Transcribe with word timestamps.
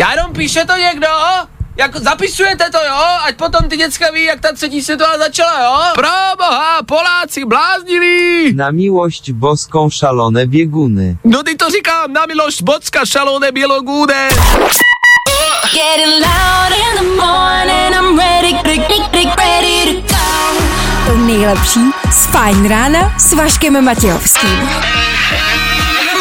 Já 0.00 0.10
jenom 0.10 0.32
píše 0.32 0.64
to 0.64 0.76
někdo, 0.76 1.08
jak 1.76 1.96
zapisujete 1.96 2.70
to, 2.70 2.78
jo? 2.78 3.04
Ať 3.24 3.36
potom 3.36 3.68
ty 3.68 3.76
děcka 3.76 4.10
ví, 4.10 4.24
jak 4.24 4.40
ta 4.40 4.52
třetí 4.52 4.82
světová 4.82 5.18
začala, 5.18 5.64
jo? 5.64 5.92
Pro 5.94 6.08
boha, 6.38 6.82
Poláci 6.86 7.44
bláznili! 7.44 8.52
Na 8.52 8.70
miłość 8.70 9.32
boską 9.32 9.90
szalone 9.90 10.46
bieguny. 10.46 11.16
No 11.24 11.42
ty 11.42 11.54
to 11.56 11.70
říkám, 11.70 12.12
na 12.12 12.26
milost 12.26 12.62
bocka, 12.62 13.04
šalone 13.04 13.52
bělogůne. 13.52 14.28
Getting 15.72 16.14
loud 16.26 16.72
in 16.72 16.96
the 16.96 17.22
morning, 17.22 17.94
I'm 17.94 18.18
ready, 18.18 18.52
ready, 18.64 19.30
ready 19.38 20.02
to 20.02 20.14
go. 20.14 20.62
To 21.06 21.16
nejlepší 21.18 21.80
z 22.12 22.26
Fajn 22.26 22.68
rána 22.68 23.18
s 23.18 23.32
Vaškem 23.32 23.84
Matějovským. 23.84 24.68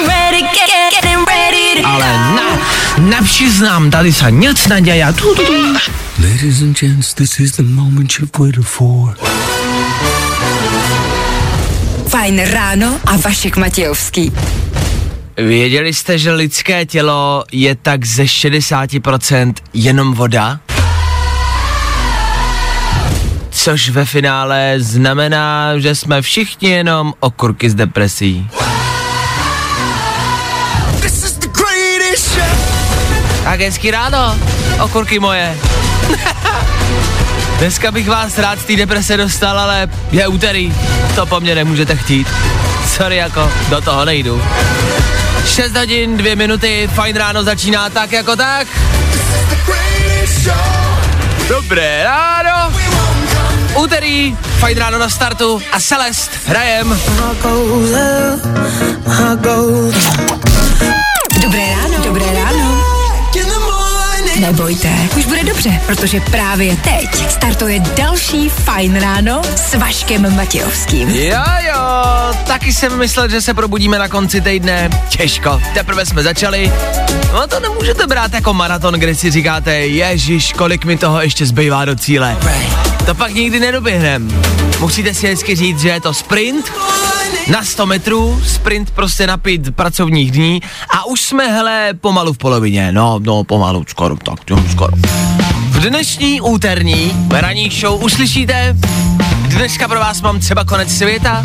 Ready, 0.08 0.42
get, 0.42 0.94
getting 0.94 1.28
ready 1.28 1.82
to 1.82 1.88
Ale 1.88 2.14
na, 2.14 2.60
nepřiznám, 3.00 3.92
tady 3.92 4.14
se 4.14 4.32
nic 4.32 4.68
neděje. 4.68 5.06
Ladies 6.20 6.62
and 6.62 6.80
gents, 6.80 7.14
this 7.14 7.40
is 7.40 7.52
the 7.52 7.64
moment 7.64 8.14
you've 8.20 8.40
waited 8.40 8.66
for. 8.66 9.16
Fajn 12.08 12.40
ráno 12.40 13.00
a 13.06 13.18
Vašek 13.18 13.58
Matějovský. 13.58 14.32
Věděli 15.38 15.94
jste, 15.94 16.18
že 16.18 16.32
lidské 16.32 16.86
tělo 16.86 17.44
je 17.52 17.76
tak 17.76 18.06
ze 18.06 18.24
60% 18.24 19.54
jenom 19.74 20.14
voda? 20.14 20.60
Což 23.50 23.90
ve 23.90 24.06
finále 24.06 24.76
znamená, 24.78 25.80
že 25.80 25.96
jsme 25.96 26.22
všichni 26.22 26.70
jenom 26.70 27.14
okurky 27.20 27.70
s 27.70 27.76
depresí. 27.76 28.50
Tak 33.50 33.60
hezký 33.60 33.92
ráno, 33.92 34.38
okurky 34.80 35.20
moje. 35.20 35.58
Dneska 37.60 37.92
bych 37.92 38.10
vás 38.10 38.38
rád 38.38 38.60
z 38.60 38.64
té 38.64 38.76
deprese 38.76 39.18
dostal, 39.18 39.60
ale 39.60 39.90
je 40.12 40.28
úterý, 40.28 40.74
to 41.16 41.26
po 41.26 41.40
mně 41.40 41.56
nemůžete 41.56 41.96
chtít. 41.96 42.28
Sorry, 42.88 43.16
jako, 43.16 43.52
do 43.70 43.82
toho 43.82 44.06
nejdu. 44.06 44.42
6 45.46 45.76
hodin, 45.76 46.18
2 46.18 46.36
minuty, 46.36 46.90
fajn 46.94 47.16
ráno 47.16 47.44
začíná 47.44 47.90
tak 47.90 48.12
jako 48.12 48.36
tak. 48.36 48.68
Dobré 51.48 52.04
ráno. 52.04 52.74
Úterý, 53.76 54.38
fajn 54.60 54.78
ráno 54.78 54.98
na 54.98 55.10
startu 55.10 55.62
a 55.72 55.80
Celest 55.80 56.32
hrajem. 56.46 57.00
Dobré 61.42 61.76
ráno. 61.76 61.89
Nebojte, 64.40 64.90
už 65.18 65.26
bude 65.26 65.44
dobře, 65.44 65.82
protože 65.86 66.20
právě 66.20 66.76
teď 66.76 67.32
startuje 67.32 67.80
další 67.80 68.50
Fajn 68.50 68.96
ráno 68.96 69.42
s 69.56 69.74
Vaškem 69.74 70.36
Matějovským. 70.36 71.10
Jo, 71.10 71.42
jo, 71.68 71.76
taky 72.48 72.74
jsem 72.74 72.98
myslel, 72.98 73.30
že 73.30 73.42
se 73.42 73.54
probudíme 73.54 74.00
na 74.00 74.08
konci 74.08 74.42
týdne. 74.42 74.90
Těžko, 75.10 75.62
teprve 75.74 76.06
jsme 76.06 76.24
začali. 76.24 76.72
No 77.34 77.48
to 77.48 77.60
nemůžete 77.60 78.08
brát 78.08 78.34
jako 78.34 78.54
maraton, 78.54 78.94
kde 78.94 79.16
si 79.16 79.32
říkáte, 79.32 79.74
ježiš, 79.76 80.54
kolik 80.54 80.86
mi 80.86 80.98
toho 80.98 81.22
ještě 81.22 81.46
zbývá 81.46 81.86
do 81.86 81.96
cíle. 81.96 82.38
To 83.06 83.16
pak 83.16 83.34
nikdy 83.34 83.60
nedoběhnem. 83.60 84.42
Musíte 84.80 85.14
si 85.14 85.28
hezky 85.28 85.56
říct, 85.56 85.80
že 85.80 85.90
je 85.90 86.02
to 86.02 86.14
sprint 86.14 86.72
na 87.48 87.64
100 87.64 87.86
metrů, 87.86 88.42
sprint 88.46 88.92
prostě 88.92 89.28
na 89.28 89.38
pět 89.38 89.76
pracovních 89.76 90.32
dní 90.32 90.62
a 90.90 91.06
už 91.06 91.22
jsme, 91.22 91.48
hele, 91.48 91.90
pomalu 92.02 92.34
v 92.34 92.38
polovině. 92.38 92.92
No, 92.92 93.20
no, 93.24 93.44
pomalu, 93.44 93.84
skoro, 93.88 94.16
tak, 94.16 94.40
jo, 94.50 94.64
skoro. 94.72 94.92
V 95.70 95.80
dnešní 95.80 96.42
úterní 96.42 97.28
ranní 97.32 97.70
show 97.70 98.04
uslyšíte, 98.04 98.76
dneska 99.48 99.88
pro 99.88 100.00
vás 100.00 100.22
mám 100.22 100.40
třeba 100.40 100.64
konec 100.64 100.98
světa. 100.98 101.44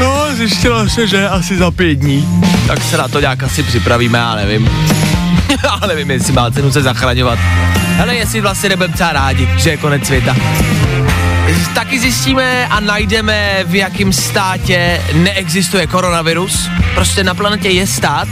No, 0.00 0.36
zjistilo 0.36 0.88
se, 0.88 1.06
že 1.06 1.28
asi 1.28 1.56
za 1.56 1.70
pět 1.70 1.94
dní. 1.94 2.28
Tak 2.66 2.82
se 2.82 2.96
na 2.96 3.08
to 3.08 3.20
nějak 3.20 3.42
asi 3.42 3.62
připravíme, 3.62 4.18
já 4.18 4.34
nevím. 4.34 4.70
já 5.64 5.86
nevím, 5.86 6.10
jestli 6.10 6.32
má 6.32 6.50
cenu 6.50 6.72
se 6.72 6.82
zachraňovat. 6.82 7.38
Ale 8.02 8.14
jestli 8.14 8.40
vlastně 8.40 8.68
nebudeme 8.68 8.94
třeba 8.94 9.12
rádi, 9.12 9.48
že 9.56 9.70
je 9.70 9.76
konec 9.76 10.06
světa. 10.06 10.36
Taky 11.74 12.00
zjistíme 12.00 12.66
a 12.66 12.80
najdeme, 12.80 13.64
v 13.64 13.74
jakém 13.74 14.12
státě 14.12 15.02
neexistuje 15.14 15.86
koronavirus. 15.86 16.68
Prostě 16.94 17.24
na 17.24 17.34
planetě 17.34 17.68
je 17.68 17.86
stát, 17.86 18.28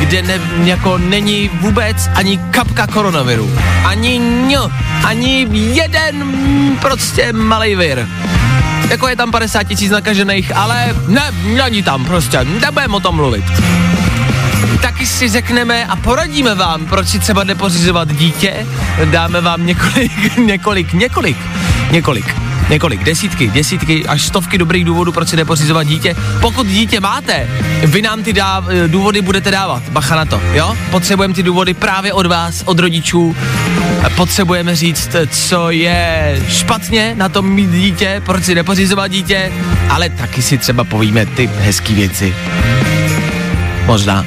kde 0.00 0.22
ne, 0.22 0.40
jako 0.64 0.98
není 0.98 1.50
vůbec 1.60 2.10
ani 2.14 2.38
kapka 2.38 2.86
koronaviru. 2.86 3.50
Ani 3.84 4.18
ň, 4.18 4.56
ani 5.04 5.46
jeden 5.52 6.24
prostě 6.80 7.32
malý 7.32 7.74
vir. 7.74 8.08
Jako 8.90 9.08
je 9.08 9.16
tam 9.16 9.30
50 9.30 9.62
tisíc 9.62 9.90
nakažených, 9.90 10.56
ale 10.56 10.94
ne, 11.08 11.22
není 11.56 11.82
tam 11.82 12.04
prostě, 12.04 12.44
nebudeme 12.44 12.96
o 12.96 13.00
tom 13.00 13.16
mluvit. 13.16 13.44
Taky 14.82 15.06
si 15.06 15.28
řekneme 15.28 15.84
a 15.84 15.96
poradíme 15.96 16.54
vám, 16.54 16.86
proč 16.86 17.08
si 17.08 17.18
třeba 17.18 17.44
nepořizovat 17.44 18.12
dítě. 18.12 18.66
Dáme 19.04 19.40
vám 19.40 19.66
několik, 19.66 20.36
několik, 20.46 20.92
několik, 20.92 21.36
několik, 21.90 22.36
několik, 22.68 23.04
desítky, 23.04 23.50
desítky 23.50 24.06
až 24.06 24.22
stovky 24.22 24.58
dobrých 24.58 24.84
důvodů, 24.84 25.12
proč 25.12 25.28
si 25.28 25.36
nepořizovat 25.36 25.86
dítě. 25.86 26.16
Pokud 26.40 26.66
dítě 26.66 27.00
máte, 27.00 27.48
vy 27.84 28.02
nám 28.02 28.22
ty 28.22 28.32
dá, 28.32 28.64
důvody 28.86 29.22
budete 29.22 29.50
dávat. 29.50 29.82
Bacha 29.88 30.16
na 30.16 30.24
to, 30.24 30.40
jo? 30.52 30.76
Potřebujeme 30.90 31.34
ty 31.34 31.42
důvody 31.42 31.74
právě 31.74 32.12
od 32.12 32.26
vás, 32.26 32.62
od 32.66 32.78
rodičů. 32.78 33.36
Potřebujeme 34.16 34.76
říct, 34.76 35.16
co 35.30 35.70
je 35.70 36.42
špatně 36.48 37.14
na 37.18 37.28
tom 37.28 37.48
mít 37.48 37.70
dítě, 37.70 38.22
proč 38.26 38.44
si 38.44 38.54
nepořizovat 38.54 39.10
dítě, 39.10 39.52
ale 39.88 40.08
taky 40.08 40.42
si 40.42 40.58
třeba 40.58 40.84
povíme 40.84 41.26
ty 41.26 41.46
hezký 41.46 41.94
věci. 41.94 42.34
Možná. 43.86 44.24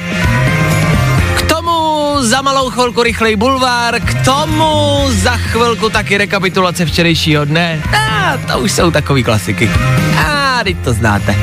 Za 2.24 2.42
malou 2.42 2.70
chvilku 2.70 3.02
rychlej 3.02 3.36
bulvár, 3.36 4.00
k 4.00 4.24
tomu 4.24 5.04
za 5.12 5.36
chvilku 5.36 5.90
taky 5.90 6.18
rekapitulace 6.18 6.86
včerejšího 6.86 7.44
dne. 7.44 7.82
A 7.92 8.36
to 8.48 8.58
už 8.58 8.72
jsou 8.72 8.90
takový 8.90 9.24
klasiky. 9.24 9.70
A 10.16 10.60
teď 10.64 10.76
to 10.84 10.92
znáte. 10.92 11.36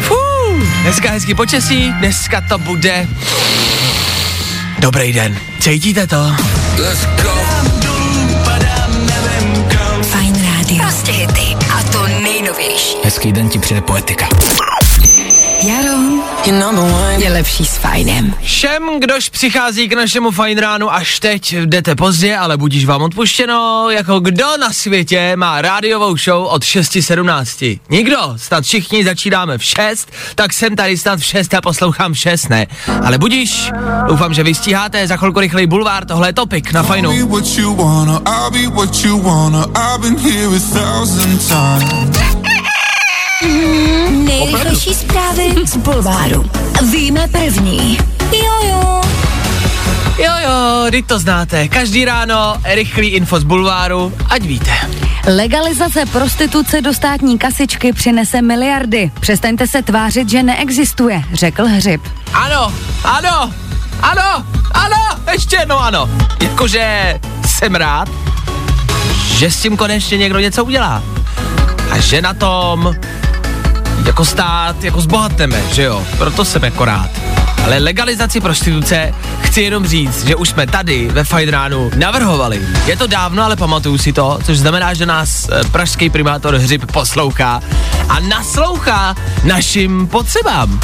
Fú, 0.00 0.18
dneska 0.82 1.10
hezký 1.10 1.34
počasí, 1.34 1.94
dneska 1.98 2.42
to 2.48 2.58
bude 2.58 3.06
dobrý 4.78 5.12
den. 5.12 5.38
Cítíte 5.60 6.06
to? 6.06 6.36
Fajn 10.02 10.34
rádio. 10.34 10.78
Prostě 10.82 11.12
hity. 11.12 11.56
A 11.70 11.82
to 11.82 12.06
nejnovější. 12.22 12.96
Hezký 13.04 13.32
den 13.32 13.48
ti 13.48 13.58
přijde 13.58 13.80
poetika. 13.80 14.28
Je 17.18 17.32
lepší 17.32 17.64
s 17.64 17.76
Fajnem. 17.76 18.34
Všem, 18.42 19.00
kdož 19.00 19.28
přichází 19.28 19.88
k 19.88 19.92
našemu 19.92 20.30
fajn 20.30 20.58
ránu 20.58 20.92
až 20.92 21.20
teď, 21.20 21.54
jdete 21.54 21.94
pozdě, 21.94 22.36
ale 22.36 22.56
budíš 22.56 22.84
vám 22.84 23.02
odpuštěno, 23.02 23.90
jako 23.90 24.20
kdo 24.20 24.56
na 24.60 24.72
světě 24.72 25.36
má 25.36 25.62
rádiovou 25.62 26.16
show 26.16 26.46
od 26.46 26.62
6.17. 26.62 27.80
Nikdo, 27.90 28.16
snad 28.36 28.64
všichni 28.64 29.04
začínáme 29.04 29.58
v 29.58 29.64
6, 29.64 30.10
tak 30.34 30.52
jsem 30.52 30.76
tady 30.76 30.96
snad 30.98 31.20
v 31.20 31.24
6 31.24 31.54
a 31.54 31.60
poslouchám 31.60 32.12
v 32.12 32.18
6, 32.18 32.48
ne. 32.48 32.66
Ale 33.04 33.18
budíš, 33.18 33.70
doufám, 34.08 34.34
že 34.34 34.42
vystíháte, 34.42 35.06
za 35.06 35.16
chvilku 35.16 35.40
rychlej 35.40 35.66
bulvár, 35.66 36.04
tohle 36.04 36.28
je 36.28 36.32
topik 36.32 36.72
na 36.72 36.82
fajnu. 36.82 37.10
Be 37.10 37.24
Nejrychlejší 44.28 44.94
zprávy 44.94 45.54
z 45.64 45.76
Bulváru. 45.76 46.50
Víme 46.90 47.28
první. 47.28 47.98
Jojo. 48.32 49.00
Jo, 50.18 50.32
jo, 50.44 50.86
teď 50.90 51.06
to 51.06 51.18
znáte. 51.18 51.68
Každý 51.68 52.04
ráno 52.04 52.56
rychlý 52.64 53.08
info 53.08 53.40
z 53.40 53.44
bulváru, 53.44 54.12
ať 54.28 54.42
víte. 54.42 54.70
Legalizace 55.26 56.06
prostituce 56.06 56.80
do 56.80 56.94
státní 56.94 57.38
kasičky 57.38 57.92
přinese 57.92 58.42
miliardy. 58.42 59.10
Přestaňte 59.20 59.66
se 59.66 59.82
tvářit, 59.82 60.28
že 60.28 60.42
neexistuje, 60.42 61.22
řekl 61.32 61.64
Hřib. 61.64 62.00
Ano, 62.32 62.72
ano, 63.04 63.52
ano, 64.02 64.44
ano, 64.72 64.96
ještě 65.32 65.56
jednou 65.56 65.76
ano. 65.76 66.10
Jakože 66.42 67.18
jsem 67.46 67.74
rád, 67.74 68.08
že 69.36 69.50
s 69.50 69.60
tím 69.60 69.76
konečně 69.76 70.18
někdo 70.18 70.38
něco 70.38 70.64
udělá. 70.64 71.02
A 71.90 71.98
že 71.98 72.22
na 72.22 72.34
tom 72.34 72.94
jako 74.06 74.24
stát, 74.24 74.84
jako 74.84 75.00
zbohatneme, 75.00 75.62
že 75.72 75.82
jo? 75.82 76.06
Proto 76.18 76.44
jsem 76.44 76.64
jako 76.64 76.84
rád. 76.84 77.10
Ale 77.64 77.78
legalizaci 77.78 78.40
prostituce 78.40 79.14
chci 79.40 79.62
jenom 79.62 79.86
říct, 79.86 80.26
že 80.26 80.36
už 80.36 80.48
jsme 80.48 80.66
tady 80.66 81.08
ve 81.08 81.24
Fajn 81.24 81.48
ránu 81.48 81.90
navrhovali. 81.96 82.60
Je 82.86 82.96
to 82.96 83.06
dávno, 83.06 83.44
ale 83.44 83.56
pamatuju 83.56 83.98
si 83.98 84.12
to, 84.12 84.38
což 84.44 84.58
znamená, 84.58 84.94
že 84.94 85.06
nás 85.06 85.48
eh, 85.48 85.68
pražský 85.72 86.10
primátor 86.10 86.54
Hřib 86.54 86.92
poslouchá 86.92 87.60
a 88.08 88.20
naslouchá 88.20 89.14
našim 89.44 90.06
potřebám. 90.06 90.80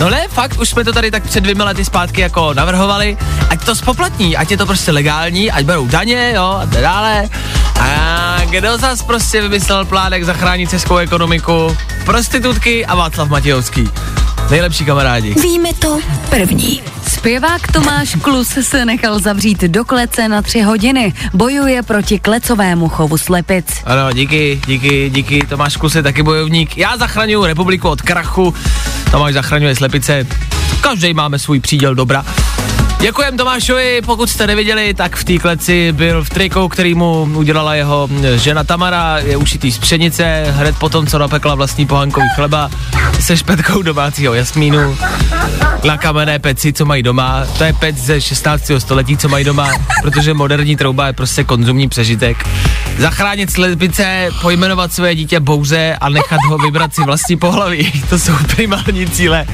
No 0.00 0.10
ne, 0.10 0.28
fakt, 0.28 0.60
už 0.60 0.68
jsme 0.68 0.84
to 0.84 0.92
tady 0.92 1.10
tak 1.10 1.22
před 1.22 1.40
dvěma 1.40 1.64
lety 1.64 1.84
zpátky 1.84 2.20
jako 2.20 2.54
navrhovali, 2.54 3.16
ať 3.48 3.64
to 3.64 3.74
spoplatní, 3.74 4.36
ať 4.36 4.50
je 4.50 4.56
to 4.56 4.66
prostě 4.66 4.90
legální, 4.90 5.50
ať 5.50 5.64
berou 5.64 5.86
daně, 5.86 6.32
jo, 6.34 6.58
a 6.62 6.66
tak 6.66 6.80
dále. 6.80 7.28
A 7.80 8.36
kdo 8.50 8.78
zas 8.78 9.02
prostě 9.02 9.42
vymyslel 9.42 9.84
plán, 9.84 10.12
jak 10.12 10.24
zachránit 10.24 10.70
českou 10.70 10.96
ekonomiku? 10.96 11.76
Prostitutky 12.04 12.86
a 12.86 12.94
Václav 12.94 13.28
Matějovský. 13.28 13.90
Nejlepší 14.50 14.84
kamarádi. 14.84 15.34
Víme 15.34 15.68
to 15.78 16.00
první. 16.30 16.82
Zpěvák 17.08 17.72
Tomáš 17.72 18.14
Klus 18.22 18.48
se 18.48 18.84
nechal 18.84 19.18
zavřít 19.18 19.62
do 19.62 19.84
klece 19.84 20.28
na 20.28 20.42
tři 20.42 20.60
hodiny. 20.60 21.12
Bojuje 21.34 21.82
proti 21.82 22.18
klecovému 22.18 22.88
chovu 22.88 23.18
slepic. 23.18 23.66
Ano, 23.84 24.12
díky, 24.12 24.60
díky, 24.66 25.10
díky. 25.10 25.46
Tomáš 25.48 25.76
Klus 25.76 25.94
je 25.94 26.02
taky 26.02 26.22
bojovník. 26.22 26.78
Já 26.78 26.96
zachraňuji 26.96 27.46
republiku 27.46 27.88
od 27.88 28.02
krachu. 28.02 28.54
Tomáš 29.10 29.34
zachraňuje 29.34 29.76
slepice. 29.76 30.26
Každý 30.80 31.14
máme 31.14 31.38
svůj 31.38 31.60
příděl 31.60 31.94
dobra. 31.94 32.24
Děkujem 33.04 33.36
Tomášovi, 33.36 34.02
pokud 34.06 34.30
jste 34.30 34.46
neviděli, 34.46 34.94
tak 34.94 35.16
v 35.16 35.24
té 35.24 35.38
kleci 35.38 35.92
byl 35.92 36.24
v 36.24 36.30
triku, 36.30 36.68
který 36.68 36.94
mu 36.94 37.28
udělala 37.34 37.74
jeho 37.74 38.08
žena 38.36 38.64
Tamara, 38.64 39.18
je 39.18 39.36
ušitý 39.36 39.72
z 39.72 39.78
pšenice, 39.78 40.44
hned 40.48 40.78
potom, 40.78 41.06
co 41.06 41.18
napekla 41.18 41.54
vlastní 41.54 41.86
pohankový 41.86 42.26
chleba 42.34 42.70
se 43.20 43.36
špetkou 43.36 43.82
domácího 43.82 44.34
jasmínu 44.34 44.96
na 45.84 45.96
kamenné 45.98 46.38
peci, 46.38 46.72
co 46.72 46.84
mají 46.84 47.02
doma. 47.02 47.46
To 47.58 47.64
je 47.64 47.72
pec 47.72 47.96
ze 47.96 48.20
16. 48.20 48.70
století, 48.78 49.16
co 49.16 49.28
mají 49.28 49.44
doma, 49.44 49.70
protože 50.02 50.34
moderní 50.34 50.76
trouba 50.76 51.06
je 51.06 51.12
prostě 51.12 51.44
konzumní 51.44 51.88
přežitek. 51.88 52.48
Zachránit 52.98 53.50
slepice, 53.50 54.28
pojmenovat 54.42 54.92
své 54.92 55.14
dítě 55.14 55.40
Bouře 55.40 55.96
a 56.00 56.08
nechat 56.08 56.40
ho 56.48 56.58
vybrat 56.58 56.94
si 56.94 57.02
vlastní 57.02 57.36
pohlaví. 57.36 57.92
To 58.14 58.18
jsou 58.18 58.32
primární 58.56 59.06
cíle 59.06 59.46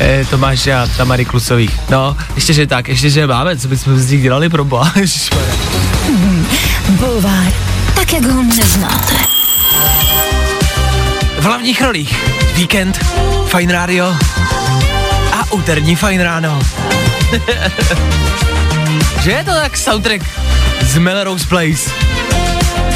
eh, 0.00 0.24
Tomáše 0.30 0.74
a 0.74 0.86
Tamary 0.96 1.24
Klusových. 1.24 1.80
No, 1.90 2.16
ještě, 2.34 2.52
že 2.52 2.66
tak, 2.66 2.85
ještě, 2.88 3.10
že 3.10 3.26
máme, 3.26 3.56
co 3.56 3.68
bychom 3.68 3.98
z 3.98 4.10
nich 4.10 4.22
dělali 4.22 4.48
pro 4.48 4.64
boha. 4.64 4.92
Ježišmarja. 4.96 5.54
Bulvár, 6.88 7.52
tak 7.94 8.12
jak 8.12 8.24
ho 8.24 8.42
neznáte. 8.42 9.14
V 11.38 11.44
hlavních 11.44 11.82
rolích 11.82 12.24
Víkend, 12.54 12.98
Fine 13.46 13.72
Radio 13.72 14.16
a 15.32 15.52
úterní 15.52 15.96
Fine 15.96 16.24
Ráno. 16.24 16.60
že 19.22 19.30
je 19.30 19.44
to 19.44 19.50
tak 19.50 19.76
soundtrack 19.76 20.22
z 20.82 20.98
Melrose 20.98 21.46
Place, 21.46 21.90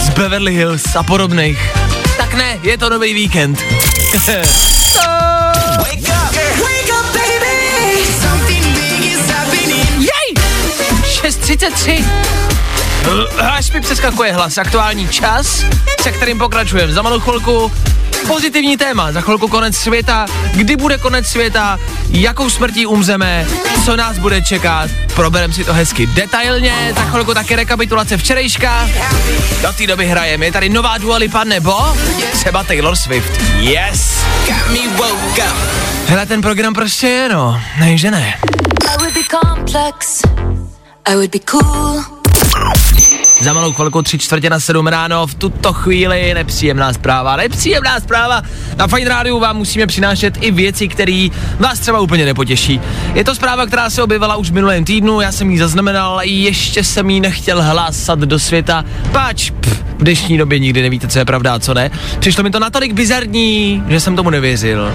z 0.00 0.08
Beverly 0.08 0.54
Hills 0.54 0.96
a 0.96 1.02
podobných. 1.02 1.70
Tak 2.16 2.34
ne, 2.34 2.58
je 2.62 2.78
to 2.78 2.90
nový 2.90 3.14
víkend. 3.14 3.62
6.33 11.30 12.04
Až 13.38 13.72
mi 13.72 13.80
přeskakuje 13.80 14.32
hlas, 14.32 14.58
aktuální 14.58 15.08
čas, 15.08 15.64
se 16.02 16.12
kterým 16.12 16.38
pokračujeme. 16.38 16.92
Za 16.92 17.02
malou 17.02 17.20
chvilku 17.20 17.72
pozitivní 18.26 18.76
téma, 18.76 19.12
za 19.12 19.20
chvilku 19.20 19.48
konec 19.48 19.76
světa, 19.76 20.26
kdy 20.54 20.76
bude 20.76 20.98
konec 20.98 21.26
světa, 21.26 21.78
jakou 22.08 22.50
smrtí 22.50 22.86
umřeme, 22.86 23.46
co 23.84 23.96
nás 23.96 24.18
bude 24.18 24.42
čekat, 24.42 24.90
proberem 25.14 25.52
si 25.52 25.64
to 25.64 25.72
hezky 25.72 26.06
detailně, 26.06 26.92
za 26.96 27.02
chvilku 27.02 27.34
také 27.34 27.56
rekapitulace 27.56 28.16
včerejška, 28.16 28.88
do 29.62 29.72
té 29.72 29.86
doby 29.86 30.06
hrajeme, 30.06 30.46
je 30.46 30.52
tady 30.52 30.68
nová 30.68 30.98
Dua 30.98 31.16
Lipa 31.16 31.44
nebo 31.44 31.96
třeba 32.32 32.64
Taylor 32.64 32.96
Swift, 32.96 33.40
yes! 33.58 34.18
Hele, 36.06 36.26
ten 36.26 36.40
program 36.40 36.74
prostě 36.74 37.06
je, 37.06 37.28
no, 37.28 37.62
nej, 37.78 37.98
že 37.98 38.10
ne. 38.10 38.34
I 38.94 38.96
would 38.98 39.14
be 39.14 39.20
complex. 39.30 40.22
I 41.06 41.14
would 41.14 41.30
be 41.30 41.38
cool. 41.38 42.04
Za 43.40 43.52
malou 43.52 43.72
chvilku 43.72 44.02
tři 44.02 44.18
čtvrtě 44.18 44.50
na 44.50 44.60
sedm 44.60 44.86
ráno, 44.86 45.26
v 45.26 45.34
tuto 45.34 45.72
chvíli 45.72 46.34
nepříjemná 46.34 46.92
zpráva, 46.92 47.36
nepříjemná 47.36 48.00
zpráva. 48.00 48.42
Na 48.76 48.86
Fine 48.86 49.08
Rádiu 49.08 49.38
vám 49.38 49.56
musíme 49.56 49.86
přinášet 49.86 50.34
i 50.40 50.50
věci, 50.50 50.88
které 50.88 51.28
vás 51.58 51.78
třeba 51.78 52.00
úplně 52.00 52.24
nepotěší. 52.24 52.80
Je 53.14 53.24
to 53.24 53.34
zpráva, 53.34 53.66
která 53.66 53.90
se 53.90 54.02
objevila 54.02 54.36
už 54.36 54.50
v 54.50 54.54
minulém 54.54 54.84
týdnu, 54.84 55.20
já 55.20 55.32
jsem 55.32 55.50
ji 55.50 55.58
zaznamenal, 55.58 56.20
ještě 56.24 56.84
jsem 56.84 57.10
ji 57.10 57.20
nechtěl 57.20 57.62
hlásat 57.62 58.18
do 58.18 58.38
světa, 58.38 58.84
páč, 59.12 59.50
pff, 59.50 59.82
v 59.98 60.02
dnešní 60.02 60.38
době 60.38 60.58
nikdy 60.58 60.82
nevíte, 60.82 61.08
co 61.08 61.18
je 61.18 61.24
pravda 61.24 61.54
a 61.54 61.58
co 61.58 61.74
ne. 61.74 61.90
Přišlo 62.18 62.42
mi 62.42 62.50
to 62.50 62.58
natolik 62.58 62.92
bizarní, 62.92 63.82
že 63.88 64.00
jsem 64.00 64.16
tomu 64.16 64.30
nevěřil. 64.30 64.92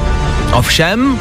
Ovšem, 0.53 1.19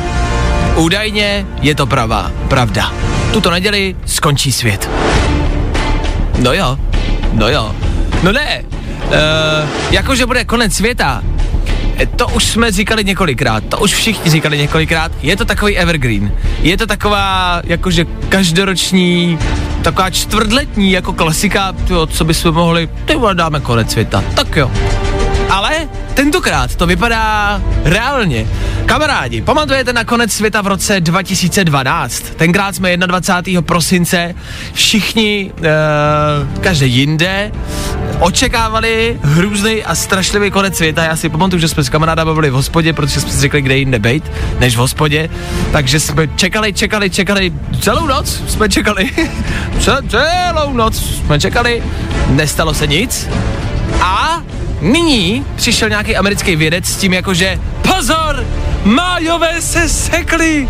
údajně 0.77 1.47
je 1.61 1.75
to 1.75 1.87
pravá, 1.87 2.33
pravda. 2.49 3.13
Tuto 3.35 3.51
neděli 3.51 3.97
skončí 4.07 4.53
svět. 4.53 4.91
No 6.39 6.53
jo, 6.53 6.79
no 7.33 7.49
jo. 7.49 7.75
No 8.23 8.33
ne, 8.33 8.65
uh, 9.07 9.13
jakože 9.91 10.27
bude 10.27 10.45
konec 10.45 10.75
světa, 10.75 11.23
eh, 11.99 12.07
to 12.07 12.29
už 12.29 12.45
jsme 12.45 12.73
říkali 12.73 13.05
několikrát, 13.05 13.65
to 13.65 13.79
už 13.79 13.95
všichni 13.95 14.31
říkali 14.31 14.59
několikrát, 14.59 15.13
je 15.23 15.37
to 15.37 15.45
takový 15.45 15.77
evergreen. 15.77 16.33
Je 16.61 16.77
to 16.77 16.87
taková, 16.87 17.61
jakože 17.65 18.05
každoroční, 18.29 19.39
taková 19.83 20.11
čtvrtletní 20.11 20.93
jako 20.93 21.13
klasika, 21.13 21.73
tyjo, 21.73 22.07
co 22.07 22.25
bychom 22.25 22.55
mohli, 22.55 22.89
ty 23.05 23.15
dáme 23.33 23.61
konec 23.61 23.93
světa, 23.93 24.25
tak 24.35 24.57
jo. 24.57 24.71
Ale 25.51 25.89
tentokrát 26.15 26.75
to 26.75 26.87
vypadá 26.87 27.61
reálně. 27.85 28.47
Kamarádi, 28.87 29.43
pamatujete 29.43 29.93
na 29.93 30.05
konec 30.05 30.33
světa 30.33 30.63
v 30.63 30.67
roce 30.67 31.01
2012? 31.01 32.23
Tenkrát 32.37 32.75
jsme 32.75 32.97
21. 32.97 33.63
prosince 33.63 34.35
všichni, 34.73 35.53
uh, 35.59 36.61
každý 36.61 36.93
jinde, 36.93 37.53
očekávali 38.21 39.19
hrůzný 39.23 39.85
a 39.85 39.95
strašlivý 39.95 40.51
konec 40.51 40.77
světa. 40.77 41.05
Já 41.05 41.17
si 41.17 41.29
pamatuju, 41.29 41.61
že 41.61 41.69
jsme 41.69 41.85
s 41.85 41.89
kamarádama 41.89 42.35
byli 42.35 42.51
v 42.51 42.53
hospodě, 42.53 42.93
protože 42.93 43.21
jsme 43.21 43.31
si 43.31 43.41
řekli, 43.41 43.63
kde 43.63 43.77
jinde 43.77 43.99
bejt, 43.99 44.33
než 44.59 44.77
v 44.77 44.79
hospodě. 44.79 45.31
Takže 45.73 46.01
jsme 46.01 46.29
čekali, 46.29 46.73
čekali, 46.73 47.11
čekali, 47.11 47.53
celou 47.81 48.07
noc 48.07 48.43
jsme 48.49 48.69
čekali. 48.69 49.11
Ce- 49.81 50.03
celou 50.09 50.73
noc 50.73 50.97
jsme 50.97 51.41
čekali, 51.41 51.83
nestalo 52.29 52.75
se 52.75 52.87
nic. 52.87 53.29
A 54.01 54.43
nyní 54.81 55.45
přišel 55.57 55.89
nějaký 55.89 56.17
americký 56.17 56.57
vědec 56.57 56.87
s 56.87 56.97
tím 56.97 57.13
jakože 57.13 57.59
pozor, 57.83 58.45
májové 58.85 59.61
se 59.61 59.89
sekly. 59.89 60.69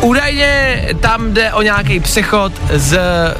Údajně 0.00 0.82
tam 1.00 1.34
jde 1.34 1.52
o 1.52 1.62
nějaký 1.62 2.00
přechod 2.00 2.52
z 2.74 2.94
e, 2.94 3.34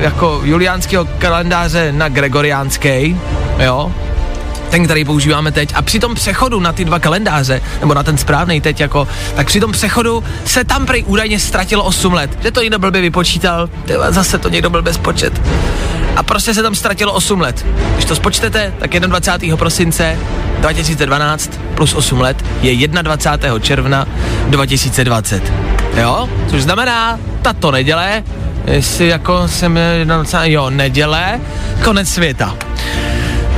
jako 0.00 0.40
juliánského 0.44 1.04
kalendáře 1.18 1.92
na 1.92 2.08
gregoriánský, 2.08 3.16
jo, 3.58 3.92
ten, 4.70 4.84
který 4.84 5.04
používáme 5.04 5.52
teď. 5.52 5.72
A 5.74 5.82
při 5.82 5.98
tom 5.98 6.14
přechodu 6.14 6.60
na 6.60 6.72
ty 6.72 6.84
dva 6.84 6.98
kalendáře, 6.98 7.62
nebo 7.80 7.94
na 7.94 8.02
ten 8.02 8.18
správný 8.18 8.60
teď 8.60 8.80
jako, 8.80 9.08
tak 9.36 9.46
při 9.46 9.60
tom 9.60 9.72
přechodu 9.72 10.24
se 10.44 10.64
tam 10.64 10.86
prej 10.86 11.04
údajně 11.06 11.38
ztratilo 11.38 11.84
8 11.84 12.12
let. 12.12 12.38
Že 12.42 12.50
to 12.50 12.62
někdo 12.62 12.78
blbě 12.78 13.00
vypočítal, 13.00 13.68
zase 14.08 14.38
to 14.38 14.48
někdo 14.48 14.70
blbě 14.70 14.92
spočet. 14.92 15.40
A 16.16 16.22
prostě 16.22 16.54
se 16.54 16.62
tam 16.62 16.74
ztratilo 16.74 17.12
8 17.12 17.40
let. 17.40 17.66
Když 17.94 18.04
to 18.04 18.16
spočtete, 18.16 18.74
tak 18.78 18.90
21. 18.90 19.56
prosince 19.56 20.18
2012 20.60 21.50
plus 21.74 21.94
8 21.94 22.20
let 22.20 22.44
je 22.62 22.88
21. 22.88 23.58
června 23.58 24.08
2020. 24.48 25.52
Jo? 25.96 26.28
Což 26.50 26.62
znamená, 26.62 27.18
tato 27.42 27.70
neděle, 27.70 28.24
jestli 28.66 29.08
jako 29.08 29.48
jsem, 29.48 29.78
jo, 30.42 30.70
neděle, 30.70 31.40
konec 31.84 32.08
světa. 32.08 32.56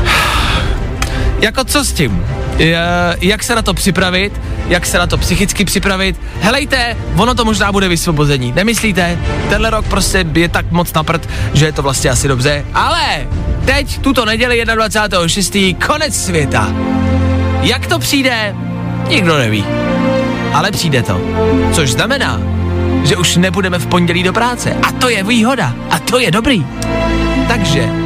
Jako 1.41 1.65
co 1.65 1.85
s 1.85 1.93
tím? 1.93 2.25
Je, 2.59 2.79
jak 3.21 3.43
se 3.43 3.55
na 3.55 3.63
to 3.63 3.75
připravit? 3.75 4.41
Jak 4.69 4.87
se 4.87 4.99
na 4.99 5.07
to 5.07 5.19
psychicky 5.19 5.65
připravit? 5.65 6.21
Helejte, 6.41 6.97
ono 7.17 7.35
to 7.35 7.45
možná 7.45 7.73
bude 7.73 7.89
vysvobození. 7.89 8.53
Nemyslíte? 8.53 9.19
Tenhle 9.49 9.71
rok 9.71 9.87
prostě 9.89 10.27
je 10.33 10.49
tak 10.49 10.71
moc 10.71 10.93
naprt, 10.93 11.29
že 11.55 11.67
je 11.67 11.73
to 11.73 11.83
vlastně 11.83 12.11
asi 12.11 12.29
dobře. 12.29 12.65
Ale 12.75 13.27
teď, 13.65 13.99
tuto 13.99 14.25
neděli 14.25 14.65
21.6. 14.65 15.77
konec 15.87 16.25
světa. 16.25 16.73
Jak 17.63 17.87
to 17.87 17.99
přijde? 17.99 18.55
Nikdo 19.09 19.39
neví. 19.39 19.65
Ale 20.53 20.71
přijde 20.71 21.03
to. 21.03 21.21
Což 21.73 21.91
znamená, 21.93 22.41
že 23.05 23.17
už 23.17 23.37
nebudeme 23.37 23.79
v 23.79 23.87
pondělí 23.87 24.23
do 24.23 24.33
práce. 24.33 24.77
A 24.83 24.93
to 24.93 25.09
je 25.09 25.23
výhoda. 25.23 25.75
A 25.91 25.99
to 25.99 26.19
je 26.19 26.31
dobrý. 26.31 26.67
Takže 27.49 28.04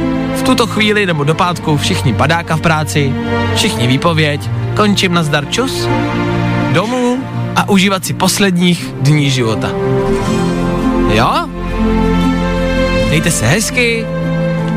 tuto 0.49 0.67
chvíli 0.67 1.05
nebo 1.05 1.23
do 1.23 1.35
pátku 1.35 1.77
všichni 1.77 2.13
padáka 2.13 2.55
v 2.55 2.61
práci, 2.61 3.13
všichni 3.55 3.87
výpověď, 3.87 4.49
končím 4.75 5.13
na 5.13 5.23
zdar 5.23 5.45
čus, 5.45 5.87
domů 6.71 7.17
a 7.55 7.69
užívat 7.69 8.05
si 8.05 8.13
posledních 8.13 8.93
dní 9.01 9.29
života. 9.29 9.71
Jo? 11.13 11.49
Mějte 13.09 13.31
se 13.31 13.47
hezky 13.47 14.05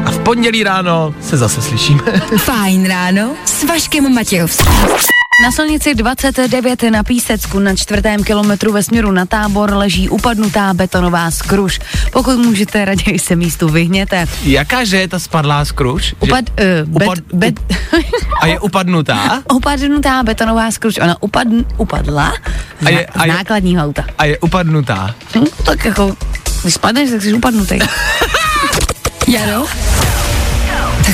a 0.04 0.10
v 0.10 0.18
pondělí 0.18 0.62
ráno 0.64 1.14
se 1.20 1.36
zase 1.36 1.62
slyšíme. 1.62 2.02
Fajn 2.38 2.88
ráno 2.88 3.30
s 3.44 3.64
Vaškem 3.64 4.14
Matějovským. 4.14 5.11
Na 5.42 5.50
silnici 5.50 5.94
29 5.94 6.82
na 6.90 7.02
Písecku 7.02 7.58
na 7.58 7.74
čtvrtém 7.74 8.24
kilometru 8.24 8.72
ve 8.72 8.82
směru 8.82 9.10
na 9.12 9.26
tábor 9.26 9.74
leží 9.74 10.08
upadnutá 10.08 10.74
betonová 10.74 11.30
skruš. 11.30 11.80
Pokud 12.12 12.36
můžete, 12.38 12.84
raději 12.84 13.18
se 13.18 13.36
místu 13.36 13.68
vyhněte. 13.68 14.26
Jaká 14.42 14.84
že 14.84 14.96
je 14.96 15.08
ta 15.08 15.18
spadlá 15.18 15.64
skruš? 15.64 16.04
Že- 16.04 16.14
Upad, 16.20 16.44
uh, 16.50 16.88
bet, 16.98 17.08
upad- 17.08 17.22
bet, 17.34 17.54
A 18.40 18.46
je 18.46 18.60
upadnutá? 18.60 19.42
upadnutá 19.52 20.22
betonová 20.22 20.70
skruš. 20.70 20.98
Ona 20.98 21.16
upad, 21.22 21.46
upadla 21.76 22.32
z, 22.80 22.86
A 22.86 22.90
je- 22.90 23.06
a 23.06 23.26
je- 23.26 23.32
z 23.32 23.36
nákladního 23.36 23.84
auta. 23.84 24.04
A 24.18 24.24
je 24.24 24.38
upadnutá. 24.38 25.14
Hm, 25.36 25.44
tak 25.64 25.84
jako, 25.84 26.16
když 26.62 26.74
spadneš, 26.74 27.10
tak 27.10 27.22
jsi 27.22 27.32
upadnutý. 27.34 27.78
Jaro? 29.28 29.66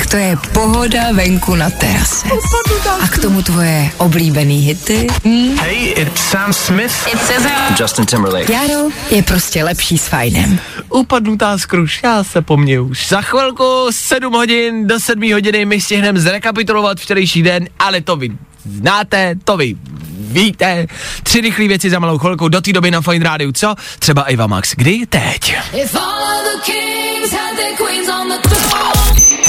To 0.09 0.17
je 0.17 0.37
pohoda 0.53 1.11
venku 1.13 1.55
na 1.55 1.69
terase. 1.69 2.27
A 3.01 3.07
k 3.07 3.17
tomu 3.21 3.41
tvoje 3.41 3.91
oblíbený 3.97 4.59
hity. 4.61 5.07
Hm? 5.25 5.57
Hey, 5.57 5.93
it's 5.97 6.21
Sam 6.21 6.53
Smith. 6.53 7.07
Justin 7.79 8.05
Timberlake. 8.05 8.49
Jaro 8.49 8.89
je 9.09 9.23
prostě 9.23 9.63
lepší 9.63 9.97
s 9.97 10.07
fajnem. 10.07 10.59
Upadnutá 10.89 11.57
skruš, 11.57 11.99
já 12.03 12.23
se 12.23 12.41
po 12.41 12.57
mně 12.57 12.79
už. 12.79 13.07
Za 13.07 13.21
chvilku 13.21 13.87
7 13.91 14.33
hodin 14.33 14.87
do 14.87 14.99
7 14.99 15.33
hodiny 15.33 15.65
my 15.65 15.81
stihneme 15.81 16.19
zrekapitulovat 16.19 16.99
včerejší 16.99 17.43
den, 17.43 17.67
ale 17.79 18.01
to 18.01 18.15
vy 18.15 18.29
znáte, 18.65 19.35
to 19.43 19.57
vy 19.57 19.75
víte. 20.19 20.87
Tři 21.23 21.41
rychlé 21.41 21.67
věci 21.67 21.89
za 21.89 21.99
malou 21.99 22.17
chvilku, 22.17 22.47
do 22.49 22.61
té 22.61 22.73
doby 22.73 22.91
na 22.91 23.01
Fine 23.01 23.25
Rádiu, 23.25 23.51
co? 23.51 23.75
Třeba 23.99 24.23
Iva 24.23 24.47
Max, 24.47 24.73
kdy? 24.75 25.05
Teď. 25.09 25.55
If 25.73 25.95
all 25.95 26.23
of 26.23 26.43
the 26.43 26.71
kings 26.71 27.31
had 27.31 27.55
their 27.55 27.75
queens 27.77 28.09
on 28.09 28.29
the 28.29 28.49
throne. 28.49 29.48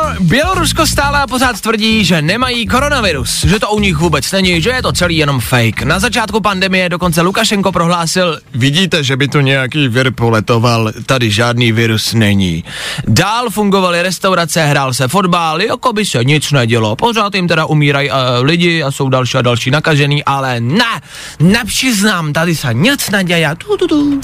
Bělorusko 0.21 0.87
stále 0.87 1.19
a 1.19 1.27
pořád 1.27 1.61
tvrdí, 1.61 2.05
že 2.05 2.21
nemají 2.21 2.67
koronavirus, 2.67 3.45
že 3.45 3.59
to 3.59 3.69
u 3.69 3.79
nich 3.79 3.97
vůbec 3.97 4.31
není, 4.31 4.61
že 4.61 4.69
je 4.69 4.81
to 4.81 4.91
celý 4.91 5.17
jenom 5.17 5.39
fake. 5.39 5.83
Na 5.83 5.99
začátku 5.99 6.41
pandemie 6.41 6.89
dokonce 6.89 7.21
Lukašenko 7.21 7.71
prohlásil, 7.71 8.39
vidíte, 8.53 9.03
že 9.03 9.17
by 9.17 9.27
tu 9.27 9.39
nějaký 9.39 9.87
vir 9.87 10.11
poletoval, 10.11 10.91
tady 11.05 11.31
žádný 11.31 11.71
virus 11.71 12.13
není. 12.13 12.63
Dál 13.07 13.49
fungovaly 13.49 14.01
restaurace, 14.01 14.65
hrál 14.65 14.93
se 14.93 15.07
fotbal, 15.07 15.61
jako 15.61 15.93
by 15.93 16.05
se 16.05 16.23
nic 16.23 16.51
nedělo. 16.51 16.95
Pořád 16.95 17.35
jim 17.35 17.47
teda 17.47 17.65
umírají 17.65 18.09
uh, 18.09 18.15
lidi 18.41 18.83
a 18.83 18.91
jsou 18.91 19.09
další 19.09 19.37
a 19.37 19.41
další 19.41 19.71
nakažený, 19.71 20.23
ale 20.23 20.59
ne, 20.59 21.01
nepřiznám, 21.39 22.33
tady 22.33 22.55
se 22.55 22.73
nic 22.73 23.09
neděje. 23.09 23.49
Tu, 23.57 23.77
tu, 23.77 23.87
tu. 23.87 24.21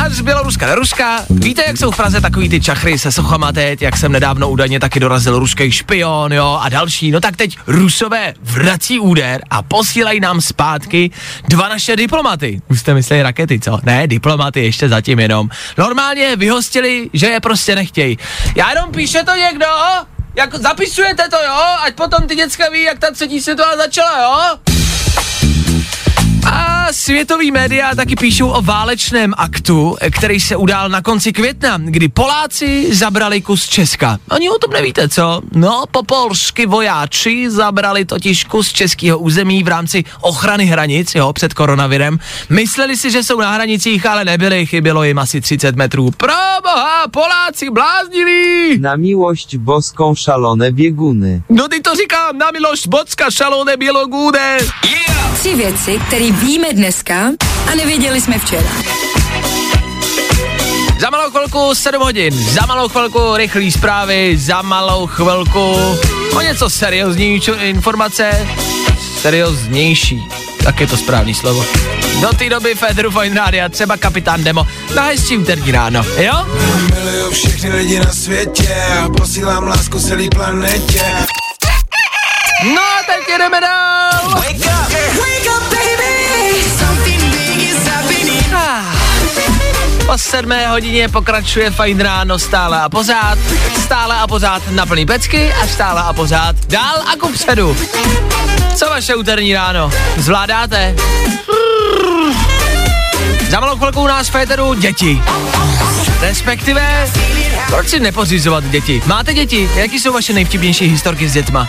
A 0.00 0.10
z 0.10 0.20
Běloruska 0.20 0.66
do 0.66 0.74
Ruska. 0.74 1.24
Víte, 1.30 1.62
jak 1.66 1.76
jsou 1.76 1.90
v 1.90 1.96
Praze 1.96 2.20
takový 2.20 2.48
ty 2.48 2.60
čachry 2.60 2.98
se 2.98 3.12
sochama 3.12 3.52
teď, 3.52 3.82
jak 3.82 3.96
jsem 3.96 4.12
nedávno 4.12 4.50
údajně 4.50 4.80
taky 4.80 5.00
dorazil 5.00 5.38
ruský 5.38 5.72
špion, 5.72 6.32
jo, 6.32 6.58
a 6.62 6.68
další. 6.68 7.10
No 7.10 7.20
tak 7.20 7.36
teď 7.36 7.58
Rusové 7.66 8.34
vrací 8.42 8.98
úder 8.98 9.42
a 9.50 9.62
posílají 9.62 10.20
nám 10.20 10.40
zpátky 10.40 11.10
dva 11.48 11.68
naše 11.68 11.96
diplomaty. 11.96 12.60
Už 12.68 12.80
jste 12.80 12.94
mysleli 12.94 13.22
rakety, 13.22 13.60
co? 13.60 13.78
Ne, 13.82 14.06
diplomaty 14.06 14.64
ještě 14.64 14.88
zatím 14.88 15.18
jenom. 15.18 15.48
Normálně 15.78 16.36
vyhostili, 16.36 17.10
že 17.12 17.26
je 17.26 17.40
prostě 17.40 17.74
nechtějí. 17.74 18.18
Já 18.56 18.70
jenom 18.70 18.90
píše 18.90 19.22
to 19.24 19.34
někdo, 19.34 19.66
jak 20.36 20.54
zapisujete 20.54 21.28
to, 21.28 21.36
jo, 21.36 21.60
ať 21.84 21.94
potom 21.94 22.26
ty 22.26 22.36
děcka 22.36 22.68
ví, 22.70 22.82
jak 22.82 22.98
ta 22.98 23.10
třetí 23.10 23.40
světová 23.40 23.76
začala, 23.76 24.22
jo? 24.22 24.58
A 26.52 26.79
světový 26.92 27.50
média 27.50 27.94
taky 27.94 28.16
píšou 28.16 28.48
o 28.48 28.62
válečném 28.62 29.34
aktu, 29.36 29.96
který 30.10 30.40
se 30.40 30.56
udál 30.56 30.88
na 30.88 31.02
konci 31.02 31.32
května, 31.32 31.78
kdy 31.84 32.08
Poláci 32.08 32.94
zabrali 32.94 33.40
kus 33.40 33.68
Česka. 33.68 34.18
Ani 34.28 34.50
o 34.50 34.58
tom 34.58 34.70
nevíte, 34.70 35.08
co? 35.08 35.42
No, 35.54 35.84
popolsky 35.90 36.66
vojáči 36.66 37.50
zabrali 37.50 38.04
totiž 38.04 38.44
kus 38.44 38.72
českého 38.72 39.18
území 39.18 39.62
v 39.62 39.68
rámci 39.68 40.04
ochrany 40.20 40.64
hranic, 40.66 41.14
jo, 41.14 41.32
před 41.32 41.54
koronavirem. 41.54 42.18
Mysleli 42.50 42.96
si, 42.96 43.10
že 43.10 43.22
jsou 43.22 43.40
na 43.40 43.50
hranicích, 43.52 44.06
ale 44.06 44.24
nebyli, 44.24 44.66
chybělo 44.66 45.04
jim 45.04 45.18
asi 45.18 45.40
30 45.40 45.76
metrů. 45.76 46.10
Proboha, 46.16 47.08
Poláci 47.10 47.70
bláznili! 47.70 48.78
Na 48.78 48.96
miłość 48.96 49.56
boską 49.56 50.14
szalone 50.14 50.72
bieguny. 50.72 51.42
No 51.48 51.68
ty 51.68 51.80
to 51.80 51.94
říkám, 51.94 52.38
na 52.38 52.50
milost 52.50 52.86
Bocka, 52.86 53.30
šalone 53.30 53.76
bělogůde. 53.76 54.58
Tři 55.34 55.54
věci, 55.54 56.00
které 56.06 56.32
víme 56.32 56.72
dneska 56.80 57.30
a 57.72 57.74
nevěděli 57.74 58.20
jsme 58.20 58.38
včera. 58.38 58.70
Za 61.00 61.10
malou 61.10 61.30
chvilku 61.30 61.74
7 61.74 62.02
hodin, 62.02 62.34
za 62.34 62.66
malou 62.66 62.88
chvilku 62.88 63.36
rychlý 63.36 63.72
zprávy, 63.72 64.38
za 64.38 64.62
malou 64.62 65.06
chvilku 65.06 65.76
o 66.36 66.40
něco 66.40 66.70
serióznější 66.70 67.50
informace, 67.50 68.48
serióznější, 69.20 70.28
tak 70.64 70.80
je 70.80 70.86
to 70.86 70.96
správný 70.96 71.34
slovo. 71.34 71.64
Do 72.20 72.28
té 72.28 72.48
doby 72.48 72.74
Federu 72.74 73.10
Fine 73.10 73.40
Rádia, 73.40 73.68
třeba 73.68 73.96
Kapitán 73.96 74.44
Demo, 74.44 74.66
na 74.94 75.02
hezčí 75.02 75.38
úterní 75.38 75.72
ráno, 75.72 76.04
jo? 76.16 76.46
Miluju 76.94 77.30
všechny 77.30 77.70
lidi 77.70 77.98
na 77.98 78.12
světě 78.12 78.76
a 79.04 79.08
posílám 79.08 79.64
lásku 79.64 80.00
celý 80.00 80.28
planetě. 80.28 81.02
No 82.74 82.82
a 82.82 83.02
teď 83.06 83.38
jdeme 83.38 83.60
dál! 83.60 84.10
Wake 84.34 84.56
up! 84.56 84.92
Wake 84.92 85.50
up, 85.56 85.69
Po 90.10 90.18
sedmé 90.18 90.68
hodině 90.68 91.08
pokračuje 91.08 91.70
fajn 91.70 92.00
ráno 92.00 92.38
stále 92.38 92.80
a 92.80 92.88
pořád, 92.88 93.38
stále 93.84 94.14
a 94.14 94.26
pořád 94.26 94.62
na 94.70 94.86
plný 94.86 95.06
pecky 95.06 95.52
a 95.52 95.66
stále 95.66 96.02
a 96.02 96.12
pořád 96.12 96.56
dál 96.66 97.02
a 97.12 97.16
kupředu. 97.16 97.76
Co 98.76 98.86
vaše 98.86 99.14
úterní 99.14 99.54
ráno? 99.54 99.90
Zvládáte? 100.16 100.94
Za 103.50 103.60
malou 103.60 103.76
chvilku 103.76 104.02
u 104.02 104.06
nás 104.06 104.28
Féteru 104.28 104.74
děti. 104.74 105.22
Respektive, 106.20 107.10
proč 107.66 107.88
si 107.88 108.00
nepořizovat 108.00 108.64
děti? 108.64 109.02
Máte 109.06 109.34
děti? 109.34 109.70
Jaký 109.74 110.00
jsou 110.00 110.12
vaše 110.12 110.32
nejvtipnější 110.32 110.86
historky 110.86 111.28
s 111.28 111.32
dětma? 111.32 111.68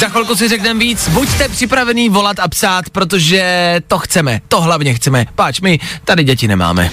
Za 0.00 0.08
chvilku 0.08 0.36
si 0.36 0.48
řekneme 0.48 0.80
víc, 0.80 1.08
buďte 1.08 1.48
připravený 1.48 2.08
volat 2.08 2.38
a 2.38 2.48
psát, 2.48 2.90
protože 2.90 3.76
to 3.88 3.98
chceme, 3.98 4.40
to 4.48 4.60
hlavně 4.60 4.94
chceme. 4.94 5.26
Páč, 5.34 5.60
my 5.60 5.80
tady 6.04 6.24
děti 6.24 6.48
nemáme. 6.48 6.90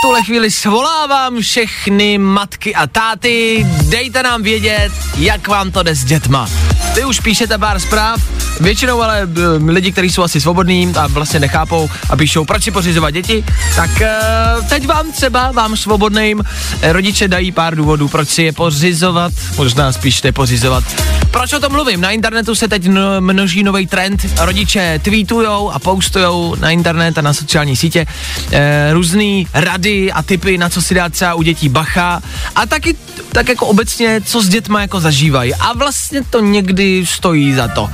V 0.00 0.02
tuhle 0.02 0.22
chvíli 0.22 0.50
svolávám 0.50 1.40
všechny 1.40 2.18
matky 2.18 2.74
a 2.74 2.86
táty, 2.86 3.66
dejte 3.88 4.22
nám 4.22 4.42
vědět, 4.42 4.92
jak 5.18 5.48
vám 5.48 5.70
to 5.70 5.82
jde 5.82 5.94
s 5.94 6.04
dětma. 6.04 6.48
Vy 6.94 7.04
už 7.04 7.20
píšete 7.20 7.58
pár 7.58 7.80
zpráv, 7.80 8.20
většinou 8.60 9.02
ale 9.02 9.26
uh, 9.26 9.68
lidi, 9.68 9.92
kteří 9.92 10.10
jsou 10.10 10.22
asi 10.22 10.40
svobodní 10.40 10.92
a 10.96 11.06
vlastně 11.06 11.40
nechápou 11.40 11.90
a 12.10 12.16
píšou, 12.16 12.44
proč 12.44 12.64
si 12.64 12.70
pořizovat 12.70 13.10
děti, 13.10 13.44
tak 13.76 13.90
uh, 13.90 14.68
teď 14.68 14.86
vám 14.86 15.12
třeba, 15.12 15.52
vám 15.52 15.76
svobodným, 15.76 16.42
eh, 16.82 16.92
rodiče 16.92 17.28
dají 17.28 17.52
pár 17.52 17.76
důvodů, 17.76 18.08
proč 18.08 18.28
si 18.28 18.42
je 18.42 18.52
pořizovat, 18.52 19.32
možná 19.56 19.92
spíš 19.92 20.22
nepořizovat. 20.22 20.84
Proč 21.30 21.52
o 21.52 21.60
tom 21.60 21.72
mluvím? 21.72 22.00
Na 22.00 22.10
internetu 22.10 22.54
se 22.54 22.68
teď 22.68 22.86
no, 22.86 23.20
množí 23.20 23.62
nový 23.62 23.86
trend, 23.86 24.26
rodiče 24.40 25.00
tweetujou 25.02 25.70
a 25.70 25.78
postujou 25.78 26.54
na 26.60 26.70
internet 26.70 27.18
a 27.18 27.22
na 27.22 27.32
sociální 27.32 27.76
sítě 27.76 28.06
eh, 28.52 28.92
různý 28.92 29.46
rady 29.54 30.12
a 30.12 30.22
typy, 30.22 30.58
na 30.58 30.68
co 30.68 30.82
si 30.82 30.94
dát 30.94 31.12
třeba 31.12 31.34
u 31.34 31.42
dětí 31.42 31.68
bacha 31.68 32.22
a 32.56 32.66
taky 32.66 32.96
tak 33.32 33.48
jako 33.48 33.66
obecně, 33.66 34.20
co 34.24 34.42
s 34.42 34.48
dětma 34.48 34.80
jako 34.80 35.00
zažívají. 35.00 35.54
A 35.54 35.72
vlastně 35.72 36.22
to 36.30 36.40
někdy 36.40 37.06
stojí 37.06 37.54
za 37.54 37.68
to. 37.68 37.90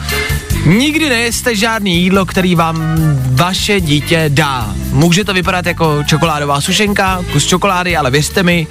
Nikdy 0.67 1.09
nejeste 1.09 1.57
žádný 1.57 2.03
jídlo, 2.03 2.27
který 2.27 2.55
vám 2.55 2.83
vaše 3.31 3.81
dítě 3.81 4.25
dá. 4.29 4.75
Může 4.91 5.25
to 5.25 5.35
vypadat 5.35 5.67
jako 5.67 6.03
čokoládová 6.07 6.61
sušenka, 6.61 7.25
kus 7.33 7.47
čokolády, 7.47 7.97
ale 7.97 8.11
věřte 8.11 8.43
mi, 8.43 8.67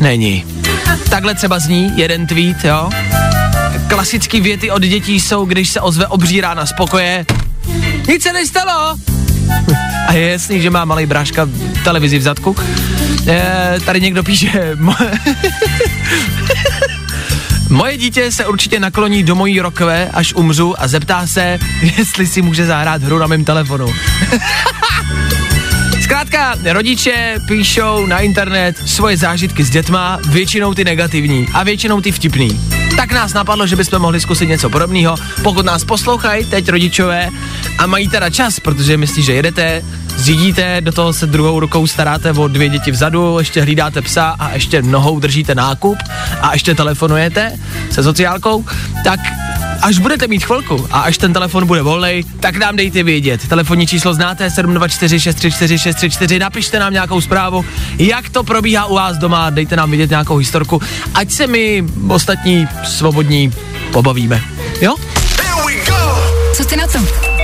není. 0.00 0.44
Takhle 1.10 1.34
třeba 1.34 1.58
zní 1.58 1.92
jeden 1.96 2.26
tweet, 2.26 2.64
jo? 2.64 2.90
Klasický 3.88 4.40
věty 4.40 4.70
od 4.70 4.82
dětí 4.82 5.20
jsou, 5.20 5.44
když 5.44 5.70
se 5.70 5.80
ozve 5.80 6.06
obří 6.06 6.40
rána 6.40 6.66
z 6.66 6.72
pokoje. 6.72 7.26
Nic 8.08 8.22
se 8.22 8.32
nestalo. 8.32 8.96
A 10.08 10.12
je 10.12 10.30
jasný, 10.30 10.60
že 10.60 10.70
má 10.70 10.84
malý 10.84 11.06
bráška 11.06 11.48
televizi 11.84 12.18
v 12.18 12.22
zadku. 12.22 12.56
E, 13.28 13.76
tady 13.84 14.00
někdo 14.00 14.22
píše... 14.22 14.74
Mo- 14.74 14.96
Moje 17.68 17.96
dítě 17.96 18.32
se 18.32 18.46
určitě 18.46 18.80
nakloní 18.80 19.22
do 19.22 19.34
mojí 19.34 19.60
rokve, 19.60 20.10
až 20.12 20.34
umřu 20.34 20.82
a 20.82 20.88
zeptá 20.88 21.26
se, 21.26 21.58
jestli 21.96 22.26
si 22.26 22.42
může 22.42 22.66
zahrát 22.66 23.02
hru 23.02 23.18
na 23.18 23.26
mém 23.26 23.44
telefonu. 23.44 23.86
Zkrátka, 26.00 26.54
rodiče 26.72 27.34
píšou 27.48 28.06
na 28.06 28.18
internet 28.18 28.76
svoje 28.86 29.16
zážitky 29.16 29.64
s 29.64 29.70
dětma, 29.70 30.18
většinou 30.28 30.74
ty 30.74 30.84
negativní 30.84 31.48
a 31.52 31.62
většinou 31.62 32.00
ty 32.00 32.12
vtipný. 32.12 32.60
Tak 32.96 33.12
nás 33.12 33.32
napadlo, 33.32 33.66
že 33.66 33.76
bychom 33.76 34.02
mohli 34.02 34.20
zkusit 34.20 34.46
něco 34.46 34.70
podobného. 34.70 35.16
Pokud 35.42 35.66
nás 35.66 35.84
poslouchají 35.84 36.44
teď 36.44 36.68
rodičové 36.68 37.28
a 37.78 37.86
mají 37.86 38.08
teda 38.08 38.30
čas, 38.30 38.60
protože 38.60 38.96
myslí, 38.96 39.22
že 39.22 39.32
jedete, 39.32 39.82
řídíte, 40.16 40.80
do 40.80 40.92
toho 40.92 41.12
se 41.12 41.26
druhou 41.26 41.60
rukou 41.60 41.86
staráte 41.86 42.32
o 42.32 42.48
dvě 42.48 42.68
děti 42.68 42.90
vzadu, 42.90 43.38
ještě 43.38 43.62
hlídáte 43.62 44.02
psa 44.02 44.36
a 44.38 44.50
ještě 44.50 44.82
nohou 44.82 45.20
držíte 45.20 45.54
nákup 45.54 45.98
a 46.42 46.52
ještě 46.52 46.74
telefonujete 46.74 47.52
se 47.90 48.02
sociálkou, 48.02 48.64
tak 49.04 49.20
až 49.82 49.98
budete 49.98 50.26
mít 50.26 50.44
chvilku 50.44 50.86
a 50.90 51.00
až 51.00 51.18
ten 51.18 51.32
telefon 51.32 51.66
bude 51.66 51.82
volný, 51.82 52.24
tak 52.40 52.56
nám 52.56 52.76
dejte 52.76 53.02
vědět. 53.02 53.48
Telefonní 53.48 53.86
číslo 53.86 54.14
znáte 54.14 54.50
724 54.50 55.20
634 55.20 55.78
634, 55.78 56.38
napište 56.38 56.78
nám 56.78 56.92
nějakou 56.92 57.20
zprávu, 57.20 57.64
jak 57.98 58.28
to 58.28 58.44
probíhá 58.44 58.86
u 58.86 58.94
vás 58.94 59.18
doma, 59.18 59.50
dejte 59.50 59.76
nám 59.76 59.90
vědět 59.90 60.10
nějakou 60.10 60.36
historku, 60.36 60.82
ať 61.14 61.30
se 61.30 61.46
my 61.46 61.84
ostatní 62.08 62.68
svobodní 62.84 63.52
pobavíme. 63.92 64.40
Jo? 64.80 64.94
Co 66.56 66.64
ty 66.64 66.76
na 66.76 66.86
to? 66.86 67.35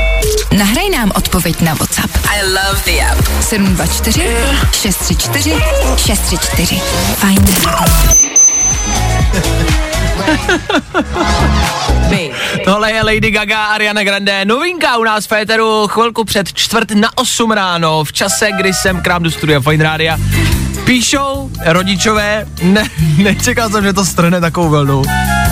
Nahraj 0.58 0.90
nám 0.90 1.12
odpověď 1.14 1.60
na 1.60 1.74
WhatsApp. 1.74 2.16
I 2.16 2.42
love 2.42 2.82
the 2.84 3.00
app. 3.12 3.28
724 3.40 4.36
634 4.72 5.54
634. 5.96 6.80
Fajn. 7.16 7.38
Tohle 12.64 12.92
je 12.92 13.02
Lady 13.02 13.30
Gaga 13.30 13.64
a 13.64 13.74
Ariana 13.74 14.04
Grande. 14.04 14.44
Novinka 14.44 14.96
u 14.96 15.04
nás 15.04 15.24
v 15.24 15.28
Féteru 15.28 15.88
chvilku 15.88 16.24
před 16.24 16.52
čtvrt 16.52 16.90
na 16.90 17.10
8 17.14 17.50
ráno, 17.50 18.04
v 18.04 18.12
čase, 18.12 18.52
kdy 18.52 18.74
jsem 18.74 19.02
k 19.02 19.06
nám 19.06 19.22
do 19.22 19.30
studia 19.30 19.60
Fine 19.60 19.84
Rádia. 19.84 20.18
Píšou 20.84 21.50
rodičové, 21.64 22.46
ne, 22.62 22.88
nečekal 23.16 23.70
jsem, 23.70 23.84
že 23.84 23.92
to 23.92 24.04
strhne 24.04 24.40
takovou 24.40 24.68
vlnu. 24.68 25.02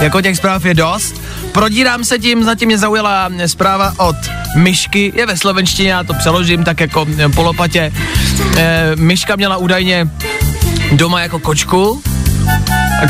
Jako 0.00 0.20
těch 0.20 0.37
zpráv 0.37 0.64
je 0.64 0.75
dost. 0.75 1.22
Prodírám 1.52 2.04
se 2.04 2.18
tím, 2.18 2.44
zatím 2.44 2.66
mě 2.66 2.78
zaujala 2.78 3.30
zpráva 3.46 3.94
od 3.96 4.16
Myšky, 4.56 5.12
je 5.14 5.26
ve 5.26 5.37
slovenštině, 5.37 5.90
já 5.90 6.04
to 6.04 6.14
přeložím 6.14 6.64
tak 6.64 6.80
jako 6.80 7.06
polopatě. 7.34 7.92
E, 8.56 8.96
Myška 8.96 9.37
měla 9.37 9.56
údajně 9.56 10.08
doma 10.92 11.20
jako 11.20 11.38
kočku, 11.38 12.02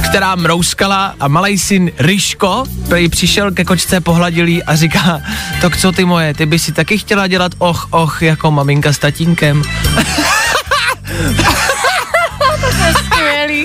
která 0.05 0.35
mrouskala 0.35 1.15
a 1.21 1.29
malý 1.29 1.59
syn 1.59 1.91
Ryško 1.99 2.65
prý 2.89 3.09
přišel 3.09 3.51
ke 3.51 3.65
kočce, 3.65 4.01
pohladil 4.01 4.49
jí 4.49 4.63
a 4.63 4.77
říká, 4.77 5.21
tak 5.61 5.77
co 5.77 5.93
ty 5.93 6.05
moje, 6.05 6.35
ty 6.35 6.47
by 6.47 6.59
si 6.59 6.73
taky 6.73 6.99
chtěla 6.99 7.27
dělat 7.27 7.53
och, 7.59 7.87
och, 7.91 8.23
jako 8.23 8.51
maminka 8.51 8.93
s 8.93 8.99
tatínkem. 8.99 9.63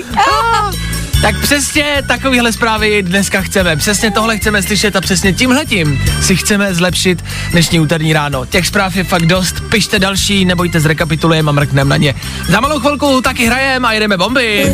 Tak 1.22 1.40
přesně 1.40 2.02
takovýhle 2.08 2.52
zprávy 2.52 3.02
dneska 3.02 3.40
chceme. 3.40 3.76
Přesně 3.76 4.10
tohle 4.10 4.36
chceme 4.36 4.62
slyšet 4.62 4.96
a 4.96 5.00
přesně 5.00 5.32
tímhletím 5.32 6.04
si 6.22 6.36
chceme 6.36 6.74
zlepšit 6.74 7.24
dnešní 7.50 7.80
úterní 7.80 8.12
ráno. 8.12 8.46
Těch 8.46 8.66
zpráv 8.66 8.96
je 8.96 9.04
fakt 9.04 9.26
dost. 9.26 9.60
Pište 9.60 9.98
další, 9.98 10.44
nebojte, 10.44 10.80
zrekapitulujeme 10.80 11.48
a 11.48 11.52
mrkneme 11.52 11.90
na 11.90 11.96
ně. 11.96 12.14
Za 12.48 12.60
malou 12.60 12.80
chvilku 12.80 13.20
taky 13.20 13.46
hrajeme 13.46 13.88
a 13.88 13.92
jedeme 13.92 14.16
bomby. 14.16 14.72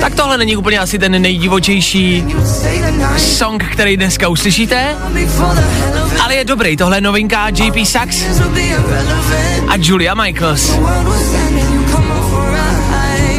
Tak 0.00 0.14
tohle 0.14 0.38
není 0.38 0.56
úplně 0.56 0.78
asi 0.78 0.98
ten 0.98 1.22
nejdivočejší 1.22 2.24
song, 3.16 3.64
který 3.72 3.96
dneska 3.96 4.28
uslyšíte, 4.28 4.96
ale 6.20 6.34
je 6.34 6.44
dobrý. 6.44 6.76
Tohle 6.76 6.96
je 6.96 7.00
novinka 7.00 7.48
JP 7.48 7.86
Sachs 7.86 8.24
a 9.68 9.74
Julia 9.76 10.14
Michaels. 10.14 10.72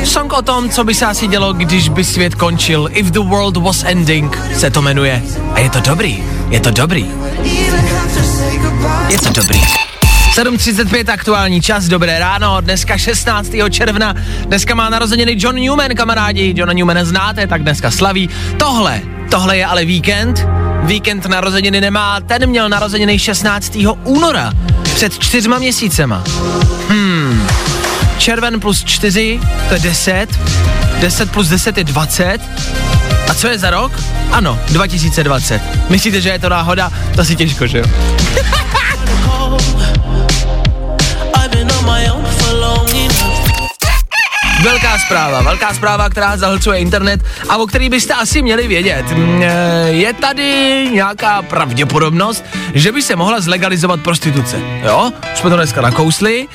Song 0.05 0.33
o 0.33 0.41
tom, 0.41 0.69
co 0.69 0.83
by 0.83 0.93
se 0.93 1.05
asi 1.05 1.27
dělo, 1.27 1.53
když 1.53 1.89
by 1.89 2.03
svět 2.03 2.35
končil. 2.35 2.89
If 2.91 3.11
the 3.11 3.19
world 3.19 3.57
was 3.57 3.83
ending 3.83 4.37
se 4.57 4.69
to 4.71 4.81
jmenuje. 4.81 5.23
A 5.53 5.59
je 5.59 5.69
to 5.69 5.79
dobrý. 5.79 6.23
Je 6.49 6.59
to 6.59 6.71
dobrý. 6.71 7.11
Je 9.09 9.19
to 9.19 9.29
dobrý. 9.29 9.61
7.35 10.35 11.13
aktuální 11.13 11.61
čas, 11.61 11.85
dobré 11.85 12.19
ráno, 12.19 12.61
dneska 12.61 12.97
16. 12.97 13.51
června, 13.69 14.15
dneska 14.45 14.75
má 14.75 14.89
narozeniny 14.89 15.35
John 15.39 15.55
Newman, 15.55 15.95
kamarádi, 15.95 16.53
Johna 16.57 16.73
Newmana 16.73 17.05
znáte, 17.05 17.47
tak 17.47 17.61
dneska 17.63 17.91
slaví. 17.91 18.29
Tohle, 18.57 19.01
tohle 19.31 19.57
je 19.57 19.65
ale 19.65 19.85
víkend, 19.85 20.47
víkend 20.83 21.25
narozeniny 21.25 21.81
nemá, 21.81 22.19
ten 22.19 22.49
měl 22.49 22.69
narozeniny 22.69 23.19
16. 23.19 23.77
února, 24.03 24.53
před 24.95 25.19
čtyřma 25.19 25.59
měsícema. 25.59 26.23
Hmm, 26.89 27.10
červen 28.21 28.59
plus 28.59 28.83
4, 28.83 29.39
to 29.69 29.73
je 29.73 29.79
10, 29.79 30.29
10 31.01 31.31
plus 31.31 31.47
10 31.47 31.77
je 31.77 31.83
20, 31.83 32.41
a 33.29 33.33
co 33.33 33.47
je 33.47 33.57
za 33.57 33.69
rok? 33.69 33.91
Ano, 34.31 34.59
2020. 34.67 35.61
Myslíte, 35.89 36.21
že 36.21 36.29
je 36.29 36.39
to 36.39 36.49
náhoda? 36.49 36.91
To 37.15 37.25
si 37.25 37.35
těžko, 37.35 37.67
že 37.67 37.77
jo? 37.77 37.85
Velká 44.63 44.97
zpráva, 44.99 45.41
velká 45.41 45.73
zpráva, 45.73 46.09
která 46.09 46.37
zahlcuje 46.37 46.79
internet 46.79 47.21
a 47.49 47.57
o 47.57 47.65
který 47.65 47.89
byste 47.89 48.13
asi 48.13 48.41
měli 48.41 48.67
vědět. 48.67 49.05
Mm, 49.11 49.41
eh, 49.43 49.89
Je 49.89 50.13
tady 50.13 50.87
nějaká 50.93 51.41
pravděpodobnost, 51.41 52.45
že 52.73 52.91
by 52.91 53.01
se 53.01 53.15
mohla 53.15 53.41
zlegalizovat 53.41 54.01
prostituce. 54.01 54.59
Jo? 54.83 55.11
Už 55.33 55.39
jsme 55.39 55.49
to 55.49 55.55
dneska 55.55 55.81
nakousli. 55.81 56.47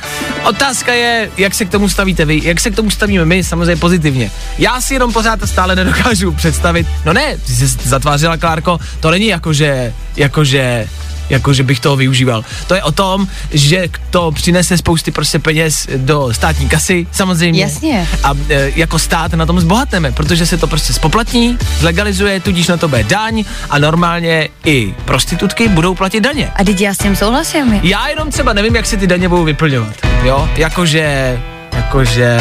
Otázka 0.44 0.92
je, 0.92 1.30
jak 1.36 1.54
se 1.54 1.64
k 1.64 1.70
tomu 1.70 1.88
stavíte 1.88 2.24
vy, 2.24 2.40
jak 2.44 2.60
se 2.60 2.70
k 2.70 2.76
tomu 2.76 2.90
stavíme 2.90 3.24
my, 3.24 3.44
samozřejmě 3.44 3.76
pozitivně. 3.76 4.30
Já 4.58 4.80
si 4.80 4.94
jenom 4.94 5.12
pořád 5.12 5.40
stále 5.44 5.76
nedokážu 5.76 6.32
představit, 6.32 6.86
no 7.04 7.12
ne, 7.12 7.38
ty 7.46 7.52
jsi 7.52 7.66
zatvářila, 7.66 8.36
Klárko, 8.36 8.78
to 9.00 9.10
není 9.10 9.26
jako, 9.26 9.52
že, 9.52 9.92
jako, 10.16 10.44
že 10.44 10.88
jako 11.30 11.52
že 11.52 11.62
bych 11.62 11.80
toho 11.80 11.96
využíval. 11.96 12.44
To 12.66 12.74
je 12.74 12.82
o 12.82 12.92
tom, 12.92 13.28
že 13.50 13.88
to 14.10 14.30
přinese 14.30 14.78
spousty 14.78 15.10
prostě 15.10 15.38
peněz 15.38 15.88
do 15.96 16.28
státní 16.32 16.68
kasy, 16.68 17.06
samozřejmě. 17.12 17.62
Jasně. 17.62 18.08
A 18.24 18.34
e, 18.48 18.72
jako 18.76 18.98
stát 18.98 19.32
na 19.32 19.46
tom 19.46 19.60
zbohatneme, 19.60 20.12
protože 20.12 20.46
se 20.46 20.56
to 20.56 20.66
prostě 20.66 20.92
spoplatní, 20.92 21.58
zlegalizuje, 21.78 22.40
tudíž 22.40 22.68
na 22.68 22.76
to 22.76 22.88
bude 22.88 23.04
daň 23.04 23.44
a 23.70 23.78
normálně 23.78 24.48
i 24.64 24.94
prostitutky 25.04 25.68
budou 25.68 25.94
platit 25.94 26.20
daně. 26.20 26.50
A 26.56 26.64
teď 26.64 26.80
já 26.80 26.94
s 26.94 26.98
tím 26.98 27.16
souhlasím. 27.16 27.80
Já 27.82 28.08
jenom 28.08 28.30
třeba 28.30 28.52
nevím, 28.52 28.76
jak 28.76 28.86
se 28.86 28.96
ty 28.96 29.06
daně 29.06 29.28
budou 29.28 29.44
vyplňovat, 29.44 29.94
jo, 30.22 30.48
jakože, 30.56 31.38
jakože, 31.76 32.40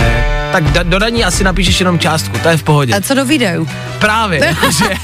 tak 0.51 0.63
da, 0.71 0.83
do 0.83 0.99
daní 0.99 1.25
asi 1.25 1.43
napíšeš 1.43 1.79
jenom 1.79 1.99
částku, 1.99 2.37
to 2.37 2.49
je 2.49 2.57
v 2.57 2.63
pohodě. 2.63 2.93
A 2.93 3.01
co 3.01 3.13
do 3.13 3.25
videu? 3.25 3.67
Právě, 3.99 4.45
jakože, 4.45 4.85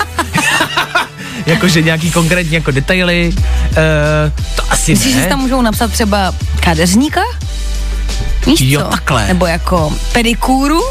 jakože 1.46 1.82
nějaký 1.82 2.12
konkrétní 2.12 2.56
jako 2.56 2.72
detaily, 2.72 3.34
uh, 3.34 3.76
to 4.56 4.64
asi 4.70 4.92
Myslíš, 4.92 5.14
že 5.14 5.18
ne. 5.20 5.24
si 5.24 5.30
tam 5.30 5.40
můžou 5.40 5.62
napsat 5.62 5.92
třeba 5.92 6.34
kadeřníka? 6.60 7.22
Víš 8.46 8.62
Jo, 8.62 8.82
co? 8.82 8.88
takhle. 8.88 9.28
Nebo 9.28 9.46
jako 9.46 9.94
pedikúru? 10.12 10.82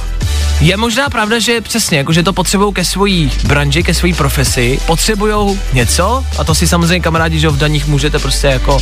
Je 0.60 0.76
možná 0.76 1.08
pravda, 1.08 1.38
že 1.38 1.60
přesně, 1.60 1.98
jako 1.98 2.12
že 2.12 2.22
to 2.22 2.32
potřebují 2.32 2.72
ke 2.72 2.84
svojí 2.84 3.32
branži, 3.44 3.82
ke 3.82 3.94
své 3.94 4.12
profesi, 4.12 4.80
potřebují 4.86 5.58
něco 5.72 6.24
a 6.38 6.44
to 6.44 6.54
si 6.54 6.68
samozřejmě 6.68 7.00
kamarádi, 7.00 7.38
že 7.38 7.48
v 7.48 7.56
daních 7.56 7.86
můžete 7.86 8.18
prostě 8.18 8.46
jako 8.46 8.78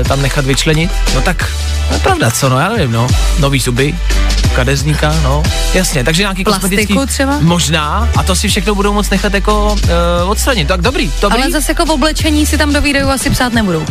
e, 0.00 0.04
tam 0.04 0.22
nechat 0.22 0.44
vyčlenit. 0.44 0.90
No 1.14 1.20
tak, 1.20 1.52
je 1.92 1.98
pravda, 1.98 2.30
co, 2.30 2.48
no 2.48 2.60
já 2.60 2.68
nevím, 2.68 2.92
no. 2.92 3.06
Nový 3.38 3.60
zuby, 3.60 3.94
kadezníka, 4.54 5.14
no, 5.22 5.42
jasně, 5.74 6.04
takže 6.04 6.22
nějaký 6.22 6.44
Plastiku 6.44 6.68
kosmetický, 6.68 7.06
třeba? 7.06 7.38
Možná, 7.40 8.08
a 8.16 8.22
to 8.22 8.36
si 8.36 8.48
všechno 8.48 8.74
budou 8.74 8.92
moc 8.92 9.10
nechat 9.10 9.34
jako 9.34 9.76
e, 9.88 10.24
odstranit. 10.24 10.68
Tak 10.68 10.80
dobrý, 10.80 11.12
dobrý. 11.20 11.42
Ale 11.42 11.50
zase 11.50 11.70
jako 11.70 11.86
v 11.86 11.90
oblečení 11.90 12.46
si 12.46 12.58
tam 12.58 12.72
do 12.72 12.80
videu 12.80 13.08
asi 13.08 13.30
psát 13.30 13.52
nebudou. 13.52 13.86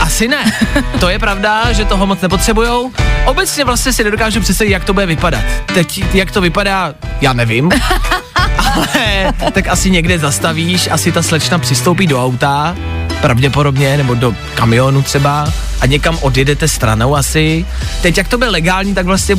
Asi 0.00 0.28
ne. 0.28 0.52
To 1.00 1.08
je 1.08 1.18
pravda, 1.18 1.72
že 1.72 1.84
toho 1.84 2.06
moc 2.06 2.20
nepotřebujou. 2.20 2.92
Obecně 3.24 3.64
vlastně 3.64 3.92
si 3.92 4.04
nedokážu 4.04 4.40
představit, 4.40 4.70
jak 4.70 4.84
to 4.84 4.92
bude 4.92 5.06
vypadat. 5.06 5.44
Teď, 5.74 6.14
jak 6.14 6.30
to 6.30 6.40
vypadá, 6.40 6.94
já 7.20 7.32
nevím. 7.32 7.70
Ale 9.40 9.50
tak 9.52 9.68
asi 9.68 9.90
někde 9.90 10.18
zastavíš, 10.18 10.88
asi 10.90 11.12
ta 11.12 11.22
slečna 11.22 11.58
přistoupí 11.58 12.06
do 12.06 12.24
auta, 12.24 12.76
pravděpodobně, 13.20 13.96
nebo 13.96 14.14
do 14.14 14.34
kamionu 14.54 15.02
třeba 15.02 15.52
a 15.80 15.86
někam 15.86 16.18
odjedete 16.20 16.68
stranou 16.68 17.16
asi. 17.16 17.66
Teď 18.02 18.18
jak 18.18 18.28
to 18.28 18.38
bude 18.38 18.50
legální, 18.50 18.94
tak 18.94 19.06
vlastně 19.06 19.36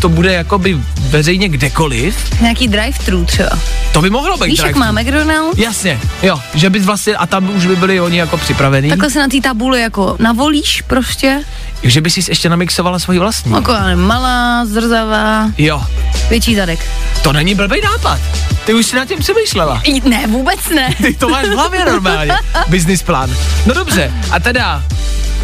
to 0.00 0.08
bude 0.08 0.32
jakoby 0.32 0.80
veřejně 1.00 1.48
kdekoliv. 1.48 2.40
Nějaký 2.40 2.68
drive-thru 2.68 3.24
třeba. 3.24 3.50
To 3.92 4.02
by 4.02 4.10
mohlo 4.10 4.36
být 4.36 4.50
Víš, 4.50 4.58
jak 4.58 4.76
má 4.76 4.92
McDonald's? 4.92 5.58
Jasně, 5.58 6.00
jo, 6.22 6.40
že 6.54 6.70
bys 6.70 6.84
vlastně, 6.84 7.16
a 7.16 7.26
tam 7.26 7.50
už 7.56 7.66
by 7.66 7.76
byli 7.76 8.00
oni 8.00 8.18
jako 8.18 8.36
připravený. 8.36 8.88
Takhle 8.88 9.10
se 9.10 9.18
na 9.18 9.28
té 9.28 9.40
tabuli 9.40 9.80
jako 9.80 10.16
navolíš 10.18 10.82
prostě. 10.86 11.40
Že 11.82 12.00
by 12.00 12.10
si 12.10 12.30
ještě 12.30 12.48
namixovala 12.48 12.98
svoji 12.98 13.18
vlastní. 13.18 13.52
Jako 13.52 13.72
malá, 13.94 14.66
zrzavá, 14.66 15.50
Jo, 15.58 15.82
větší 16.30 16.54
zadek. 16.56 16.86
to 17.22 17.32
není 17.32 17.54
blbý 17.54 17.80
nápad. 17.80 18.18
Ty 18.64 18.74
už 18.74 18.86
si 18.86 18.96
nad 18.96 19.08
tím 19.08 19.18
přemýšlela. 19.18 19.82
Ne, 20.04 20.26
vůbec 20.26 20.68
ne. 20.74 20.94
Ty 21.02 21.14
to 21.14 21.28
máš 21.28 21.46
v 21.46 21.52
hlavě 21.52 21.84
normálně. 21.84 22.32
Business 22.68 23.02
plán. 23.02 23.30
No 23.66 23.74
dobře, 23.74 24.12
a 24.30 24.40
teda 24.40 24.84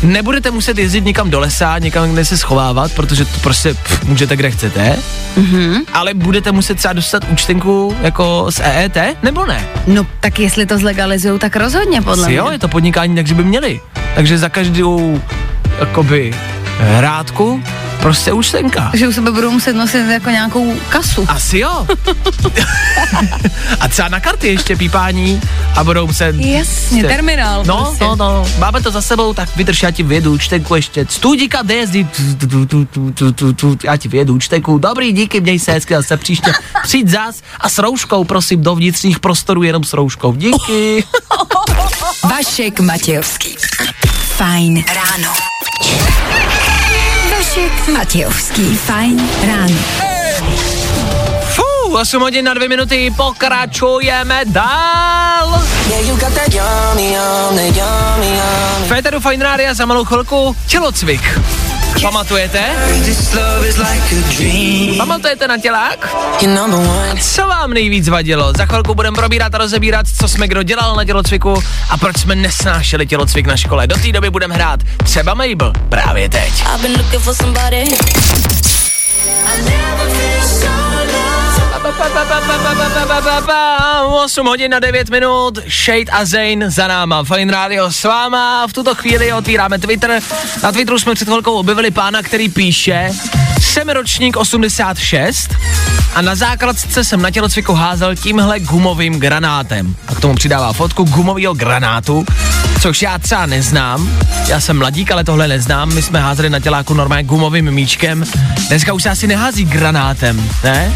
Nebudete 0.02 0.50
muset 0.50 0.78
jezdit 0.78 1.04
někam 1.04 1.30
do 1.30 1.40
lesa, 1.40 1.78
někam, 1.78 2.12
kde 2.12 2.24
se 2.24 2.38
schovávat, 2.38 2.92
protože 2.92 3.24
to 3.24 3.38
prostě 3.42 3.74
pff, 3.74 4.04
můžete 4.04 4.36
kde 4.36 4.50
chcete, 4.50 4.96
Mhm. 5.36 5.74
ale 5.92 6.14
budete 6.14 6.52
muset 6.52 6.74
třeba 6.74 6.92
dostat 6.94 7.22
účtenku 7.30 7.96
jako 8.02 8.46
z 8.50 8.60
EET, 8.60 8.96
nebo 9.22 9.46
ne? 9.46 9.66
No 9.86 10.06
tak 10.20 10.38
jestli 10.38 10.66
to 10.66 10.78
zlegalizují, 10.78 11.38
tak 11.38 11.56
rozhodně 11.56 12.02
podle 12.02 12.24
Si 12.24 12.30
mě. 12.30 12.38
jo, 12.38 12.50
je 12.50 12.58
to 12.58 12.68
podnikání, 12.68 13.14
takže 13.14 13.34
by 13.34 13.44
měli. 13.44 13.80
Takže 14.14 14.38
za 14.38 14.48
každou, 14.48 15.20
jakoby, 15.80 16.34
hrádku, 16.78 17.62
prostě 18.00 18.32
účtenka. 18.32 18.90
Že 18.94 19.08
u 19.08 19.12
sebe 19.12 19.30
budou 19.32 19.50
muset 19.50 19.72
nosit 19.72 19.98
jako 20.10 20.30
nějakou 20.30 20.74
kasu. 20.88 21.24
Asi 21.28 21.58
jo. 21.58 21.86
a 23.80 23.88
třeba 23.88 24.08
na 24.08 24.20
karty 24.20 24.48
ještě 24.48 24.76
pípání 24.76 25.40
a 25.76 25.84
budou 25.84 26.06
muset... 26.06 26.36
Jasně, 26.36 27.00
Jste- 27.00 27.08
terminál 27.08 27.64
No, 27.64 27.84
prostě. 27.84 28.04
no, 28.04 28.16
no, 28.16 28.46
máme 28.58 28.82
to 28.82 28.90
za 28.90 29.02
sebou, 29.02 29.34
tak 29.34 29.56
vydrž, 29.56 29.82
já 29.82 29.90
ti 29.90 30.02
vyjedu 30.02 30.32
účtenku 30.32 30.74
ještě. 30.74 31.06
Studíka, 31.10 31.62
kde 31.62 31.74
jezdí? 31.74 32.04
Tu, 32.04 32.46
tu, 32.48 32.66
tu, 32.66 32.84
tu, 32.84 33.10
tu, 33.12 33.32
tu, 33.32 33.52
tu, 33.52 33.76
Já 33.84 33.96
ti 33.96 34.08
vyjedu 34.08 34.34
účtenku. 34.34 34.78
Dobrý, 34.78 35.12
díky, 35.12 35.40
měj 35.40 35.58
se 35.58 35.72
hezky, 35.72 35.94
zase 35.94 36.16
příště. 36.16 36.52
Přijď 36.82 37.08
zas 37.08 37.42
a 37.60 37.68
s 37.68 37.78
rouškou, 37.78 38.24
prosím, 38.24 38.62
do 38.62 38.74
vnitřních 38.74 39.20
prostorů 39.20 39.62
jenom 39.62 39.84
s 39.84 39.92
rouškou. 39.92 40.34
Díky. 40.34 41.04
Vašek 42.30 42.80
Matějovský. 42.80 43.56
Fajn 44.36 44.84
ráno. 44.94 45.32
Vašek 47.58 47.88
Matějovský. 47.88 48.76
Fajn 48.76 49.28
ráno. 49.46 49.74
Fú, 51.42 51.96
8 51.96 52.22
hodin 52.22 52.44
na 52.44 52.54
2 52.54 52.68
minuty, 52.68 53.14
pokračujeme 53.16 54.40
dál. 54.44 55.62
Féteru 58.86 59.20
Fine 59.20 59.44
Rádia 59.44 59.74
za 59.74 59.86
malou 59.86 60.04
chvilku 60.04 60.56
tělocvik. 60.66 61.38
Pamatujete? 62.02 62.60
Pamatujete 64.96 65.48
na 65.48 65.58
tělák? 65.58 66.16
Co 67.20 67.46
vám 67.46 67.70
nejvíc 67.74 68.08
vadilo? 68.08 68.52
Za 68.56 68.66
chvilku 68.66 68.94
budeme 68.94 69.14
probírat 69.16 69.54
a 69.54 69.58
rozebírat, 69.58 70.06
co 70.20 70.28
jsme 70.28 70.48
kdo 70.48 70.62
dělal 70.62 70.96
na 70.96 71.04
tělocviku 71.04 71.62
a 71.90 71.96
proč 71.96 72.16
jsme 72.16 72.34
nesnášeli 72.34 73.06
tělocvik 73.06 73.46
na 73.46 73.56
škole. 73.56 73.86
Do 73.86 73.96
té 73.96 74.12
doby 74.12 74.30
budeme 74.30 74.54
hrát 74.54 74.80
třeba 75.04 75.34
Mabel 75.34 75.72
právě 75.88 76.28
teď. 76.28 76.52
I've 76.74 76.82
been 76.82 76.96
looking 76.96 77.22
for 77.22 77.34
somebody. 77.34 77.84
8 84.28 84.46
hodin 84.46 84.70
na 84.70 84.80
9 84.80 85.10
minut, 85.10 85.58
Shade 85.68 86.10
a 86.12 86.24
Zane 86.24 86.70
za 86.70 86.88
náma, 86.88 87.24
Fine 87.24 87.52
Radio 87.52 87.92
s 87.92 88.04
váma, 88.04 88.66
v 88.66 88.72
tuto 88.72 88.94
chvíli 88.94 89.32
otvíráme 89.32 89.78
Twitter, 89.78 90.20
na 90.62 90.72
Twitteru 90.72 90.98
jsme 90.98 91.14
před 91.14 91.28
chvilkou 91.28 91.54
objevili 91.54 91.90
pána, 91.90 92.22
který 92.22 92.48
píše, 92.48 93.10
jsem 93.60 93.88
ročník 93.88 94.36
86 94.36 95.54
a 96.14 96.22
na 96.22 96.34
základce 96.34 97.04
jsem 97.04 97.22
na 97.22 97.30
tělocviku 97.30 97.74
házel 97.74 98.16
tímhle 98.16 98.60
gumovým 98.60 99.20
granátem. 99.20 99.94
A 100.08 100.14
k 100.14 100.20
tomu 100.20 100.34
přidává 100.34 100.72
fotku 100.72 101.04
gumového 101.04 101.54
granátu, 101.54 102.24
což 102.80 103.02
já 103.02 103.18
třeba 103.18 103.46
neznám. 103.46 104.10
Já 104.48 104.60
jsem 104.60 104.78
mladík, 104.78 105.10
ale 105.10 105.24
tohle 105.24 105.48
neznám. 105.48 105.94
My 105.94 106.02
jsme 106.02 106.20
házeli 106.20 106.50
na 106.50 106.60
těláku 106.60 106.94
normálně 106.94 107.24
gumovým 107.24 107.70
míčkem. 107.70 108.24
Dneska 108.68 108.92
už 108.92 109.02
se 109.02 109.10
asi 109.10 109.26
nehází 109.26 109.64
granátem, 109.64 110.50
ne? 110.64 110.92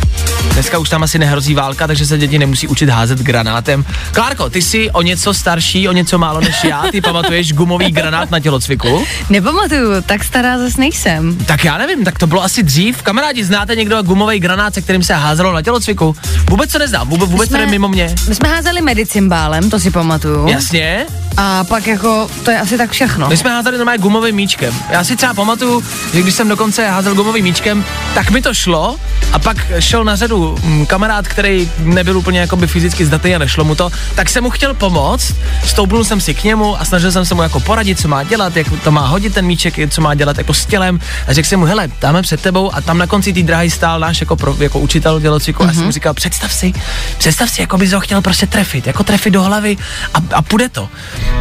Dneska 0.52 0.78
už 0.78 0.88
tam 0.88 1.02
asi 1.02 1.18
nehrozí 1.18 1.54
válka, 1.54 1.86
takže 1.86 2.06
se 2.06 2.18
děti 2.18 2.38
nemusí 2.38 2.68
učit 2.68 2.88
házet 2.88 3.18
granátem. 3.18 3.84
Klárko, 4.12 4.50
ty 4.50 4.62
jsi 4.62 4.90
o 4.90 5.02
něco 5.02 5.34
starší, 5.34 5.88
o 5.88 5.92
něco 5.92 6.18
málo 6.18 6.40
než 6.40 6.64
já. 6.64 6.84
Ty 6.92 7.00
pamatuješ 7.00 7.52
gumový 7.52 7.90
granát 7.92 8.30
na 8.30 8.40
tělocviku? 8.40 9.04
Nepamatuju, 9.30 10.02
tak 10.06 10.24
stará 10.24 10.58
zase 10.58 10.80
nejsem. 10.80 11.36
Tak 11.46 11.64
já 11.64 11.78
nevím, 11.78 12.04
tak 12.04 12.18
to 12.18 12.26
bylo 12.26 12.42
asi 12.44 12.62
dřív. 12.62 13.02
Kamarádi, 13.02 13.44
znáte 13.44 13.76
někdo 13.76 14.02
gumový 14.02 14.40
granát, 14.40 14.74
se 14.74 14.82
kterým 14.82 15.02
se 15.02 15.14
házelo 15.14 15.52
na 15.52 15.62
tělocviku? 15.62 16.16
Vůbec 16.50 16.72
to 16.72 16.78
neznám, 16.78 17.08
vůbec, 17.08 17.30
vůbec 17.30 17.48
to 17.48 17.54
jsme- 17.54 17.64
jde 17.64 17.70
mimo 17.70 17.88
mě. 17.88 18.14
My 18.28 18.34
jsme 18.34 18.48
házeli 18.48 18.80
medicimbálem, 18.82 19.70
to 19.70 19.80
si 19.80 19.90
pamatuju. 19.90 20.48
Jasně, 20.48 21.06
A 21.36 21.64
pak 21.72 21.86
jako, 21.86 22.30
to 22.44 22.50
je 22.50 22.60
asi 22.60 22.78
tak 22.78 22.90
všechno. 22.90 23.28
my 23.28 23.36
jsme 23.36 23.50
házeli 23.50 23.78
normálně 23.78 23.98
gumovým 23.98 24.36
míčkem. 24.36 24.74
Já 24.90 25.04
si 25.04 25.16
třeba 25.16 25.34
pamatuju, 25.34 25.84
že 26.14 26.22
když 26.22 26.34
jsem 26.34 26.48
dokonce 26.48 26.88
házel 26.88 27.14
gumovým 27.14 27.44
míčkem, 27.44 27.84
tak 28.14 28.30
mi 28.30 28.42
to 28.42 28.54
šlo 28.54 28.96
a 29.32 29.38
pak 29.38 29.56
šel 29.78 30.04
na 30.04 30.16
řadu 30.16 30.58
mm, 30.62 30.86
kamarád, 30.86 31.28
který 31.28 31.70
nebyl 31.78 32.18
úplně 32.18 32.40
jakoby 32.40 32.66
fyzicky 32.66 33.06
zdatný 33.06 33.34
a 33.34 33.38
nešlo 33.38 33.64
mu 33.64 33.74
to, 33.74 33.90
tak 34.14 34.28
jsem 34.28 34.44
mu 34.44 34.50
chtěl 34.50 34.74
pomoct, 34.74 35.34
stoupnul 35.64 36.04
jsem 36.04 36.20
si 36.20 36.34
k 36.34 36.44
němu 36.44 36.80
a 36.80 36.84
snažil 36.84 37.12
jsem 37.12 37.24
se 37.24 37.34
mu 37.34 37.42
jako 37.42 37.60
poradit, 37.60 38.00
co 38.00 38.08
má 38.08 38.22
dělat, 38.22 38.56
jak 38.56 38.66
to 38.84 38.90
má 38.90 39.06
hodit 39.06 39.34
ten 39.34 39.46
míček, 39.46 39.74
co 39.90 40.00
má 40.00 40.14
dělat 40.14 40.38
jako 40.38 40.54
s 40.54 40.66
tělem 40.66 41.00
a 41.26 41.32
řekl 41.32 41.48
jsem 41.48 41.60
mu, 41.60 41.66
hele, 41.66 41.88
dáme 42.00 42.22
před 42.22 42.40
tebou 42.40 42.74
a 42.74 42.80
tam 42.80 42.98
na 42.98 43.06
konci 43.06 43.32
té 43.32 43.42
dráhy 43.42 43.70
stál 43.70 44.00
náš 44.00 44.20
jako, 44.20 44.36
pro, 44.36 44.56
jako 44.58 44.78
učitel 44.78 45.20
dělocviku 45.20 45.62
mm-hmm. 45.62 45.70
a 45.70 45.74
jsem 45.74 45.84
mu 45.84 45.90
říkal, 45.90 46.14
představ 46.14 46.52
si, 46.52 46.72
představ 47.18 47.50
si, 47.50 47.60
jako 47.60 47.78
bys 47.78 47.92
ho 47.92 48.00
chtěl 48.00 48.22
prostě 48.22 48.46
trefit, 48.46 48.86
jako 48.86 49.04
trefit 49.04 49.32
do 49.32 49.42
hlavy 49.42 49.76
a, 50.14 50.18
a 50.34 50.42
půjde 50.42 50.68
to. 50.68 50.88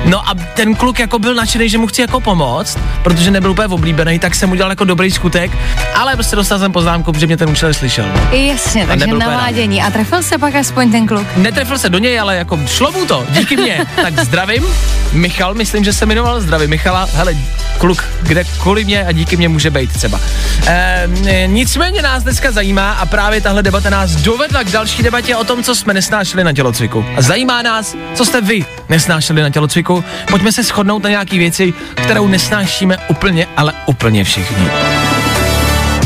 No 0.05 0.20
a 0.29 0.33
ten 0.53 0.75
kluk 0.75 0.99
jako 0.99 1.19
byl 1.19 1.35
nadšený, 1.35 1.69
že 1.69 1.77
mu 1.77 1.87
chci 1.87 2.01
jako 2.01 2.19
pomoct, 2.19 2.79
protože 3.03 3.31
nebyl 3.31 3.51
úplně 3.51 3.67
oblíbený, 3.67 4.19
tak 4.19 4.35
jsem 4.35 4.51
udělal 4.51 4.71
jako 4.71 4.83
dobrý 4.83 5.11
skutek, 5.11 5.51
ale 5.95 6.13
prostě 6.15 6.35
dostal 6.35 6.59
jsem 6.59 6.71
poznámku, 6.71 7.13
že 7.17 7.27
mě 7.27 7.37
ten 7.37 7.49
učitel 7.49 7.73
slyšel. 7.73 8.05
No. 8.15 8.37
Jasně, 8.37 8.87
takže 8.87 9.05
nebyl 9.05 9.17
úplně 9.17 9.35
navádění. 9.35 9.81
A 9.81 9.91
trefil 9.91 10.23
se 10.23 10.37
pak 10.37 10.55
aspoň 10.55 10.91
ten 10.91 11.07
kluk? 11.07 11.27
Netrefil 11.37 11.77
se 11.77 11.89
do 11.89 11.97
něj, 11.97 12.19
ale 12.19 12.35
jako 12.35 12.59
šlo 12.67 12.91
mu 12.91 13.05
to, 13.05 13.25
díky 13.29 13.57
mně. 13.57 13.85
tak 14.01 14.19
zdravím, 14.19 14.63
Michal, 15.11 15.53
myslím, 15.53 15.83
že 15.83 15.93
se 15.93 16.05
jmenoval, 16.05 16.41
zdravím 16.41 16.69
Michala, 16.69 17.07
hele, 17.13 17.35
kluk, 17.77 18.03
kde 18.21 18.43
kvůli 18.43 18.85
mě 18.85 19.05
a 19.05 19.11
díky 19.11 19.37
mě 19.37 19.49
může 19.49 19.69
být 19.69 19.93
třeba. 19.93 20.19
E, 20.67 21.07
nicméně 21.47 22.01
nás 22.01 22.23
dneska 22.23 22.51
zajímá 22.51 22.91
a 22.91 23.05
právě 23.05 23.41
tahle 23.41 23.63
debata 23.63 23.89
nás 23.89 24.11
dovedla 24.11 24.63
k 24.63 24.71
další 24.71 25.03
debatě 25.03 25.35
o 25.35 25.43
tom, 25.43 25.63
co 25.63 25.75
jsme 25.75 25.93
nesnášeli 25.93 26.43
na 26.43 26.53
tělocviku. 26.53 27.05
A 27.17 27.21
zajímá 27.21 27.61
nás, 27.61 27.95
co 28.15 28.25
jste 28.25 28.41
vy 28.41 28.65
nesnášeli 28.89 29.41
na 29.41 29.49
tělocviku. 29.49 30.03
Pojďme 30.29 30.51
se 30.51 30.63
shodnout 30.63 31.03
na 31.03 31.09
nějaký 31.09 31.37
věci, 31.37 31.73
kterou 31.95 32.27
nesnášíme 32.27 32.97
úplně, 33.09 33.47
ale 33.57 33.73
úplně 33.85 34.23
všichni. 34.23 34.67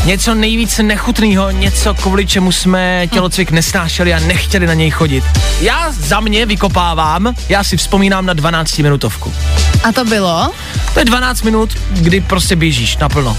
Něco 0.06 0.36
nejvíc 0.36 0.78
nechutného, 0.78 1.52
něco 1.52 1.94
kvůli 1.94 2.26
čemu 2.26 2.52
jsme 2.52 3.08
tělocvik 3.08 3.52
nesnášeli 3.52 4.14
a 4.14 4.20
nechtěli 4.20 4.68
na 4.68 4.74
něj 4.74 4.90
chodit. 4.90 5.24
Já 5.62 5.92
za 5.92 6.20
mě 6.20 6.46
vykopávám, 6.46 7.34
já 7.50 7.64
si 7.64 7.78
vzpomínám 7.78 8.26
na 8.26 8.34
12 8.34 8.78
minutovku. 8.78 9.34
A 9.84 9.92
to 9.92 10.06
bylo? 10.06 10.52
To 10.94 11.00
je 11.00 11.06
12 11.06 11.42
minut, 11.42 11.70
kdy 11.92 12.22
prostě 12.22 12.56
běžíš 12.56 12.98
naplno. 12.98 13.38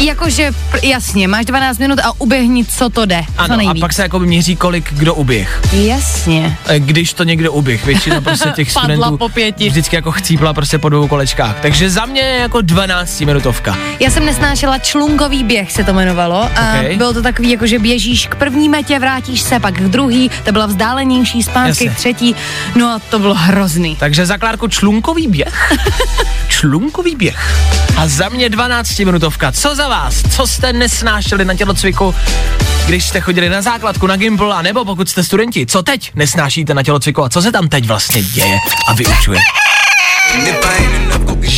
Jakože, 0.00 0.50
jasně, 0.82 1.28
máš 1.28 1.44
12 1.44 1.78
minut 1.78 1.98
a 2.04 2.20
uběhni, 2.20 2.64
co 2.64 2.88
to 2.90 3.06
jde. 3.06 3.24
co 3.36 3.40
Ano, 3.42 3.54
a 3.54 3.56
nejvíc. 3.56 3.80
pak 3.80 3.92
se 3.92 4.02
jako 4.02 4.18
měří, 4.18 4.56
kolik 4.56 4.92
kdo 4.94 5.14
uběh. 5.14 5.62
Jasně. 5.72 6.58
Eh, 6.66 6.78
Když 6.80 7.12
to 7.14 7.24
někdo 7.24 7.52
uběh, 7.52 7.86
většina 7.86 8.20
prostě 8.20 8.48
těch 8.56 8.70
studentů 8.70 9.16
po 9.18 9.28
pěti. 9.28 9.68
vždycky 9.68 9.96
jako 9.96 10.12
chcípla 10.12 10.52
prostě 10.54 10.78
po 10.78 10.88
dvou 10.88 11.08
kolečkách. 11.08 11.56
Takže 11.62 11.90
za 11.90 12.06
mě 12.06 12.20
je 12.20 12.40
jako 12.40 12.60
12 12.60 13.20
minutovka. 13.20 13.76
Já 14.00 14.10
jsem 14.10 14.26
nesnášela 14.26 14.78
člunkový 14.78 15.44
běh, 15.44 15.72
se 15.72 15.84
to 15.84 15.90
jmenovalo. 15.90 16.36
A 16.56 16.80
Ok. 16.90 16.96
bylo 16.96 17.12
to 17.12 17.22
takový, 17.22 17.50
jako 17.50 17.66
že 17.66 17.78
běžíš 17.78 18.26
k 18.26 18.34
první 18.34 18.68
metě, 18.68 18.98
vrátíš 18.98 19.40
se, 19.40 19.60
pak 19.60 19.74
k 19.74 19.80
druhý, 19.88 20.30
to 20.44 20.52
byla 20.52 20.66
vzdálenější, 20.66 21.42
zpátky 21.42 21.88
k 21.88 21.94
třetí. 21.96 22.34
No 22.76 22.86
a 22.86 22.98
to 23.10 23.18
bylo 23.18 23.34
hrozný. 23.34 23.96
Takže 23.96 24.26
za 24.26 24.38
Klárku 24.38 24.68
člunkový 24.68 25.26
běh. 25.28 25.72
člunkový 26.48 27.16
běh. 27.16 27.54
A 27.96 28.08
za 28.08 28.28
mě 28.28 28.48
12 28.48 28.98
minutovka. 28.98 29.52
Co 29.52 29.74
za 29.74 29.83
vás? 29.88 30.14
Co 30.36 30.46
jste 30.46 30.72
nesnášeli 30.72 31.44
na 31.44 31.54
tělocviku, 31.54 32.14
když 32.86 33.04
jste 33.04 33.20
chodili 33.20 33.48
na 33.48 33.62
základku, 33.62 34.06
na 34.06 34.16
gimbal, 34.16 34.52
a 34.52 34.62
nebo 34.62 34.84
pokud 34.84 35.08
jste 35.08 35.24
studenti? 35.24 35.66
Co 35.66 35.82
teď 35.82 36.10
nesnášíte 36.14 36.74
na 36.74 36.82
tělocviku 36.82 37.24
a 37.24 37.28
co 37.28 37.42
se 37.42 37.52
tam 37.52 37.68
teď 37.68 37.86
vlastně 37.86 38.22
děje 38.22 38.58
a 38.88 38.94
vyučuje? 38.94 39.40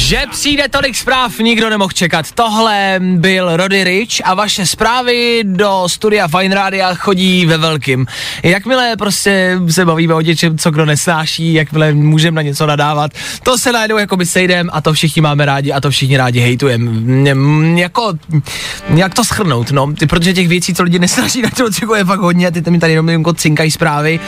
Že 0.07 0.23
přijde 0.31 0.69
tolik 0.69 0.97
zpráv, 0.97 1.39
nikdo 1.39 1.71
nemohl 1.71 1.93
čekat. 1.93 2.33
Tohle 2.33 3.01
byl 3.01 3.57
Roddy 3.57 3.85
Rich 3.85 4.21
a 4.25 4.35
vaše 4.35 4.67
zprávy 4.67 5.41
do 5.45 5.85
studia 5.87 6.29
Fine 6.29 6.55
Rádia 6.55 6.95
chodí 6.95 7.47
ve 7.47 7.59
velkým. 7.59 8.07
Jakmile 8.43 8.97
prostě 8.97 9.59
se 9.71 9.85
bavíme 9.85 10.15
o 10.15 10.21
něčem, 10.21 10.59
co 10.59 10.71
kdo 10.71 10.85
nesnáší, 10.85 11.55
jakmile 11.55 11.93
můžeme 11.93 12.35
na 12.35 12.43
něco 12.43 12.67
nadávat, 12.67 13.11
to 13.43 13.59
se 13.59 13.73
najednou 13.73 13.99
jako 13.99 14.17
by 14.17 14.27
sejdem 14.27 14.71
a 14.73 14.81
to 14.81 14.93
všichni 14.93 15.23
máme 15.23 15.45
rádi 15.47 15.73
a 15.73 15.81
to 15.81 15.91
všichni 15.91 16.17
rádi 16.17 16.41
hejtujeme. 16.41 16.91
Jako, 17.81 18.13
jak 18.95 19.15
to 19.15 19.25
schrnout, 19.25 19.71
no, 19.71 19.93
protože 20.09 20.35
těch 20.35 20.49
věcí, 20.49 20.75
co 20.75 20.83
lidi 20.83 20.99
nesnáší 20.99 21.43
na 21.43 21.51
tělocviku 21.51 21.95
je 21.95 22.05
fakt 22.05 22.21
hodně, 22.21 22.51
ty 22.51 22.71
mi 22.71 22.79
tady 22.79 22.93
jenom 22.93 23.09
jako 23.09 23.33
cinkají 23.33 23.71
zprávy. 23.71 24.21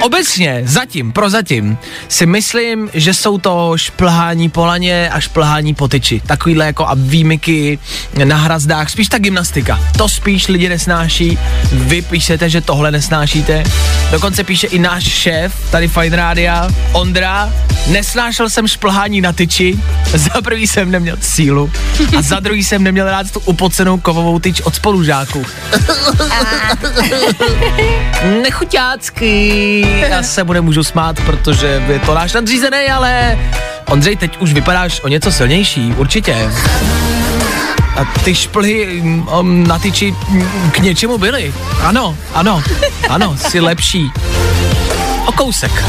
Obecně, 0.00 0.62
zatím, 0.64 1.12
prozatím, 1.12 1.78
si 2.08 2.26
myslím, 2.26 2.90
že 2.94 3.14
jsou 3.14 3.38
to 3.38 3.72
šplhání 3.76 4.48
po 4.48 4.66
laně 4.66 5.09
a 5.10 5.20
šplhání 5.20 5.74
po 5.74 5.88
tyči. 5.88 6.22
Takovýhle 6.26 6.66
jako 6.66 6.88
a 6.88 6.94
výmyky 6.96 7.78
na 8.24 8.36
hrazdách, 8.36 8.90
spíš 8.90 9.08
ta 9.08 9.18
gymnastika. 9.18 9.80
To 9.98 10.08
spíš 10.08 10.48
lidi 10.48 10.68
nesnáší. 10.68 11.38
Vy 11.72 12.02
píšete, 12.02 12.50
že 12.50 12.60
tohle 12.60 12.90
nesnášíte. 12.90 13.64
Dokonce 14.10 14.44
píše 14.44 14.66
i 14.66 14.78
náš 14.78 15.04
šéf, 15.04 15.70
tady 15.70 15.88
Fine 15.88 16.16
Rádia, 16.16 16.68
Ondra, 16.92 17.52
nesnášel 17.86 18.50
jsem 18.50 18.68
šplhání 18.68 19.20
na 19.20 19.32
tyči, 19.32 19.78
za 20.14 20.40
prvý 20.44 20.66
jsem 20.66 20.90
neměl 20.90 21.16
sílu 21.20 21.70
a 22.18 22.22
za 22.22 22.40
druhý 22.40 22.64
jsem 22.64 22.82
neměl 22.82 23.10
rád 23.10 23.30
tu 23.30 23.40
upocenou 23.40 23.98
kovovou 23.98 24.38
tyč 24.38 24.60
od 24.60 24.74
spolužáků. 24.74 25.46
Nechuťácky. 28.42 29.80
Já 30.10 30.22
se 30.22 30.44
mu 30.44 30.52
nemůžu 30.52 30.84
smát, 30.84 31.20
protože 31.26 31.82
je 31.88 31.98
to 31.98 32.14
náš 32.14 32.32
nadřízený, 32.32 32.86
ale 32.94 33.38
Ondřej, 33.90 34.16
teď 34.16 34.36
už 34.40 34.52
vypadáš 34.52 35.00
o 35.04 35.08
něco 35.08 35.32
silnější, 35.32 35.94
určitě. 35.96 36.52
A 37.96 38.04
ty 38.24 38.34
šplhy 38.34 39.00
um, 39.00 39.66
na 39.66 39.78
tyči 39.78 40.14
k 40.72 40.78
něčemu 40.78 41.18
byly. 41.18 41.54
Ano, 41.82 42.16
ano, 42.34 42.62
ano, 43.08 43.36
jsi 43.36 43.60
lepší. 43.60 44.10
O 45.26 45.32
kousek. 45.32 45.84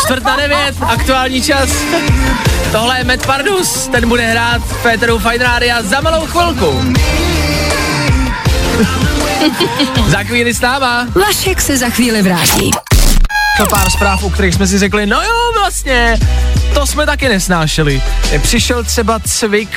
Čtvrt 0.00 0.24
na 0.24 0.36
devět, 0.36 0.74
aktuální 0.86 1.42
čas. 1.42 1.70
Tohle 2.72 2.98
je 2.98 3.04
Matt 3.04 3.26
Pardus, 3.26 3.86
ten 3.86 4.08
bude 4.08 4.26
hrát 4.26 4.62
v 4.62 4.82
Féteru 4.82 5.18
Fine 5.18 5.82
za 5.82 6.00
malou 6.00 6.26
chvilku. 6.26 6.94
za 10.06 10.22
chvíli 10.22 10.54
s 10.54 10.60
náma. 10.60 11.06
Vašek 11.26 11.60
se 11.60 11.76
za 11.76 11.88
chvíli 11.88 12.22
vrátí. 12.22 12.70
To 13.56 13.66
pár 13.66 13.90
zpráv, 13.90 14.22
u 14.22 14.30
kterých 14.30 14.54
jsme 14.54 14.66
si 14.66 14.78
řekli, 14.78 15.06
no 15.06 15.22
jo, 15.22 15.39
vlastně, 15.60 16.18
to 16.74 16.86
jsme 16.86 17.06
taky 17.06 17.28
nesnášeli. 17.28 18.02
Přišel 18.42 18.84
třeba 18.84 19.20
cvik 19.24 19.68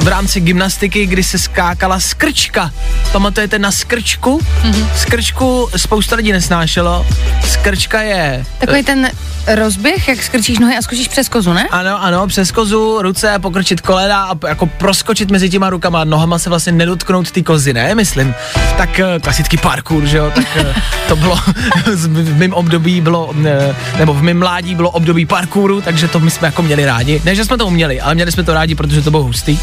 v 0.00 0.08
rámci 0.08 0.40
gymnastiky, 0.40 1.06
kdy 1.06 1.22
se 1.22 1.38
skákala 1.38 2.00
skrčka. 2.00 2.70
Pamatujete 3.12 3.58
na 3.58 3.70
skrčku? 3.70 4.38
Mm-hmm. 4.38 4.88
Skrčku 4.96 5.68
spousta 5.76 6.16
lidí 6.16 6.32
nesnášelo. 6.32 7.06
Skrčka 7.52 8.02
je... 8.02 8.46
Takový 8.58 8.82
ten 8.82 9.10
rozběh, 9.46 10.08
jak 10.08 10.22
skrčíš 10.22 10.58
nohy 10.58 10.76
a 10.76 10.82
skočíš 10.82 11.08
přes 11.08 11.28
kozu, 11.28 11.52
ne? 11.52 11.68
Ano, 11.70 12.02
ano, 12.02 12.26
přes 12.26 12.50
kozu, 12.50 13.02
ruce, 13.02 13.38
pokrčit 13.38 13.80
kolena 13.80 14.24
a 14.24 14.48
jako 14.48 14.66
proskočit 14.66 15.30
mezi 15.30 15.50
těma 15.50 15.70
rukama 15.70 16.00
a 16.00 16.04
nohama 16.04 16.38
se 16.38 16.50
vlastně 16.50 16.72
nedotknout 16.72 17.30
ty 17.30 17.42
kozy, 17.42 17.72
ne, 17.72 17.94
myslím. 17.94 18.34
Tak 18.76 19.00
eh, 19.00 19.20
klasický 19.20 19.56
parkour, 19.56 20.06
že 20.06 20.16
jo, 20.16 20.32
tak 20.34 20.44
eh, 20.56 20.74
to 21.08 21.16
bylo, 21.16 21.36
v 21.94 22.36
mém 22.38 22.52
období 22.52 23.00
bylo, 23.00 23.34
eh, 23.46 23.76
nebo 23.98 24.14
v 24.14 24.22
mém 24.22 24.38
mládí 24.38 24.74
bylo 24.74 24.90
období 24.90 25.26
parkouru, 25.26 25.80
takže 25.80 26.08
to 26.08 26.20
my 26.20 26.30
jsme 26.30 26.48
jako 26.48 26.62
měli 26.62 26.86
rádi. 26.86 27.22
Ne, 27.24 27.34
že 27.34 27.44
jsme 27.44 27.58
to 27.58 27.66
uměli, 27.66 28.00
ale 28.00 28.14
měli 28.14 28.32
jsme 28.32 28.42
to 28.42 28.54
rádi, 28.54 28.74
protože 28.74 29.02
to 29.02 29.10
bylo 29.10 29.22
hustý. 29.22 29.58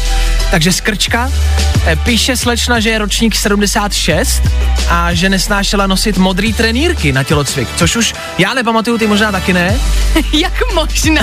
Takže 0.50 0.72
skrčka, 0.72 1.30
píše 2.04 2.36
slečna, 2.36 2.80
že 2.80 2.90
je 2.90 2.98
ročník 2.98 3.34
76 3.34 4.42
a 4.90 5.14
že 5.14 5.28
nesnášela 5.28 5.86
nosit 5.86 6.18
modrý 6.18 6.52
trenýrky 6.52 7.12
na 7.12 7.22
tělocvik, 7.22 7.68
což 7.76 7.96
už 7.96 8.14
já 8.38 8.54
nepamatuju, 8.54 8.98
ty 8.98 9.06
možná 9.06 9.32
taky 9.32 9.52
ne, 9.52 9.73
Jak 10.32 10.52
možná? 10.74 11.22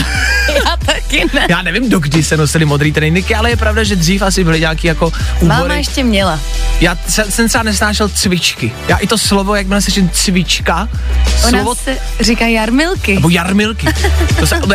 Já 0.66 0.78
taky 0.86 1.26
ne. 1.34 1.46
Já 1.50 1.62
nevím, 1.62 1.90
dokdy 1.90 2.24
se 2.24 2.38
nosily 2.38 2.66
modrý 2.66 2.92
trenýrky, 2.92 3.36
ale 3.36 3.50
je 3.50 3.58
pravda, 3.58 3.84
že 3.84 3.96
dřív 3.96 4.22
asi 4.22 4.44
byly 4.44 4.60
nějaký 4.60 4.88
jako 4.88 5.08
úbory. 5.08 5.48
Máma 5.48 5.74
ještě 5.74 6.04
měla. 6.04 6.40
Já 6.82 6.98
jsem, 7.10 7.32
jsem 7.32 7.48
třeba 7.48 7.64
nesnášel 7.64 8.10
cvičky. 8.10 8.72
Já 8.88 8.98
i 8.98 9.08
to 9.08 9.18
slovo, 9.18 9.56
jak 9.56 9.68
se 9.68 9.82
slyším 9.82 10.10
cvička, 10.10 10.90
Ona 11.48 11.50
slovo, 11.50 11.76
se 11.76 11.98
říká 12.20 12.46
jarmilky. 12.46 13.16
nebo 13.16 13.30
jarmilky. 13.30 13.88
To 14.40 14.48
se, 14.48 14.60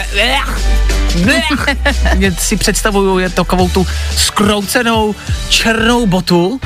Mě 2.14 2.32
si 2.38 2.56
představuju 2.56 3.18
je 3.18 3.30
takovou 3.30 3.68
tu 3.68 3.86
skroucenou 4.16 5.14
černou 5.48 6.06
botu, 6.06 6.60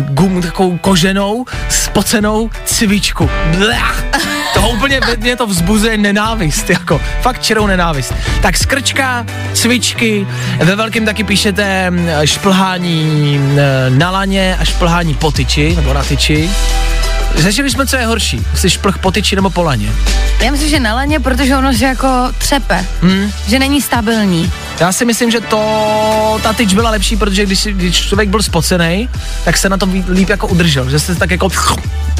gum 0.00 0.42
takovou 0.42 0.78
koženou, 0.78 1.44
spocenou 1.68 2.50
cvičku. 2.64 3.30
Blech. 3.58 4.04
To 4.54 4.68
úplně 4.68 5.00
mě 5.18 5.36
to 5.36 5.46
vzbuzuje 5.46 5.98
nenávist, 5.98 6.70
jako 6.70 7.00
fakt 7.20 7.42
čirou 7.42 7.66
nenávist. 7.66 8.14
Tak 8.42 8.56
skrčka, 8.56 9.26
cvičky, 9.52 10.26
ve 10.58 10.76
velkém 10.76 11.04
taky 11.04 11.24
píšete 11.24 11.90
mm, 11.90 12.08
šplhání 12.24 13.38
mm, 13.38 13.58
na 13.98 14.10
laně 14.10 14.56
a 14.60 14.64
šplhání 14.64 15.14
po 15.14 15.30
tyči, 15.30 15.76
nebo 15.76 15.92
na 15.92 16.02
tyči. 16.02 16.50
Řešili 17.36 17.70
jsme, 17.70 17.86
co 17.86 17.96
je 17.96 18.06
horší, 18.06 18.46
jestli 18.52 18.70
šplh 18.70 18.98
po 18.98 19.10
tyči 19.10 19.36
nebo 19.36 19.50
po 19.50 19.62
laně. 19.62 19.92
Já 20.40 20.50
myslím, 20.52 20.70
že 20.70 20.80
na 20.80 20.94
laně, 20.94 21.20
protože 21.20 21.56
ono 21.56 21.72
se 21.74 21.84
jako 21.84 22.08
třepe, 22.38 22.86
Hmm. 23.02 23.32
že 23.48 23.58
není 23.58 23.82
stabilní. 23.82 24.52
Já 24.80 24.92
si 24.92 25.04
myslím, 25.04 25.30
že 25.30 25.40
to, 25.40 26.40
ta 26.42 26.52
tyč 26.52 26.74
byla 26.74 26.90
lepší, 26.90 27.16
protože 27.16 27.46
když, 27.46 27.64
když 27.66 28.08
člověk 28.08 28.28
byl 28.28 28.42
spocený, 28.42 29.08
tak 29.44 29.56
se 29.56 29.68
na 29.68 29.76
tom 29.76 30.04
líp 30.10 30.28
jako 30.28 30.46
udržel, 30.46 30.90
že 30.90 30.98
se 31.00 31.14
tak 31.14 31.30
jako 31.30 31.48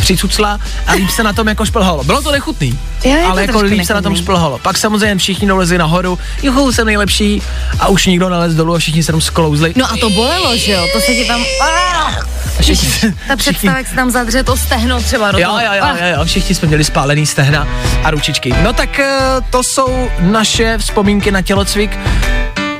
přicucla 0.00 0.58
a 0.86 0.92
líp 0.92 1.10
se 1.10 1.22
na 1.22 1.32
tom 1.32 1.48
jako 1.48 1.64
šplhalo. 1.64 2.04
Bylo 2.04 2.22
to 2.22 2.32
nechutný, 2.32 2.78
Jo, 3.04 3.16
ale 3.30 3.42
jako 3.42 3.60
líp 3.60 3.84
se 3.84 3.94
na 3.94 4.02
tom 4.02 4.12
nechutný. 4.12 4.24
šplhalo. 4.24 4.58
Pak 4.58 4.78
samozřejmě 4.78 5.16
všichni 5.16 5.48
dolezli 5.48 5.78
nahoru, 5.78 6.18
juhu, 6.42 6.72
jsem 6.72 6.86
nejlepší 6.86 7.42
a 7.78 7.88
už 7.88 8.06
nikdo 8.06 8.28
nalez 8.28 8.54
dolů 8.54 8.74
a 8.74 8.78
všichni 8.78 9.02
se 9.02 9.12
tam 9.12 9.20
sklouzli. 9.20 9.72
No 9.76 9.92
a 9.92 9.96
to 10.00 10.10
bolelo, 10.10 10.56
že 10.56 10.72
jo? 10.72 10.86
To 10.92 11.00
se 11.00 11.06
ti 11.14 11.24
tam... 11.24 11.40
Ta 13.28 13.36
představa, 13.36 13.78
jak 13.78 13.86
se 13.88 13.94
tam 13.94 14.10
zadře 14.10 14.42
to 14.44 14.56
stehno 14.56 14.99
třeba 15.02 15.32
do 15.32 15.38
Jo, 15.38 15.50
jo, 15.64 15.72
jo, 15.72 15.82
Ah. 15.84 15.96
jo, 16.08 16.16
jo, 16.18 16.24
všichni 16.24 16.54
jsme 16.54 16.68
měli 16.68 16.84
spálený 16.84 17.26
stehna 17.26 17.68
a 18.04 18.10
ručičky. 18.10 18.54
No 18.62 18.72
tak 18.72 18.98
eh, 18.98 19.10
to 19.50 19.62
jsou 19.62 20.08
naše 20.20 20.78
vzpomínky 20.78 21.30
na 21.30 21.42
tělocvik. 21.42 21.98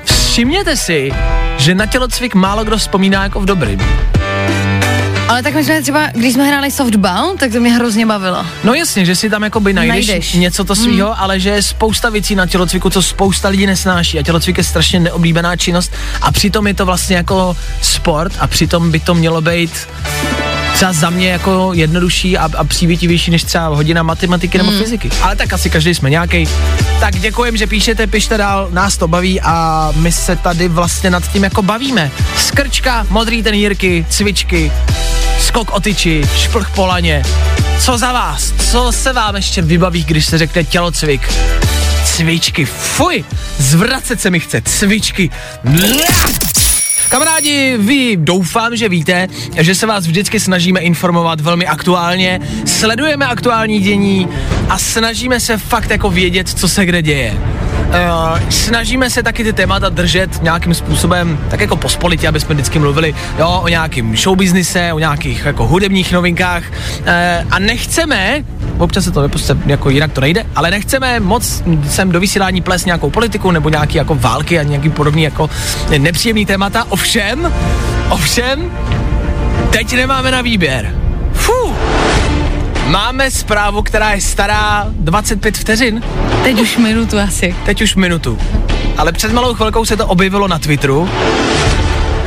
Všimněte 0.04 0.76
si, 0.76 1.12
že 1.58 1.74
na 1.74 1.86
tělocvik 1.86 2.34
málo 2.34 2.64
kdo 2.64 2.76
vzpomíná 2.78 3.22
jako 3.22 3.40
v 3.40 3.44
dobrým. 3.44 3.80
Ale 5.28 5.42
tak 5.42 5.54
my 5.54 5.64
jsme 5.64 5.82
třeba, 5.82 6.06
když 6.14 6.34
jsme 6.34 6.44
hráli 6.44 6.70
softball, 6.70 7.34
tak 7.38 7.52
to 7.52 7.60
mě 7.60 7.72
hrozně 7.72 8.06
bavilo. 8.06 8.46
No 8.64 8.74
jasně, 8.74 9.04
že 9.04 9.16
si 9.16 9.30
tam 9.30 9.42
jakoby 9.42 9.72
najdeš, 9.72 10.06
Najdeš. 10.08 10.32
něco 10.32 10.64
to 10.64 10.74
svýho, 10.76 11.06
hmm. 11.08 11.16
ale 11.22 11.40
že 11.40 11.50
je 11.50 11.62
spousta 11.62 12.10
věcí 12.10 12.34
na 12.34 12.46
tělocviku, 12.46 12.90
co 12.90 13.02
spousta 13.02 13.48
lidí 13.48 13.66
nesnáší 13.66 14.18
a 14.18 14.22
tělocvik 14.22 14.58
je 14.58 14.64
strašně 14.64 15.00
neoblíbená 15.00 15.56
činnost 15.56 15.92
a 16.22 16.32
přitom 16.32 16.66
je 16.66 16.74
to 16.74 16.86
vlastně 16.86 17.16
jako 17.16 17.56
sport 17.82 18.32
a 18.38 18.46
přitom 18.46 18.90
by 18.90 19.00
to 19.00 19.14
mělo 19.14 19.40
být 19.40 19.88
třeba 20.80 20.92
za 20.92 21.10
mě 21.10 21.28
jako 21.28 21.70
jednodušší 21.74 22.38
a, 22.38 22.48
a 22.56 22.64
přívětivější 22.64 23.30
než 23.30 23.44
třeba 23.44 23.66
hodina 23.66 24.02
matematiky 24.02 24.58
nebo 24.58 24.70
fyziky. 24.70 25.10
Ale 25.22 25.36
tak 25.36 25.52
asi 25.52 25.70
každý 25.70 25.94
jsme 25.94 26.10
nějaký. 26.10 26.48
Tak 27.00 27.16
děkujem, 27.16 27.56
že 27.56 27.66
píšete, 27.66 28.06
pište 28.06 28.38
dál, 28.38 28.68
nás 28.70 28.96
to 28.96 29.08
baví 29.08 29.40
a 29.40 29.88
my 29.96 30.12
se 30.12 30.36
tady 30.36 30.68
vlastně 30.68 31.10
nad 31.10 31.32
tím 31.32 31.44
jako 31.44 31.62
bavíme. 31.62 32.10
Skrčka, 32.36 33.06
modrý 33.10 33.42
tenírky, 33.42 34.06
cvičky, 34.08 34.72
skok 35.40 35.70
o 35.70 35.80
tyči, 35.80 36.22
šplch 36.36 36.70
po 36.70 36.86
laně. 36.86 37.22
Co 37.80 37.98
za 37.98 38.12
vás? 38.12 38.52
Co 38.70 38.92
se 38.92 39.12
vám 39.12 39.36
ještě 39.36 39.62
vybaví, 39.62 40.04
když 40.04 40.26
se 40.26 40.38
řekne 40.38 40.64
tělocvik? 40.64 41.32
Cvičky, 42.04 42.64
fuj, 42.64 43.24
zvracet 43.58 44.20
se 44.20 44.30
mi 44.30 44.40
chce, 44.40 44.62
cvičky. 44.62 45.30
Bleh. 45.64 46.59
Kamarádi, 47.10 47.76
vy 47.78 48.16
doufám, 48.16 48.76
že 48.76 48.88
víte, 48.88 49.28
že 49.60 49.74
se 49.74 49.86
vás 49.86 50.06
vždycky 50.06 50.40
snažíme 50.40 50.80
informovat 50.80 51.40
velmi 51.40 51.66
aktuálně, 51.66 52.40
sledujeme 52.66 53.26
aktuální 53.26 53.80
dění 53.80 54.28
a 54.68 54.78
snažíme 54.78 55.40
se 55.40 55.56
fakt 55.56 55.90
jako 55.90 56.10
vědět, 56.10 56.48
co 56.48 56.68
se 56.68 56.86
kde 56.86 57.02
děje. 57.02 57.38
Uh, 57.90 58.38
snažíme 58.48 59.10
se 59.10 59.22
taky 59.22 59.44
ty 59.44 59.52
témata 59.52 59.88
držet 59.88 60.42
nějakým 60.42 60.74
způsobem 60.74 61.38
tak 61.50 61.60
jako 61.60 61.76
pospolitě, 61.76 62.28
aby 62.28 62.40
jsme 62.40 62.54
vždycky 62.54 62.78
mluvili 62.78 63.14
jo, 63.38 63.60
o 63.64 63.68
nějakým 63.68 64.16
showbiznise, 64.16 64.92
o 64.92 64.98
nějakých 64.98 65.44
jako 65.44 65.66
hudebních 65.66 66.12
novinkách 66.12 66.62
uh, 66.70 67.06
a 67.50 67.58
nechceme, 67.58 68.44
občas 68.78 69.04
se 69.04 69.10
to 69.10 69.28
prostě 69.28 69.56
jako 69.66 69.90
jinak 69.90 70.12
to 70.12 70.20
nejde, 70.20 70.46
ale 70.56 70.70
nechceme 70.70 71.20
moc 71.20 71.62
sem 71.88 72.12
do 72.12 72.20
vysílání 72.20 72.60
ples 72.60 72.84
nějakou 72.84 73.10
politiku 73.10 73.50
nebo 73.50 73.68
nějaký 73.68 73.98
jako 73.98 74.14
války 74.14 74.58
a 74.58 74.62
nějaký 74.62 74.90
podobný 74.90 75.22
jako 75.22 75.50
nepříjemný 75.98 76.46
témata, 76.46 76.86
ovšem, 76.88 77.52
ovšem, 78.08 78.70
teď 79.70 79.92
nemáme 79.92 80.30
na 80.30 80.42
výběr. 80.42 81.09
Máme 82.90 83.30
zprávu, 83.30 83.82
která 83.82 84.10
je 84.10 84.20
stará 84.20 84.86
25 84.90 85.58
vteřin. 85.58 86.02
Teď 86.42 86.60
už 86.60 86.76
minutu 86.76 87.18
asi. 87.18 87.56
Teď 87.64 87.82
už 87.82 87.94
minutu. 87.94 88.38
Ale 88.96 89.12
před 89.12 89.32
malou 89.32 89.54
chvilkou 89.54 89.84
se 89.84 89.96
to 89.96 90.06
objevilo 90.06 90.48
na 90.48 90.58
Twitteru. 90.58 91.08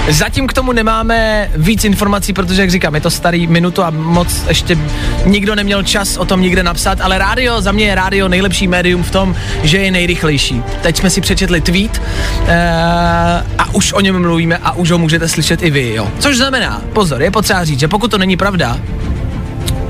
Zatím 0.10 0.48
k 0.48 0.54
tomu 0.54 0.72
nemáme 0.72 1.50
víc 1.56 1.84
informací, 1.84 2.34
protože, 2.34 2.62
jak 2.62 2.72
říkám, 2.72 2.96
je 2.96 3.02
to 3.02 3.12
starý 3.12 3.48
minutu 3.48 3.84
a 3.84 3.90
moc 3.90 4.44
ještě 4.48 4.78
nikdo 5.26 5.56
neměl 5.56 5.84
čas 5.84 6.18
o 6.18 6.26
tom 6.26 6.42
nikde 6.42 6.64
napsat, 6.64 7.02
ale 7.02 7.18
rádio, 7.18 7.62
za 7.62 7.72
mě 7.72 7.86
je 7.86 7.96
rádio 7.96 8.28
nejlepší 8.28 8.68
médium 8.68 9.04
v 9.04 9.12
tom, 9.12 9.36
že 9.64 9.78
je 9.78 9.92
nejrychlejší. 9.92 10.64
Teď 10.82 10.98
jsme 10.98 11.10
si 11.10 11.22
přečetli 11.22 11.62
tweet 11.62 12.02
eh, 12.48 13.44
a 13.58 13.74
už 13.74 13.94
o 13.94 14.02
něm 14.02 14.22
mluvíme 14.22 14.58
a 14.58 14.72
už 14.72 14.92
ho 14.92 14.98
můžete 14.98 15.28
slyšet 15.28 15.64
i 15.64 15.72
vy, 15.72 15.94
jo. 15.94 16.12
Což 16.20 16.38
znamená, 16.38 16.82
pozor, 16.94 17.22
je 17.22 17.32
potřeba 17.32 17.66
říct, 17.66 17.80
že 17.80 17.88
pokud 17.88 18.12
to 18.12 18.18
není 18.18 18.38
pravda, 18.38 18.80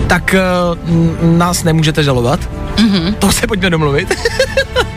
tak 0.07 0.35
uh, 0.35 1.37
nás 1.37 1.63
nemůžete 1.63 2.03
žalovat. 2.03 2.39
Mm-hmm. 2.75 3.13
To 3.13 3.31
se 3.31 3.47
pojďme 3.47 3.69
domluvit. 3.69 4.15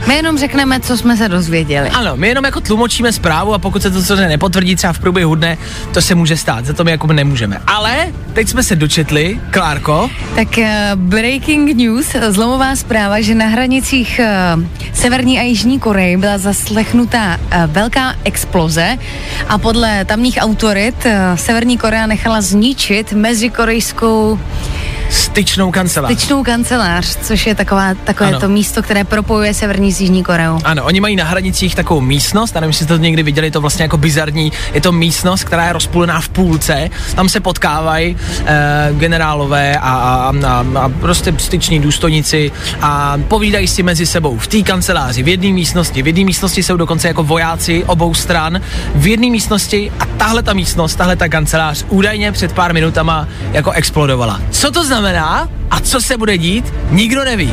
My 0.07 0.15
jenom 0.15 0.39
řekneme, 0.39 0.81
co 0.81 0.97
jsme 0.97 1.17
se 1.17 1.29
dozvěděli. 1.29 1.89
Ano, 1.91 2.13
my 2.15 2.29
jenom 2.29 2.45
jako 2.45 2.61
tlumočíme 2.61 3.13
zprávu 3.13 3.55
a 3.55 3.59
pokud 3.59 3.83
se 3.83 3.91
to 3.91 4.03
samozřejmě 4.03 4.29
nepotvrdí 4.29 4.77
třeba 4.77 4.93
v 4.93 4.99
průběhu 4.99 5.35
dne, 5.35 5.59
to 5.95 6.03
se 6.03 6.15
může 6.15 6.37
stát, 6.37 6.65
za 6.65 6.73
to 6.73 6.85
my 6.85 6.91
jako 6.91 7.07
nemůžeme. 7.07 7.61
Ale 7.67 8.13
teď 8.33 8.49
jsme 8.49 8.63
se 8.63 8.77
dočetli, 8.77 9.41
Klárko, 9.51 10.11
Tak 10.35 10.49
uh, 10.59 10.65
breaking 10.95 11.77
news, 11.77 12.07
zlomová 12.29 12.77
zpráva, 12.77 13.21
že 13.21 13.35
na 13.35 13.47
hranicích 13.47 14.21
uh, 14.57 14.63
Severní 14.93 15.39
a 15.39 15.43
Jižní 15.43 15.81
Koreji 15.81 16.17
byla 16.17 16.39
zaslechnutá 16.39 17.37
uh, 17.37 17.65
velká 17.67 18.15
exploze 18.25 18.99
a 19.49 19.59
podle 19.59 20.05
tamních 20.05 20.39
autorit 20.41 21.07
uh, 21.07 21.13
Severní 21.35 21.79
Korea 21.79 22.07
nechala 22.07 22.41
zničit 22.41 23.13
mezikorejskou 23.13 24.39
styčnou 25.11 25.71
kancelář. 25.71 26.13
styčnou 26.13 26.43
kancelář, 26.45 27.17
což 27.23 27.47
je 27.47 27.55
taková, 27.55 27.95
takové 28.05 28.29
Ano. 28.31 28.41
to 28.41 28.49
místo, 28.49 28.83
které 28.83 29.05
propojuje 29.05 29.55
Severní 29.55 29.93
s 29.93 30.01
Jižní 30.01 30.25
Koreou. 30.25 30.59
Ano, 30.65 30.85
oni 30.85 31.01
mají 31.01 31.17
na 31.17 31.25
hranicích 31.25 31.75
takovou 31.75 32.01
místnost, 32.01 32.55
já 32.55 32.61
nevím, 32.61 32.71
jestli 32.71 32.85
jste 32.85 32.95
to 32.95 33.03
někdy 33.03 33.23
viděli, 33.23 33.47
je 33.47 33.51
to 33.51 33.61
vlastně 33.61 33.83
jako 33.83 33.97
bizarní, 33.97 34.53
je 34.73 34.81
to 34.81 34.93
místnost, 34.93 35.45
která 35.45 35.67
je 35.67 35.73
rozpůlená 35.73 36.21
v 36.21 36.29
půlce, 36.29 36.91
tam 37.15 37.29
se 37.29 37.41
potkávají 37.41 38.17
e, 38.47 38.89
generálové 38.93 39.79
a, 39.79 39.81
a, 39.81 40.33
a, 40.47 40.65
a 40.81 40.89
prostě 40.89 41.35
styční 41.39 41.81
důstojníci 41.81 42.53
a 42.83 43.19
povídají 43.29 43.69
si 43.69 43.83
mezi 43.83 44.07
sebou 44.07 44.39
v 44.39 44.47
té 44.47 44.63
kanceláři, 44.63 45.23
v 45.23 45.29
jedné 45.29 45.49
místnosti, 45.53 46.03
v 46.03 46.07
jedné 46.07 46.25
místnosti 46.25 46.63
jsou 46.63 46.77
dokonce 46.77 47.09
jako 47.09 47.23
vojáci 47.23 47.85
obou 47.85 48.15
stran, 48.15 48.61
v 48.95 49.07
jedné 49.07 49.31
místnosti 49.31 49.93
a 50.01 50.07
tahle 50.07 50.43
ta 50.43 50.53
místnost, 50.53 50.95
tahle 50.95 51.17
ta 51.17 51.29
kancelář 51.29 51.85
údajně 51.89 52.33
před 52.33 52.53
pár 52.53 52.75
minutama 52.75 53.29
jako 53.53 53.71
explodovala. 53.71 54.41
Co 54.51 54.71
to 54.71 54.85
znamená 54.85 54.96
a 55.71 55.81
co 55.81 56.01
se 56.01 56.17
bude 56.17 56.39
dít, 56.39 56.75
nikdo 56.91 57.25
neví. 57.25 57.53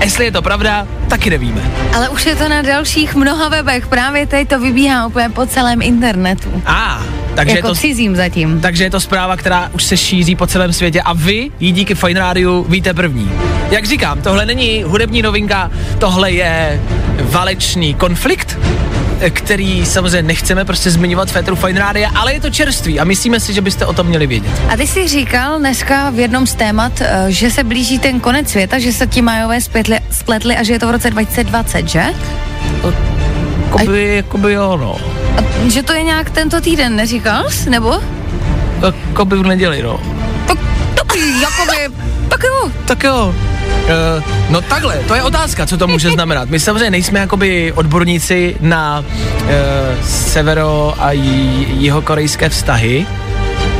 Jestli 0.00 0.24
je 0.24 0.32
to 0.32 0.42
pravda, 0.42 0.86
taky 1.08 1.30
nevíme. 1.30 1.62
Ale 1.96 2.08
už 2.08 2.26
je 2.26 2.36
to 2.36 2.48
na 2.48 2.62
dalších 2.62 3.14
mnoha 3.14 3.48
webech, 3.48 3.86
právě 3.86 4.26
teď 4.26 4.48
to 4.48 4.60
vybíhá 4.60 5.06
úplně 5.06 5.28
po 5.28 5.46
celém 5.46 5.82
internetu. 5.82 6.62
A, 6.66 7.02
takže 7.34 7.56
jako 7.56 7.68
je 7.68 7.74
to, 7.74 7.80
cizím 7.80 8.16
zatím. 8.16 8.60
takže 8.60 8.84
je 8.84 8.90
to 8.90 9.00
zpráva, 9.00 9.36
která 9.36 9.70
už 9.72 9.84
se 9.84 9.96
šíří 9.96 10.36
po 10.36 10.46
celém 10.46 10.72
světě 10.72 11.02
a 11.02 11.12
vy 11.12 11.50
ji 11.60 11.72
díky 11.72 11.94
Fine 11.94 12.20
Rádiu 12.20 12.66
víte 12.68 12.94
první. 12.94 13.32
Jak 13.70 13.86
říkám, 13.86 14.22
tohle 14.22 14.46
není 14.46 14.82
hudební 14.82 15.22
novinka, 15.22 15.70
tohle 15.98 16.30
je 16.32 16.82
válečný 17.22 17.94
konflikt, 17.94 18.58
který 19.30 19.86
samozřejmě 19.86 20.22
nechceme 20.22 20.64
prostě 20.64 20.90
zmiňovat 20.90 21.28
v 21.28 21.32
Féteru 21.32 21.56
Fine 21.56 21.80
Rádia, 21.80 22.10
ale 22.14 22.32
je 22.32 22.40
to 22.40 22.50
čerstvý 22.50 23.00
a 23.00 23.04
myslíme 23.04 23.40
si, 23.40 23.52
že 23.52 23.60
byste 23.60 23.86
o 23.86 23.92
tom 23.92 24.06
měli 24.06 24.26
vědět. 24.26 24.52
A 24.68 24.76
ty 24.76 24.86
jsi 24.86 25.08
říkal 25.08 25.58
dneska 25.58 26.10
v 26.10 26.18
jednom 26.18 26.46
z 26.46 26.54
témat, 26.54 26.92
eh, 27.00 27.24
že 27.28 27.50
se 27.50 27.64
blíží 27.64 27.98
ten 27.98 28.20
konec 28.20 28.50
světa, 28.50 28.78
že 28.78 28.92
se 28.92 29.06
ti 29.06 29.22
majové 29.22 29.60
spletli, 29.60 29.98
spletli 30.10 30.56
a 30.56 30.62
že 30.62 30.72
je 30.72 30.78
to 30.78 30.88
v 30.88 30.90
roce 30.90 31.10
2020, 31.10 31.88
že? 31.88 32.04
Jakoby, 33.64 34.16
jakoby 34.16 34.52
jo, 34.52 34.76
no. 34.76 34.96
A 35.36 35.70
že 35.70 35.82
to 35.82 35.92
je 35.92 36.02
nějak 36.02 36.30
tento 36.30 36.60
týden, 36.60 36.96
neříkal 36.96 37.50
jsi? 37.50 37.70
Nebo? 37.70 38.00
Jakoby 38.82 39.36
v 39.36 39.42
neděli, 39.42 39.82
no. 39.82 40.00
Tak, 40.46 40.58
tak 40.94 41.06
jakoby, 41.40 41.94
tak 42.28 42.42
jo. 42.42 42.70
Tak 42.86 43.04
jo. 43.04 43.34
Uh, 43.84 44.24
no 44.50 44.60
takhle, 44.60 44.96
to 45.08 45.14
je 45.14 45.22
otázka, 45.22 45.66
co 45.66 45.76
to 45.76 45.86
může 45.86 46.10
znamenat. 46.10 46.48
My 46.48 46.60
samozřejmě 46.60 46.90
nejsme 46.90 47.18
jakoby 47.20 47.72
odborníci 47.72 48.56
na 48.60 49.04
uh, 49.42 49.48
severo 50.04 50.94
a 50.98 51.12
jí- 51.12 51.66
jihokorejské 51.78 52.48
vztahy. 52.48 53.06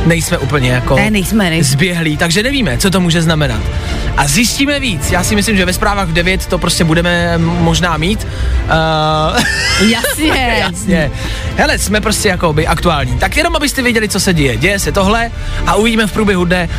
Nejsme 0.05 0.37
úplně 0.37 0.69
jako 0.71 0.95
Ne, 0.95 1.11
nejsme, 1.11 1.49
nejsme. 1.49 1.71
zběhlí, 1.71 2.17
takže 2.17 2.43
nevíme, 2.43 2.77
co 2.77 2.89
to 2.89 2.99
může 2.99 3.21
znamenat. 3.21 3.61
A 4.17 4.27
zjistíme 4.27 4.79
víc. 4.79 5.11
Já 5.11 5.23
si 5.23 5.35
myslím, 5.35 5.57
že 5.57 5.65
ve 5.65 5.73
zprávách 5.73 6.07
v 6.07 6.13
9 6.13 6.45
to 6.45 6.57
prostě 6.57 6.83
budeme 6.83 7.37
možná 7.37 7.97
mít. 7.97 8.27
Uh, 9.33 9.41
Jasně. 9.89 10.55
Jasně. 10.59 11.11
Hele, 11.57 11.77
jsme 11.79 12.01
prostě 12.01 12.29
jakoby 12.29 12.67
aktuální. 12.67 13.17
Tak 13.19 13.37
jenom 13.37 13.55
abyste 13.55 13.81
věděli, 13.81 14.09
co 14.09 14.19
se 14.19 14.33
děje. 14.33 14.57
Děje 14.57 14.79
se 14.79 14.91
tohle 14.91 15.31
a 15.67 15.75
uvidíme 15.75 16.07
v 16.07 16.11
průběhu 16.11 16.45
dne, 16.45 16.69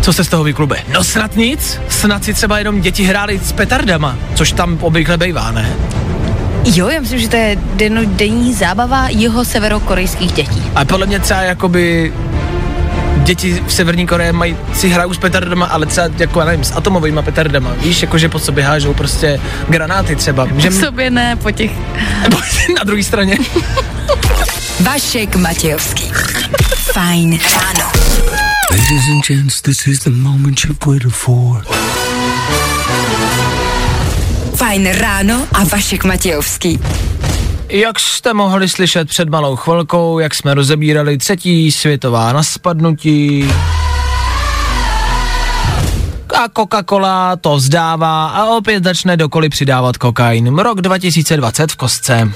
co 0.00 0.12
se 0.12 0.24
z 0.24 0.28
toho 0.28 0.44
vyklube. 0.44 0.76
No 0.92 1.04
snad 1.04 1.36
nic, 1.36 1.80
snad 1.88 2.24
si 2.24 2.34
třeba 2.34 2.58
jenom 2.58 2.80
děti 2.80 3.04
hráli 3.04 3.38
s 3.44 3.52
petardama, 3.52 4.16
což 4.34 4.52
tam 4.52 4.78
obvykle 4.80 5.16
bývá, 5.18 5.50
ne? 5.50 5.70
Jo, 6.64 6.88
já 6.88 7.00
myslím, 7.00 7.18
že 7.18 7.28
to 7.28 7.36
je 7.36 7.58
dennodenní 7.74 8.54
zábava 8.54 9.08
jeho 9.08 9.44
severokorejských 9.44 10.32
dětí. 10.32 10.62
A 10.74 10.84
podle 10.84 11.06
mě 11.06 11.18
třeba 11.20 11.40
jakoby 11.42 12.12
děti 13.24 13.62
v 13.66 13.72
Severní 13.72 14.06
Koreji 14.06 14.32
mají, 14.32 14.56
si 14.74 14.88
hrajou 14.88 15.14
s 15.14 15.18
petardama, 15.18 15.66
ale 15.66 15.86
třeba 15.86 16.08
jako, 16.18 16.40
já 16.40 16.46
nevím, 16.46 16.64
s 16.64 16.72
atomovými 16.76 17.22
petardama. 17.22 17.72
Víš, 17.78 18.02
jakože 18.02 18.28
po 18.28 18.38
sobě 18.38 18.64
hážou 18.64 18.94
prostě 18.94 19.40
granáty 19.68 20.16
třeba. 20.16 20.48
Že 20.56 20.70
V 20.70 20.74
sobě 20.74 21.10
ne, 21.10 21.36
po 21.36 21.50
těch... 21.50 21.70
na 22.78 22.84
druhé 22.84 23.02
straně. 23.02 23.38
Vašek 24.80 25.36
Matějovský. 25.36 26.12
Fajn 26.92 27.38
ráno. 27.54 27.90
Ladies 28.70 29.08
and 29.10 29.26
gents, 29.26 29.60
this 29.60 29.86
is 29.86 29.98
the 29.98 30.10
moment 30.10 30.64
you've 30.64 30.78
waited 30.86 31.12
for. 31.12 31.64
Fajn 34.54 34.88
ráno 34.92 35.46
a 35.52 35.64
Vašek 35.64 36.04
Matějovský. 36.04 36.80
Jak 37.72 38.00
jste 38.00 38.34
mohli 38.34 38.68
slyšet 38.68 39.08
před 39.08 39.28
malou 39.28 39.56
chvilkou, 39.56 40.18
jak 40.18 40.34
jsme 40.34 40.54
rozebírali 40.54 41.18
třetí 41.18 41.72
světová 41.72 42.32
naspadnutí, 42.32 43.50
a 46.34 46.48
Coca-Cola 46.48 47.36
to 47.40 47.56
vzdává 47.56 48.28
a 48.28 48.44
opět 48.44 48.84
začne 48.84 49.16
dokoli 49.16 49.48
přidávat 49.48 49.96
kokain. 49.96 50.58
Rok 50.58 50.80
2020 50.80 51.72
v 51.72 51.76
kostce. 51.76 52.32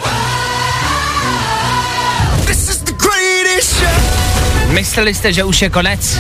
Mysleli 4.69 5.15
jste, 5.15 5.33
že 5.33 5.45
už 5.45 5.63
je 5.63 5.71
konec? 5.71 6.19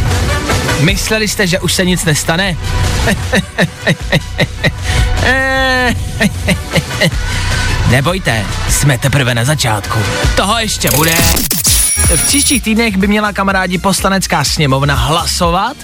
Mysleli 0.81 1.29
jste, 1.29 1.47
že 1.47 1.61
už 1.61 1.73
se 1.73 1.85
nic 1.85 2.05
nestane? 2.05 2.57
Nebojte, 7.91 8.47
jsme 8.69 8.99
teprve 8.99 9.35
na 9.35 9.45
začátku. 9.45 9.99
Toho 10.37 10.59
ještě 10.59 10.91
bude. 10.91 11.15
V 12.17 12.27
příštích 12.27 12.63
týdnech 12.63 12.97
by 12.97 13.07
měla 13.07 13.33
kamarádi 13.33 13.79
poslanecká 13.79 14.45
sněmovna 14.45 14.95
hlasovat 14.95 15.77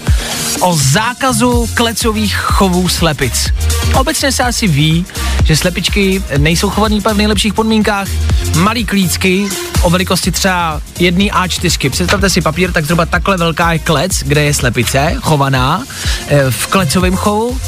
o 0.61 0.76
zákazu 0.76 1.68
klecových 1.74 2.37
chovů 2.37 2.88
slepic. 2.88 3.53
Obecně 3.94 4.33
se 4.33 4.42
asi 4.42 4.68
ví, 4.68 5.07
že 5.51 5.57
slepičky 5.57 6.23
nejsou 6.39 6.71
chovaný 6.71 7.01
v 7.01 7.17
nejlepších 7.17 7.55
podmínkách. 7.55 8.09
Malý 8.59 8.85
klícky 8.85 9.49
o 9.83 9.91
velikosti 9.91 10.31
třeba 10.31 10.83
jedný 10.99 11.33
A4. 11.33 11.91
Představte 11.91 12.31
si 12.31 12.41
papír, 12.41 12.73
tak 12.73 12.85
zhruba 12.85 13.07
takhle 13.07 13.37
velká 13.37 13.73
je 13.73 13.79
klec, 13.79 14.23
kde 14.23 14.45
je 14.45 14.55
slepice 14.55 15.15
chovaná 15.21 15.85
eh, 16.29 16.51
v 16.51 16.67
klecovém 16.67 17.17
chovu. 17.17 17.59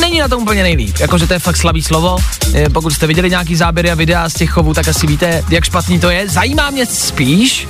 Není 0.00 0.18
na 0.18 0.28
tom 0.28 0.42
úplně 0.42 0.62
nejlíp, 0.62 0.96
jakože 1.00 1.26
to 1.26 1.32
je 1.32 1.38
fakt 1.38 1.56
slabý 1.56 1.82
slovo. 1.82 2.16
Eh, 2.54 2.68
Pokud 2.68 2.92
jste 2.92 3.06
viděli 3.06 3.30
nějaký 3.30 3.56
záběry 3.56 3.90
a 3.90 3.94
videa 3.94 4.28
z 4.28 4.34
těch 4.34 4.50
chovů, 4.50 4.74
tak 4.74 4.88
asi 4.88 5.06
víte, 5.06 5.44
jak 5.50 5.64
špatný 5.64 6.00
to 6.00 6.10
je. 6.10 6.28
Zajímá 6.28 6.70
mě 6.70 6.86
spíš, 6.86 7.68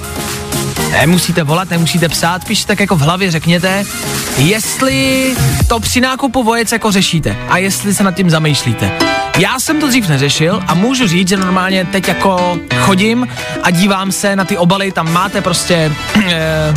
Nemusíte 0.90 1.42
volat, 1.42 1.70
nemusíte 1.70 2.08
psát, 2.08 2.44
píš 2.44 2.64
tak 2.64 2.80
jako 2.80 2.96
v 2.96 3.00
hlavě 3.00 3.30
řekněte, 3.30 3.84
jestli 4.38 5.34
to 5.68 5.80
při 5.80 6.00
nákupu 6.00 6.42
vojec 6.42 6.72
jako 6.72 6.92
řešíte 6.92 7.36
a 7.48 7.58
jestli 7.58 7.94
se 7.94 8.04
nad 8.04 8.14
tím 8.14 8.30
zamýšlíte. 8.30 8.90
Já 9.38 9.60
jsem 9.60 9.80
to 9.80 9.88
dřív 9.88 10.08
neřešil 10.08 10.62
a 10.66 10.74
můžu 10.74 11.06
říct, 11.06 11.28
že 11.28 11.36
normálně 11.36 11.84
teď 11.84 12.08
jako 12.08 12.58
chodím 12.78 13.28
a 13.62 13.70
dívám 13.70 14.12
se 14.12 14.36
na 14.36 14.44
ty 14.44 14.56
obaly, 14.56 14.92
tam 14.92 15.12
máte 15.12 15.40
prostě 15.40 15.92
eh, 16.30 16.74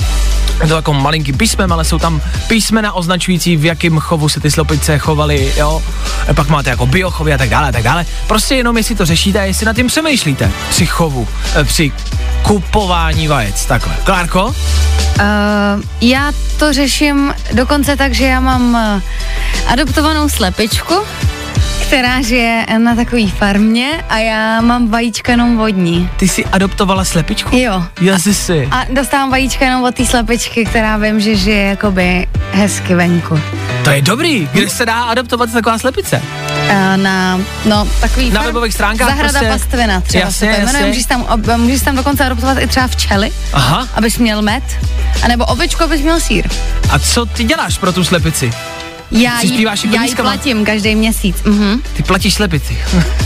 je 0.62 0.68
to 0.68 0.76
jako 0.76 0.94
malinkým 0.94 1.38
písmem, 1.38 1.72
ale 1.72 1.86
jsou 1.86 2.00
tam 2.00 2.22
písmena 2.48 2.94
označující, 2.94 3.58
v 3.58 3.66
jakém 3.66 4.00
chovu 4.00 4.30
se 4.30 4.40
ty 4.40 4.52
slopice 4.52 4.98
chovaly, 4.98 5.54
jo. 5.58 5.84
A 6.30 6.34
pak 6.34 6.48
máte 6.48 6.70
jako 6.70 6.86
biochovy 6.86 7.34
a 7.34 7.38
tak 7.38 7.50
dále, 7.50 7.70
a 7.70 7.72
tak 7.72 7.84
dále. 7.84 8.06
Prostě 8.28 8.56
jenom 8.56 8.78
jestli 8.78 8.96
to 8.96 9.06
řešíte 9.06 9.40
a 9.40 9.44
jestli 9.44 9.66
nad 9.66 9.76
tím 9.76 9.88
přemýšlíte 9.88 10.52
při 10.70 10.86
chovu, 10.86 11.28
eh, 11.56 11.64
při 11.64 11.92
kupování 12.42 13.28
vajec, 13.28 13.66
takhle. 13.66 13.96
Klárko? 14.04 14.46
Uh, 14.46 14.54
já 16.02 16.32
to 16.60 16.74
řeším 16.74 17.34
dokonce 17.54 17.96
tak, 17.96 18.14
že 18.14 18.26
já 18.26 18.40
mám 18.40 18.74
uh, 18.74 19.72
adoptovanou 19.72 20.30
slepičku, 20.30 20.96
která 21.92 22.22
žije 22.22 22.66
na 22.78 22.96
takové 22.96 23.28
farmě 23.28 24.04
a 24.10 24.18
já 24.18 24.62
mám 24.62 24.88
vajíčka 24.88 25.32
jenom 25.32 25.58
vodní. 25.58 26.10
Ty 26.18 26.28
jsi 26.28 26.46
adoptovala 26.46 27.06
slepičku? 27.06 27.56
Jo. 27.56 27.84
Já 28.02 28.20
si 28.20 28.34
si. 28.34 28.68
A 28.72 28.86
dostávám 28.90 29.32
vajíčka 29.32 29.66
jenom 29.66 29.84
od 29.84 29.96
té 29.96 30.06
slepičky, 30.06 30.66
která 30.66 30.98
vím, 30.98 31.20
že 31.20 31.36
žije 31.36 31.64
jakoby 31.64 32.28
hezky 32.52 32.96
venku. 32.96 33.40
To 33.84 33.90
je 33.90 34.02
dobrý. 34.02 34.50
Kde 34.52 34.70
se 34.70 34.86
dá 34.86 35.04
adaptovat 35.04 35.52
taková 35.54 35.78
slepice? 35.78 36.22
A 36.74 36.98
na, 36.98 37.40
no, 37.66 37.88
takový 38.02 38.30
Na 38.30 38.42
webových 38.42 38.74
stránkách 38.74 39.08
Zahrada 39.08 39.40
prostě- 39.40 39.50
pastvina 39.50 40.02
třeba 40.02 40.26
Jasně, 40.26 40.54
se 40.54 40.60
to 40.60 40.66
jmenuje. 40.66 40.86
Můžeš 40.88 41.06
tam, 41.06 41.22
ob- 41.24 41.58
můžeš 41.58 41.82
tam 41.82 41.96
dokonce 41.96 42.26
adoptovat 42.26 42.58
i 42.60 42.68
třeba 42.68 42.88
včely, 42.88 43.32
Aha. 43.54 43.88
abys 43.96 44.18
měl 44.18 44.42
med, 44.42 44.64
anebo 45.24 45.46
ovečku, 45.46 45.84
abys 45.84 46.02
měl 46.02 46.20
sír. 46.20 46.48
A 46.90 47.00
co 47.00 47.26
ty 47.26 47.44
děláš 47.44 47.78
pro 47.78 47.94
tu 47.94 48.04
slepici? 48.04 48.52
Já 49.12 49.38
Přispíváš 49.38 49.84
jí 49.84 49.94
já 49.94 50.04
jí 50.04 50.16
platím 50.16 50.66
každý 50.66 50.96
měsíc. 50.96 51.36
Mhm. 51.46 51.82
Ty 51.94 52.04
platíš 52.04 52.34
slepici. 52.34 52.78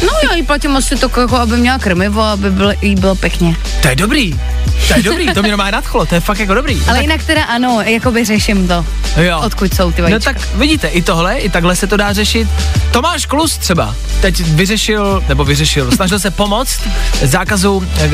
No 0.02 0.10
já 0.30 0.36
jí 0.36 0.44
platím 0.44 0.78
asi 0.78 0.96
to, 0.96 1.12
jako 1.22 1.36
aby 1.38 1.58
měla 1.58 1.78
krmivo, 1.80 2.22
aby 2.22 2.52
bylo, 2.52 2.72
jí 2.82 2.96
bylo 2.96 3.16
pěkně. 3.16 3.56
to 3.82 3.88
je 3.88 3.96
dobrý. 3.96 4.40
To 4.88 4.94
je 4.98 5.04
dobrý, 5.04 5.34
to 5.34 5.42
mě 5.42 5.52
normálně 5.52 5.72
nadchlo, 5.72 6.06
to 6.06 6.16
je 6.16 6.22
fakt 6.22 6.40
jako 6.40 6.54
dobrý. 6.54 6.82
Ale 6.88 7.02
jinak 7.02 7.24
teda 7.24 7.44
ano, 7.44 7.82
jakoby 7.82 8.26
řeším 8.26 8.68
to, 8.68 8.86
jo. 9.22 9.40
odkud 9.46 9.74
jsou 9.74 9.92
ty 9.92 10.02
No 10.02 10.08
vajíčka. 10.10 10.34
tak 10.34 10.56
vidíte, 10.56 10.88
i 10.88 11.02
tohle, 11.02 11.38
i 11.38 11.50
takhle 11.50 11.76
se 11.76 11.88
to 11.88 11.98
dá 11.98 12.14
řešit. 12.14 12.48
Tomáš 12.92 13.26
Klus 13.26 13.58
třeba 13.58 13.96
teď 14.22 14.40
vyřešil, 14.42 15.24
nebo 15.30 15.46
vyřešil, 15.46 15.92
snažil 15.92 16.20
se 16.20 16.32
pomoct 16.32 16.82
zákazu 17.22 17.88
e, 17.98 18.10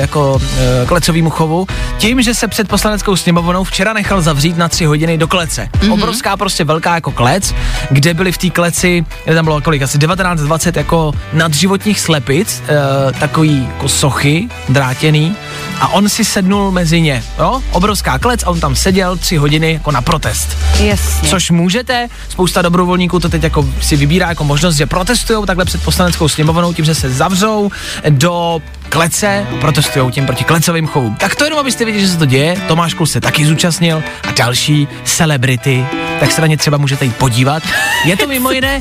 jako 0.00 0.40
e, 0.82 0.86
klecovýmu 0.86 1.30
chovu 1.30 1.66
tím, 1.98 2.22
že 2.22 2.34
se 2.34 2.48
před 2.48 2.68
poslaneckou 2.68 3.16
sněmovnou 3.16 3.64
včera 3.64 3.92
nechal 3.92 4.22
zavřít 4.22 4.56
na 4.56 4.68
tři 4.68 4.84
hodiny 4.84 5.18
do 5.18 5.28
klece. 5.28 5.68
Mm-hmm. 5.72 5.92
Obrovská 5.92 6.36
prostě 6.36 6.64
velká 6.64 6.93
jako 6.94 7.12
klec, 7.12 7.54
kde 7.90 8.14
byly 8.14 8.32
v 8.32 8.38
té 8.38 8.50
kleci, 8.50 9.04
kde 9.24 9.34
tam 9.34 9.44
bylo 9.44 9.60
kolik, 9.60 9.82
asi 9.82 9.98
19-20 9.98 10.72
jako 10.76 11.12
nadživotních 11.32 12.00
slepic, 12.00 12.62
e, 12.68 13.12
takový 13.12 13.68
jako 13.72 13.88
sochy 13.88 14.48
drátěný 14.68 15.36
a 15.80 15.88
on 15.88 16.08
si 16.08 16.24
sednul 16.24 16.70
mezi 16.70 17.00
ně, 17.00 17.24
jo? 17.38 17.62
Obrovská 17.70 18.18
klec 18.18 18.42
a 18.42 18.50
on 18.50 18.60
tam 18.60 18.76
seděl 18.76 19.16
tři 19.16 19.36
hodiny 19.36 19.72
jako 19.72 19.90
na 19.90 20.02
protest. 20.02 20.58
Jasně. 20.80 21.28
Což 21.28 21.50
můžete, 21.50 22.08
spousta 22.28 22.62
dobrovolníků 22.62 23.20
to 23.20 23.28
teď 23.28 23.42
jako 23.42 23.68
si 23.80 23.96
vybírá 23.96 24.28
jako 24.28 24.44
možnost, 24.44 24.76
že 24.76 24.86
protestují 24.86 25.46
takhle 25.46 25.64
před 25.64 25.84
poslaneckou 25.84 26.28
sněmovnou 26.28 26.72
tím, 26.72 26.84
že 26.84 26.94
se 26.94 27.10
zavřou 27.10 27.70
do 28.08 28.62
klece, 28.94 29.46
protestují 29.60 30.12
tím 30.12 30.26
proti 30.26 30.44
klecovým 30.44 30.86
chovům. 30.86 31.14
Tak 31.14 31.34
to 31.34 31.44
jenom, 31.44 31.58
abyste 31.58 31.84
věděli, 31.84 32.06
že 32.06 32.12
se 32.12 32.18
to 32.18 32.26
děje. 32.26 32.56
Tomáš 32.68 32.94
Klus 32.94 33.12
se 33.12 33.20
taky 33.20 33.46
zúčastnil 33.46 34.02
a 34.28 34.32
další 34.32 34.88
celebrity, 35.04 35.86
tak 36.20 36.32
se 36.32 36.40
na 36.40 36.46
ně 36.46 36.56
třeba 36.56 36.76
můžete 36.76 37.04
jít 37.04 37.16
podívat. 37.16 37.62
Je 38.04 38.16
to 38.16 38.26
mimo 38.26 38.50
jiné, 38.50 38.80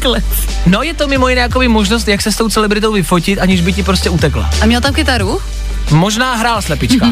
no 0.66 0.84
je 0.84 0.93
to 0.93 1.07
mimo 1.07 1.30
jiné 1.30 1.41
jako 1.41 1.61
možnost, 1.68 2.07
jak 2.07 2.22
se 2.22 2.32
s 2.32 2.36
tou 2.36 2.49
celebritou 2.49 2.93
vyfotit, 2.93 3.39
aniž 3.39 3.61
by 3.61 3.74
ti 3.74 3.84
prostě 3.84 4.09
utekla. 4.09 4.49
A 4.61 4.66
měl 4.66 4.82
tam 4.82 4.93
kytaru? 4.93 5.41
Možná 5.91 6.36
hrál 6.36 6.61
slepička. 6.61 7.07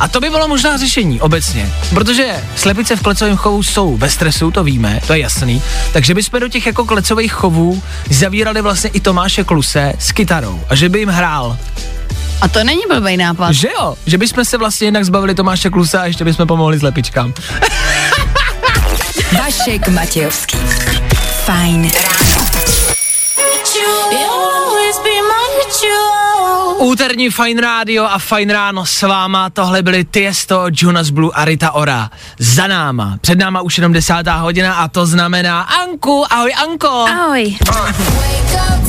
A 0.00 0.08
to 0.08 0.20
by 0.20 0.30
bylo 0.30 0.48
možná 0.48 0.76
řešení 0.76 1.20
obecně, 1.20 1.72
protože 1.90 2.44
slepice 2.56 2.96
v 2.96 3.02
klecovém 3.02 3.36
chovu 3.36 3.62
jsou 3.62 3.96
ve 3.96 4.10
stresu, 4.10 4.50
to 4.50 4.64
víme, 4.64 5.00
to 5.06 5.14
je 5.14 5.20
jasný. 5.20 5.62
Takže 5.92 6.14
bychom 6.14 6.40
do 6.40 6.48
těch 6.48 6.66
jako 6.66 6.84
klecových 6.84 7.32
chovů 7.32 7.82
zavírali 8.10 8.62
vlastně 8.62 8.90
i 8.90 9.00
Tomáše 9.00 9.44
Kluse 9.44 9.92
s 9.98 10.12
kytarou 10.12 10.60
a 10.68 10.74
že 10.74 10.88
by 10.88 10.98
jim 10.98 11.08
hrál. 11.08 11.56
A 12.40 12.48
to 12.48 12.64
není 12.64 12.82
blbý 12.88 13.16
nápad. 13.16 13.52
Že 13.52 13.68
jo, 13.78 13.96
že 14.06 14.18
bychom 14.18 14.44
se 14.44 14.56
vlastně 14.56 14.86
jednak 14.86 15.04
zbavili 15.04 15.34
Tomáše 15.34 15.70
Klusa 15.70 16.00
a 16.00 16.04
ještě 16.04 16.24
bychom 16.24 16.46
pomohli 16.46 16.78
slepičkám. 16.78 17.34
Vašek 19.38 19.88
Matějovský. 19.88 20.58
Fajn 21.44 21.90
ráno. 21.94 22.44
Úterní 26.78 27.30
Fine 27.30 27.60
Radio 27.60 28.04
a 28.04 28.18
Fine 28.18 28.52
Ráno 28.52 28.86
s 28.86 29.02
váma, 29.02 29.50
tohle 29.50 29.82
byly 29.82 30.04
Tiesto, 30.04 30.66
Jonas 30.72 31.10
Blue 31.10 31.30
a 31.34 31.44
Rita 31.44 31.72
Ora. 31.72 32.10
Za 32.38 32.66
náma, 32.66 33.18
před 33.20 33.38
náma 33.38 33.60
už 33.60 33.78
jenom 33.78 33.92
desátá 33.92 34.36
hodina 34.36 34.74
a 34.74 34.88
to 34.88 35.06
znamená 35.06 35.62
Anku, 35.62 36.24
ahoj 36.30 36.54
Anko. 36.54 36.88
Ahoj. 36.88 37.56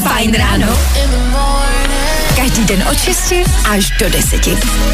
Fajn 0.04 0.34
ráno. 0.34 0.68
Každý 2.36 2.66
den 2.66 2.84
od 2.92 3.00
6 3.00 3.34
až 3.70 3.90
do 4.00 4.10
10. 4.10 4.48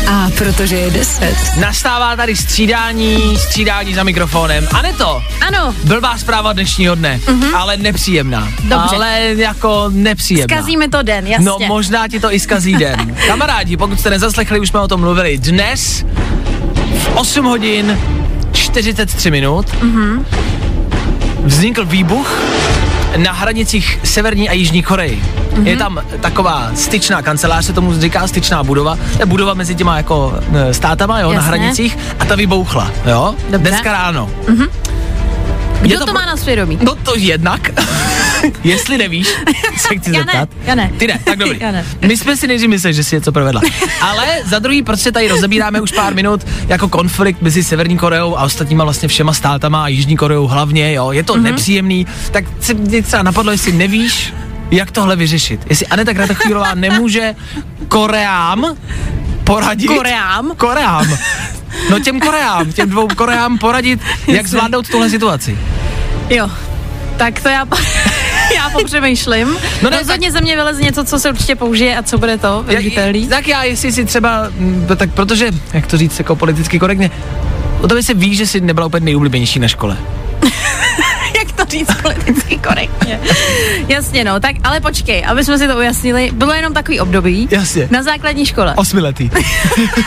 A 0.08 0.30
protože 0.38 0.76
je 0.76 0.92
10. 0.92 1.36
Nastává 1.60 2.16
tady 2.16 2.36
střídání, 2.36 3.38
střídání 3.38 3.94
za 3.94 4.04
mikrofonem. 4.04 4.68
Aneto, 4.74 5.24
Ano, 5.48 5.76
blbá 5.84 6.18
zpráva 6.18 6.54
dnešního 6.54 6.96
dne, 6.96 7.20
mm-hmm. 7.26 7.56
ale 7.56 7.78
nepříjemná. 7.78 8.48
Dobře. 8.64 8.96
Ale 8.96 9.20
jako 9.38 9.90
nepříjemná. 9.94 10.56
zkazíme 10.56 10.90
to 10.90 11.04
den, 11.04 11.28
jasně. 11.28 11.46
No 11.46 11.58
možná 11.68 12.08
ti 12.08 12.20
to 12.20 12.34
i 12.34 12.40
zkazí 12.40 12.74
den. 12.74 13.16
Kamarádi, 13.28 13.78
pokud 13.78 14.00
jste 14.00 14.10
nezaslechli, 14.10 14.60
už 14.60 14.70
jsme 14.70 14.80
o 14.80 14.88
tom 14.88 15.00
mluvili. 15.02 15.38
Dnes 15.38 16.06
v 16.98 17.08
8 17.16 17.46
hodin 17.46 18.00
43 18.52 19.32
minut 19.32 19.68
mm-hmm. 19.68 20.26
vznikl 21.44 21.86
výbuch 21.86 22.40
na 23.18 23.32
hranicích 23.32 24.00
Severní 24.04 24.50
a 24.50 24.54
Jižní 24.54 24.84
Koreji. 24.84 25.41
Mm-hmm. 25.54 25.68
Je 25.68 25.78
tam 25.78 26.00
taková 26.22 26.72
styčná 26.76 27.22
kancelář, 27.22 27.66
se 27.66 27.74
tomu 27.74 28.00
říká 28.00 28.28
styčná 28.28 28.64
budova. 28.64 28.96
To 28.96 29.20
je 29.20 29.26
budova 29.26 29.54
mezi 29.54 29.76
těma 29.76 29.98
jako 29.98 30.40
e, 30.54 30.74
státama, 30.74 31.20
jo, 31.20 31.28
na 31.30 31.34
Jasně. 31.34 31.48
hranicích 31.48 31.98
a 32.20 32.26
ta 32.26 32.36
vybouchla, 32.36 32.92
jo. 33.06 33.36
Dobře. 33.50 33.70
Dneska 33.70 33.92
ráno. 33.92 34.30
Kdo 35.82 36.06
to, 36.06 36.14
má 36.14 36.26
na 36.26 36.38
svědomí? 36.38 36.80
No 36.82 36.96
to 36.96 37.14
jednak. 37.18 37.70
Jestli 38.64 38.98
nevíš, 38.98 39.28
se 39.78 39.96
chci 39.96 40.12
Já 40.14 40.20
ne, 40.20 40.26
zeptat. 40.26 40.50
já 40.66 40.76
ne. 40.76 40.92
Ty 40.98 41.08
ne, 41.08 41.20
tak 41.26 41.38
dobrý. 41.38 41.60
Já 41.62 41.72
ne. 41.72 41.86
My 42.02 42.18
jsme 42.18 42.38
si 42.38 42.48
nejdřív 42.48 42.70
mysleli, 42.70 42.94
že 42.94 43.04
si 43.04 43.16
něco 43.16 43.32
provedla. 43.32 43.62
Ale 44.02 44.26
za 44.46 44.60
druhý, 44.60 44.84
prostě 44.84 45.12
tady 45.12 45.28
rozebíráme 45.28 45.82
už 45.82 45.92
pár 45.92 46.14
minut 46.16 46.48
jako 46.68 46.88
konflikt 46.90 47.42
mezi 47.42 47.64
Severní 47.64 47.98
Koreou 47.98 48.38
a 48.38 48.44
ostatníma 48.44 48.84
vlastně 48.84 49.08
všema 49.08 49.34
státama 49.34 49.84
a 49.84 49.88
Jižní 49.88 50.18
Koreou 50.18 50.48
hlavně, 50.48 50.94
jo. 50.94 51.12
Je 51.12 51.24
to 51.24 51.34
Mhm. 51.34 51.42
mm-hmm. 51.42 51.52
nepříjemný, 51.52 52.08
tak 52.32 52.46
se 52.60 52.74
mě 52.74 53.02
třeba 53.02 53.24
napadlo, 53.24 53.52
jestli 53.52 53.72
nevíš, 53.72 54.34
jak 54.72 54.92
tohle 54.92 55.16
vyřešit. 55.16 55.62
Jestli 55.70 55.88
Aneta 55.88 56.14
Kratochvílová 56.14 56.74
nemůže 56.76 57.36
Koreám 57.88 58.78
poradit. 59.44 59.88
Koreám? 59.88 60.52
Koreám. 60.58 61.18
No 61.90 62.00
těm 62.00 62.20
Koreám, 62.20 62.72
těm 62.72 62.90
dvou 62.90 63.08
Koreám 63.08 63.58
poradit, 63.58 64.00
jak 64.28 64.48
zvládnout 64.48 64.90
tuhle 64.90 65.10
situaci. 65.10 65.58
Jo, 66.30 66.50
tak 67.18 67.40
to 67.42 67.50
já, 67.50 67.66
já 68.56 68.70
popřemýšlím. 68.70 69.58
No 69.82 69.90
ne, 69.90 69.98
Rozhodně 69.98 70.32
ze 70.32 70.42
mě 70.42 70.56
vyleze 70.56 70.82
něco, 70.82 71.04
co 71.04 71.20
se 71.20 71.30
určitě 71.30 71.56
použije 71.56 71.98
a 71.98 72.04
co 72.04 72.18
bude 72.18 72.38
to, 72.38 72.64
viditelný. 72.64 73.28
Tak 73.28 73.48
já, 73.48 73.64
jestli 73.64 73.92
si 73.92 74.06
třeba, 74.06 74.48
mm, 74.58 74.88
tak 74.98 75.14
protože, 75.14 75.52
jak 75.74 75.88
to 75.88 75.98
říct 75.98 76.20
jako 76.20 76.36
politicky 76.36 76.80
korektně, 76.80 77.12
o 77.82 77.88
tobě 77.88 78.04
se 78.04 78.14
ví, 78.14 78.36
že 78.36 78.48
jsi 78.48 78.62
nebyla 78.62 78.88
úplně 78.88 79.06
nejoblíbenější 79.06 79.60
na 79.60 79.68
škole. 79.68 79.98
To 81.62 81.72
říct 81.72 82.02
politicky 82.02 82.58
korektně. 82.58 83.20
Jasně, 83.88 84.24
no, 84.24 84.40
tak 84.40 84.56
ale 84.64 84.80
počkej, 84.80 85.24
aby 85.28 85.44
jsme 85.46 85.58
si 85.58 85.68
to 85.68 85.78
ujasnili. 85.78 86.32
Bylo 86.34 86.54
jenom 86.54 86.74
takový 86.74 87.00
období 87.00 87.48
Jasně. 87.52 87.88
na 87.92 88.04
základní 88.04 88.46
škole. 88.46 88.74
Osmiletý. 88.76 89.30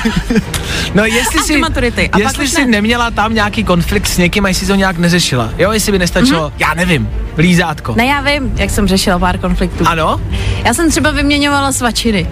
no 0.94 1.05
jestli 1.05 1.42
si, 1.42 1.57
maturity. 1.57 2.11
A 2.12 2.18
jestli 2.18 2.48
jsi 2.48 2.61
ne. 2.61 2.66
neměla 2.66 3.11
tam 3.11 3.34
nějaký 3.34 3.64
konflikt 3.64 4.07
s 4.07 4.18
někým 4.18 4.44
a 4.44 4.48
jestli 4.48 4.66
to 4.66 4.74
nějak 4.74 4.98
neřešila. 4.98 5.50
Jo, 5.59 5.72
jestli 5.72 5.92
by 5.92 5.98
nestačilo, 5.98 6.48
mm-hmm. 6.48 6.52
já 6.59 6.74
nevím, 6.74 7.11
lízátko. 7.38 7.94
Ne, 7.96 8.07
já 8.07 8.20
vím, 8.20 8.52
jak 8.57 8.70
jsem 8.70 8.88
řešila 8.88 9.18
pár 9.18 9.38
konfliktů. 9.38 9.84
Ano? 9.86 10.20
Já 10.64 10.74
jsem 10.74 10.90
třeba 10.90 11.11
vyměňovala 11.11 11.72
svačiny. 11.72 12.26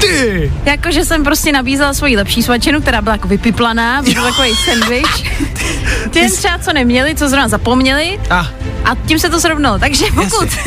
Ty! 0.00 0.52
Jakože 0.64 1.04
jsem 1.04 1.24
prostě 1.24 1.52
nabízela 1.52 1.94
svoji 1.94 2.16
lepší 2.16 2.42
svačinu, 2.42 2.80
která 2.80 3.02
byla 3.02 3.14
jako 3.14 3.28
vypiplaná, 3.28 4.02
byl 4.02 4.22
takový 4.22 4.54
sandwich. 4.56 5.38
Ty 6.10 6.30
třeba 6.30 6.58
co 6.58 6.72
neměli, 6.72 7.14
co 7.14 7.28
zrovna 7.28 7.48
zapomněli 7.48 8.20
A, 8.30 8.38
a 8.84 8.94
tím 9.06 9.18
se 9.18 9.30
to 9.30 9.40
srovnalo. 9.40 9.78
Takže 9.78 10.04
pokud 10.14 10.48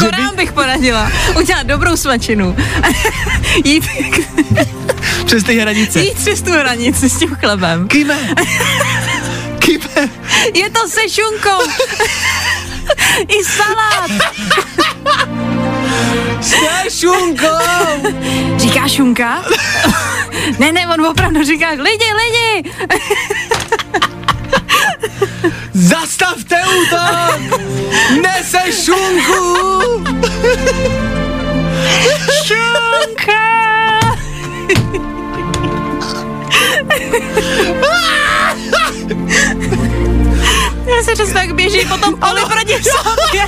Korám 0.00 0.36
bych 0.36 0.52
poradila 0.52 1.10
udělat 1.38 1.66
dobrou 1.66 1.96
svačinu. 1.96 2.56
jít, 3.64 3.84
přes 5.26 5.44
ty 5.44 5.58
hranice. 5.58 6.00
jít 6.00 6.18
přes 6.18 6.42
tu 6.42 6.52
hranici 6.52 7.10
s 7.10 7.18
tím 7.18 7.34
chlebem. 7.34 7.88
Kýme! 7.88 8.18
Kýme! 9.58 10.08
Je 10.54 10.70
to 10.70 10.88
se 10.88 11.00
šunkou. 11.08 11.70
I 13.28 13.44
salát. 13.44 14.10
Se 16.40 16.90
šunkou! 16.90 17.46
Říká 18.56 18.88
šunka? 18.88 19.44
ne, 20.58 20.72
ne, 20.72 20.88
on 20.88 21.06
opravdu 21.06 21.44
říká, 21.44 21.68
lidi, 21.70 22.04
lidi. 22.14 22.72
Zastavte 25.72 26.56
útok! 26.78 27.60
Nese 28.22 28.72
šunku! 28.72 30.04
Šunka. 32.44 33.46
Já 40.86 41.02
se 41.02 41.16
často 41.16 41.38
jak 41.38 41.54
běží 41.54 41.86
po 41.88 41.96
tom 41.96 42.14
poli 42.16 42.40
proti 42.40 42.74
sobě. 42.82 43.44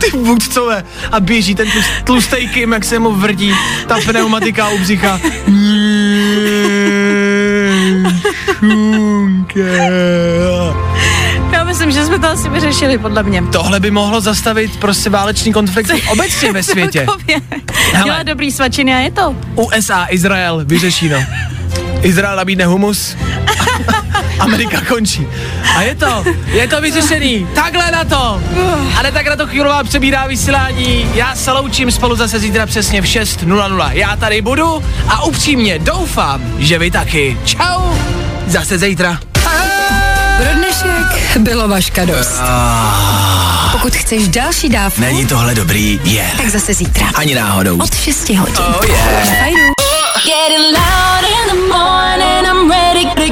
Ty 0.00 0.16
vůdcové 0.16 0.84
a 1.12 1.20
běží 1.20 1.54
ten 1.54 1.70
tlus, 1.70 1.84
tlustej 2.04 2.48
Kim, 2.48 2.72
jak 2.72 2.84
se 2.84 2.98
mu 2.98 3.12
vrdí 3.12 3.54
ta 3.88 3.96
pneumatika 4.06 4.68
u 4.68 4.78
břicha. 4.78 5.20
Šunka. 8.58 9.62
myslím, 11.64 11.90
že 11.90 12.06
jsme 12.06 12.18
to 12.18 12.26
asi 12.28 12.48
vyřešili, 12.48 12.98
podle 12.98 13.22
mě. 13.22 13.42
Tohle 13.52 13.80
by 13.80 13.90
mohlo 13.90 14.20
zastavit 14.20 14.76
prostě 14.76 15.10
válečný 15.10 15.52
konflikt 15.52 15.90
obecně 16.12 16.52
ve 16.52 16.62
světě. 16.62 17.06
Hele. 17.92 18.04
Dělá 18.04 18.22
dobrý 18.22 18.52
svačiny 18.52 18.94
a 18.94 18.98
je 18.98 19.10
to. 19.10 19.36
USA, 19.54 20.06
Izrael, 20.10 20.60
vyřešíno. 20.64 21.16
Izrael 22.02 22.36
nabídne 22.36 22.66
humus, 22.66 23.16
Amerika 24.38 24.80
končí. 24.88 25.26
A 25.76 25.82
je 25.82 25.94
to, 25.94 26.24
je 26.46 26.68
to 26.68 26.80
vyřešený. 26.80 27.46
Takhle 27.54 27.90
na 27.90 28.04
to. 28.04 28.42
A 28.98 29.02
ne 29.02 29.12
tak 29.12 29.26
na 29.26 29.36
to 29.36 29.46
chvílová 29.46 29.84
přebírá 29.84 30.26
vysílání. 30.26 31.06
Já 31.14 31.34
se 31.36 31.52
loučím 31.52 31.90
spolu 31.90 32.16
zase 32.16 32.38
zítra 32.38 32.66
přesně 32.66 33.02
v 33.02 33.04
6.00. 33.04 33.90
Já 33.92 34.16
tady 34.16 34.42
budu 34.42 34.82
a 35.08 35.24
upřímně 35.24 35.78
doufám, 35.78 36.40
že 36.58 36.78
vy 36.78 36.90
taky. 36.90 37.38
Čau. 37.44 37.82
Zase 38.46 38.78
zítra. 38.78 39.18
Pro 40.36 40.54
dnešek 40.54 41.36
bylo 41.38 41.68
vaška 41.68 42.04
dost. 42.04 42.40
Pokud 43.72 43.94
chceš 43.96 44.28
další 44.28 44.68
dávku, 44.68 45.00
Není 45.00 45.26
tohle 45.26 45.54
dobrý, 45.54 46.00
je. 46.04 46.26
tak 46.36 46.48
zase 46.48 46.74
zítra. 46.74 47.06
Ani 47.14 47.34
náhodou. 47.34 47.78
Od 47.82 47.94
6 47.94 48.28
hodin. 48.30 48.54
Oh 48.58 48.86
yeah. 48.88 49.38
Fajnu. 49.38 49.72
In 50.26 50.76